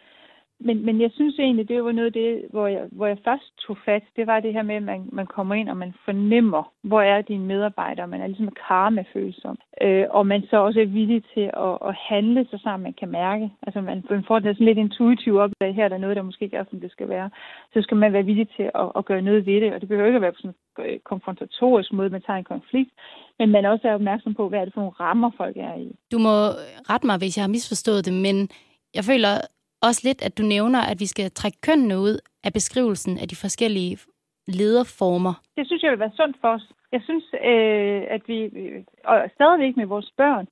Men, 0.66 0.86
men 0.86 1.00
jeg 1.00 1.10
synes 1.14 1.38
egentlig, 1.38 1.68
det 1.68 1.84
var 1.84 1.92
noget 1.92 2.06
af 2.06 2.12
det, 2.12 2.42
hvor 2.50 2.66
jeg, 2.66 2.84
hvor 2.92 3.06
jeg 3.06 3.18
først 3.24 3.58
tog 3.66 3.76
fat. 3.84 4.02
Det 4.16 4.26
var 4.26 4.40
det 4.40 4.52
her 4.52 4.62
med, 4.62 4.74
at 4.74 4.82
man, 4.82 5.08
man 5.12 5.26
kommer 5.26 5.54
ind, 5.54 5.68
og 5.68 5.76
man 5.76 5.94
fornemmer, 6.04 6.62
hvor 6.82 7.02
er 7.02 7.22
dine 7.22 7.44
medarbejdere. 7.44 8.08
Man 8.08 8.20
er 8.20 8.26
ligesom 8.26 8.54
karma-følsom. 8.68 9.58
Øh, 9.82 10.06
og 10.10 10.26
man 10.26 10.42
så 10.50 10.56
også 10.56 10.80
er 10.80 10.86
villig 10.86 11.22
til 11.34 11.46
at, 11.66 11.74
at 11.88 11.94
handle, 12.08 12.46
så 12.50 12.58
sammen 12.62 12.84
man 12.84 12.94
kan 13.00 13.10
mærke. 13.10 13.50
Altså 13.62 13.80
man, 13.80 14.04
man 14.10 14.24
får 14.28 14.38
det 14.38 14.56
sådan 14.56 14.66
lidt 14.66 14.78
intuitivt 14.78 15.38
op, 15.38 15.50
at 15.60 15.74
her 15.74 15.84
er 15.84 15.88
der 15.88 15.98
noget, 15.98 16.16
der 16.16 16.22
måske 16.22 16.44
ikke 16.44 16.56
er, 16.56 16.64
som 16.70 16.80
det 16.80 16.90
skal 16.90 17.08
være. 17.08 17.30
Så 17.72 17.82
skal 17.82 17.96
man 17.96 18.12
være 18.12 18.24
villig 18.24 18.48
til 18.56 18.70
at, 18.74 18.88
at 18.96 19.04
gøre 19.04 19.22
noget 19.22 19.46
ved 19.46 19.60
det. 19.60 19.72
Og 19.74 19.80
det 19.80 19.88
behøver 19.88 20.06
ikke 20.06 20.16
at 20.16 20.22
være 20.22 20.32
på 20.32 20.42
sådan 20.42 20.54
en 20.78 20.84
øh, 20.84 20.98
konfrontatorisk 21.10 21.92
måde, 21.92 22.10
man 22.10 22.22
tager 22.22 22.38
en 22.38 22.52
konflikt. 22.54 22.90
Men 23.38 23.50
man 23.50 23.64
også 23.64 23.88
er 23.88 23.94
opmærksom 23.94 24.34
på, 24.34 24.48
hvad 24.48 24.58
er 24.60 24.64
det 24.64 24.74
for 24.74 24.80
nogle 24.80 25.00
rammer, 25.00 25.30
folk 25.36 25.56
er 25.56 25.74
i. 25.74 25.96
Du 26.12 26.18
må 26.18 26.34
rette 26.90 27.06
mig, 27.06 27.18
hvis 27.18 27.36
jeg 27.36 27.42
har 27.42 27.54
misforstået 27.56 28.06
det, 28.06 28.14
men 28.26 28.48
jeg 28.94 29.04
føler 29.04 29.34
også 29.82 30.00
lidt, 30.04 30.22
at 30.22 30.38
du 30.38 30.42
nævner, 30.42 30.80
at 30.80 31.00
vi 31.00 31.06
skal 31.06 31.30
trække 31.30 31.58
kønnene 31.60 31.98
ud 31.98 32.18
af 32.44 32.52
beskrivelsen 32.52 33.18
af 33.18 33.28
de 33.28 33.36
forskellige 33.36 33.98
lederformer. 34.48 35.34
Det 35.56 35.66
synes 35.66 35.82
jeg 35.82 35.90
vil 35.90 35.98
være 35.98 36.16
sundt 36.16 36.36
for 36.40 36.48
os. 36.48 36.66
Jeg 36.92 37.02
synes, 37.04 37.24
øh, 37.44 38.02
at 38.10 38.22
vi, 38.28 38.38
og 39.04 39.16
stadigvæk 39.34 39.76
med 39.76 39.86
vores 39.86 40.10
børn, 40.16 40.46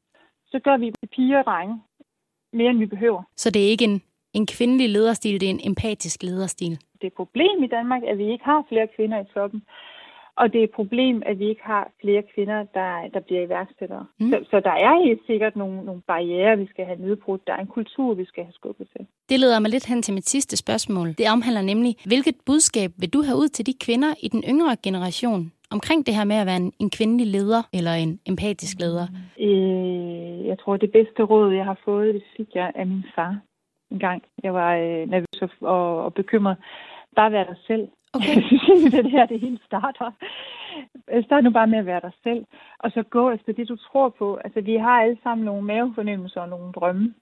så 0.46 0.58
gør 0.58 0.76
vi 0.76 0.92
piger 1.16 1.38
og 1.38 1.44
drenge 1.44 1.82
mere, 2.52 2.70
end 2.70 2.78
vi 2.78 2.86
behøver. 2.86 3.22
Så 3.36 3.50
det 3.50 3.66
er 3.66 3.70
ikke 3.70 3.84
en, 3.84 4.02
en 4.34 4.46
kvindelig 4.46 4.88
lederstil, 4.88 5.40
det 5.40 5.46
er 5.46 5.50
en 5.50 5.66
empatisk 5.70 6.22
lederstil? 6.22 6.70
Det 6.70 7.02
er 7.02 7.06
et 7.06 7.12
problem 7.22 7.62
i 7.62 7.66
Danmark, 7.66 8.02
at 8.02 8.18
vi 8.18 8.32
ikke 8.32 8.44
har 8.44 8.64
flere 8.68 8.88
kvinder 8.96 9.20
i 9.20 9.24
toppen. 9.34 9.62
Og 10.40 10.52
det 10.52 10.58
er 10.60 10.64
et 10.64 10.78
problem, 10.80 11.22
at 11.26 11.38
vi 11.38 11.46
ikke 11.48 11.64
har 11.64 11.84
flere 12.00 12.22
kvinder, 12.34 12.58
der, 12.78 12.90
der 13.14 13.20
bliver 13.20 13.42
iværksættere. 13.42 14.06
Mm. 14.20 14.30
Så, 14.30 14.36
så 14.50 14.60
der 14.60 14.76
er 14.86 15.04
helt 15.06 15.22
sikkert 15.26 15.56
nogle, 15.56 15.84
nogle 15.84 16.02
barriere, 16.06 16.58
vi 16.58 16.66
skal 16.66 16.84
have 16.84 17.00
nedbrudt. 17.06 17.46
Der 17.46 17.52
er 17.52 17.60
en 17.60 17.74
kultur, 17.78 18.14
vi 18.14 18.24
skal 18.24 18.44
have 18.44 18.52
skubbet 18.52 18.88
til. 18.96 19.06
Det 19.28 19.40
leder 19.40 19.58
mig 19.60 19.70
lidt 19.70 19.86
hen 19.86 20.02
til 20.02 20.14
mit 20.14 20.28
sidste 20.28 20.56
spørgsmål. 20.56 21.08
Det 21.08 21.26
omhandler 21.32 21.62
nemlig, 21.62 21.96
hvilket 22.06 22.36
budskab 22.46 22.90
vil 23.00 23.12
du 23.12 23.22
have 23.22 23.36
ud 23.42 23.48
til 23.48 23.66
de 23.66 23.74
kvinder 23.84 24.14
i 24.22 24.28
den 24.28 24.42
yngre 24.52 24.76
generation 24.82 25.52
omkring 25.70 26.06
det 26.06 26.14
her 26.14 26.24
med 26.24 26.36
at 26.36 26.46
være 26.46 26.56
en, 26.56 26.72
en 26.78 26.90
kvindelig 26.90 27.26
leder 27.26 27.62
eller 27.72 27.92
en 27.92 28.20
empatisk 28.26 28.76
leder? 28.80 29.06
Øh, 29.40 30.46
jeg 30.46 30.58
tror, 30.58 30.76
det 30.76 30.92
bedste 30.92 31.22
råd, 31.22 31.52
jeg 31.52 31.64
har 31.64 31.78
fået, 31.84 32.14
det 32.14 32.22
fik 32.36 32.54
jeg 32.54 32.72
af 32.74 32.86
min 32.86 33.04
far 33.14 33.40
en 33.90 33.98
gang. 33.98 34.22
Jeg 34.42 34.54
var 34.54 34.76
øh, 34.76 35.10
nervøs 35.10 35.52
og, 35.60 36.04
og 36.04 36.14
bekymret. 36.14 36.56
Bare 37.16 37.32
være 37.32 37.46
dig 37.46 37.56
selv. 37.66 37.88
Okay. 38.14 38.36
Jeg 38.52 38.60
synes 38.62 38.94
det 38.94 39.10
her 39.10 39.26
det 39.26 39.40
hele 39.40 39.58
starter. 39.66 40.10
Øh, 41.10 41.24
Start 41.24 41.44
nu 41.44 41.50
bare 41.50 41.66
med 41.66 41.78
at 41.78 41.86
være 41.86 42.00
dig 42.00 42.12
selv, 42.22 42.44
og 42.78 42.90
så 42.90 43.02
gå 43.02 43.30
efter 43.30 43.52
det, 43.52 43.68
du 43.68 43.76
tror 43.76 44.08
på. 44.08 44.36
Altså, 44.44 44.60
vi 44.60 44.76
har 44.76 45.02
alle 45.02 45.18
sammen 45.22 45.44
nogle 45.44 45.62
mavefornemmelser 45.62 46.40
og 46.40 46.48
nogle 46.48 46.72
drømme. 46.72 47.14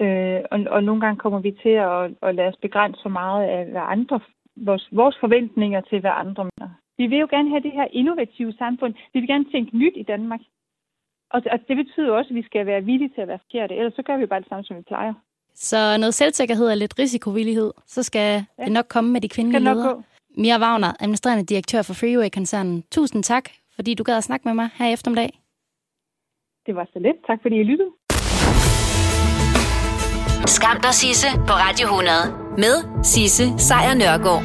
Øh, 0.00 0.40
og, 0.50 0.58
og 0.70 0.84
nogle 0.84 1.00
gange 1.00 1.18
kommer 1.18 1.38
vi 1.38 1.52
til 1.62 1.76
at, 1.88 2.10
at 2.22 2.34
lade 2.34 2.48
os 2.48 2.62
begrænse 2.62 3.00
så 3.02 3.08
meget 3.08 3.44
af, 3.48 3.66
hvad 3.66 3.82
andre, 3.84 4.20
vores, 4.56 4.88
vores 4.92 5.16
forventninger 5.20 5.80
til, 5.80 6.00
hvad 6.00 6.10
andre 6.14 6.44
mener. 6.44 6.70
Vi 6.98 7.06
vil 7.06 7.18
jo 7.18 7.28
gerne 7.30 7.48
have 7.50 7.62
det 7.62 7.72
her 7.72 7.86
innovative 7.92 8.52
samfund. 8.52 8.94
Vi 9.12 9.20
vil 9.20 9.28
gerne 9.28 9.50
tænke 9.52 9.76
nyt 9.76 9.96
i 9.96 10.02
Danmark. 10.02 10.40
Og, 11.30 11.42
og 11.52 11.58
det 11.68 11.76
betyder 11.76 12.12
også, 12.12 12.30
at 12.30 12.34
vi 12.34 12.42
skal 12.42 12.66
være 12.66 12.84
villige 12.84 13.08
til 13.14 13.20
at 13.20 13.28
være 13.28 13.38
forkerte. 13.38 13.74
Ellers 13.74 13.94
så 13.94 14.02
gør 14.02 14.16
vi 14.16 14.26
bare 14.26 14.40
det 14.40 14.48
samme, 14.48 14.64
som 14.64 14.76
vi 14.76 14.82
plejer. 14.82 15.14
Så 15.62 15.96
noget 15.96 16.14
selvsikkerhed 16.14 16.66
og 16.66 16.76
lidt 16.76 16.94
risikovillighed, 16.98 17.72
så 17.86 18.02
skal 18.02 18.44
ja. 18.58 18.64
det 18.64 18.72
nok 18.72 18.86
komme 18.88 19.12
med 19.12 19.20
de 19.20 19.28
kvindelige 19.28 19.64
ledere. 19.64 20.02
Mia 20.36 20.58
Wagner, 20.58 20.92
administrerende 21.00 21.44
direktør 21.44 21.82
for 21.82 21.94
Freeway-koncernen. 21.94 22.84
Tusind 22.90 23.24
tak, 23.24 23.44
fordi 23.74 23.94
du 23.94 24.02
gad 24.02 24.16
at 24.16 24.24
snakke 24.24 24.48
med 24.48 24.54
mig 24.54 24.68
her 24.74 24.86
i 24.88 24.92
eftermiddag. 24.92 25.40
Det 26.66 26.74
var 26.76 26.88
så 26.92 26.98
lidt. 26.98 27.16
Tak 27.26 27.38
fordi 27.42 27.56
I 27.56 27.62
lyttede. 27.62 27.90
Skam 30.46 30.80
dig, 30.82 30.94
Sisse, 30.94 31.26
på 31.48 31.54
Radio 31.64 31.86
100. 31.86 32.14
Med 32.58 33.04
Sisse 33.04 33.58
Sejr 33.58 33.94
Nørgaard. 33.94 34.38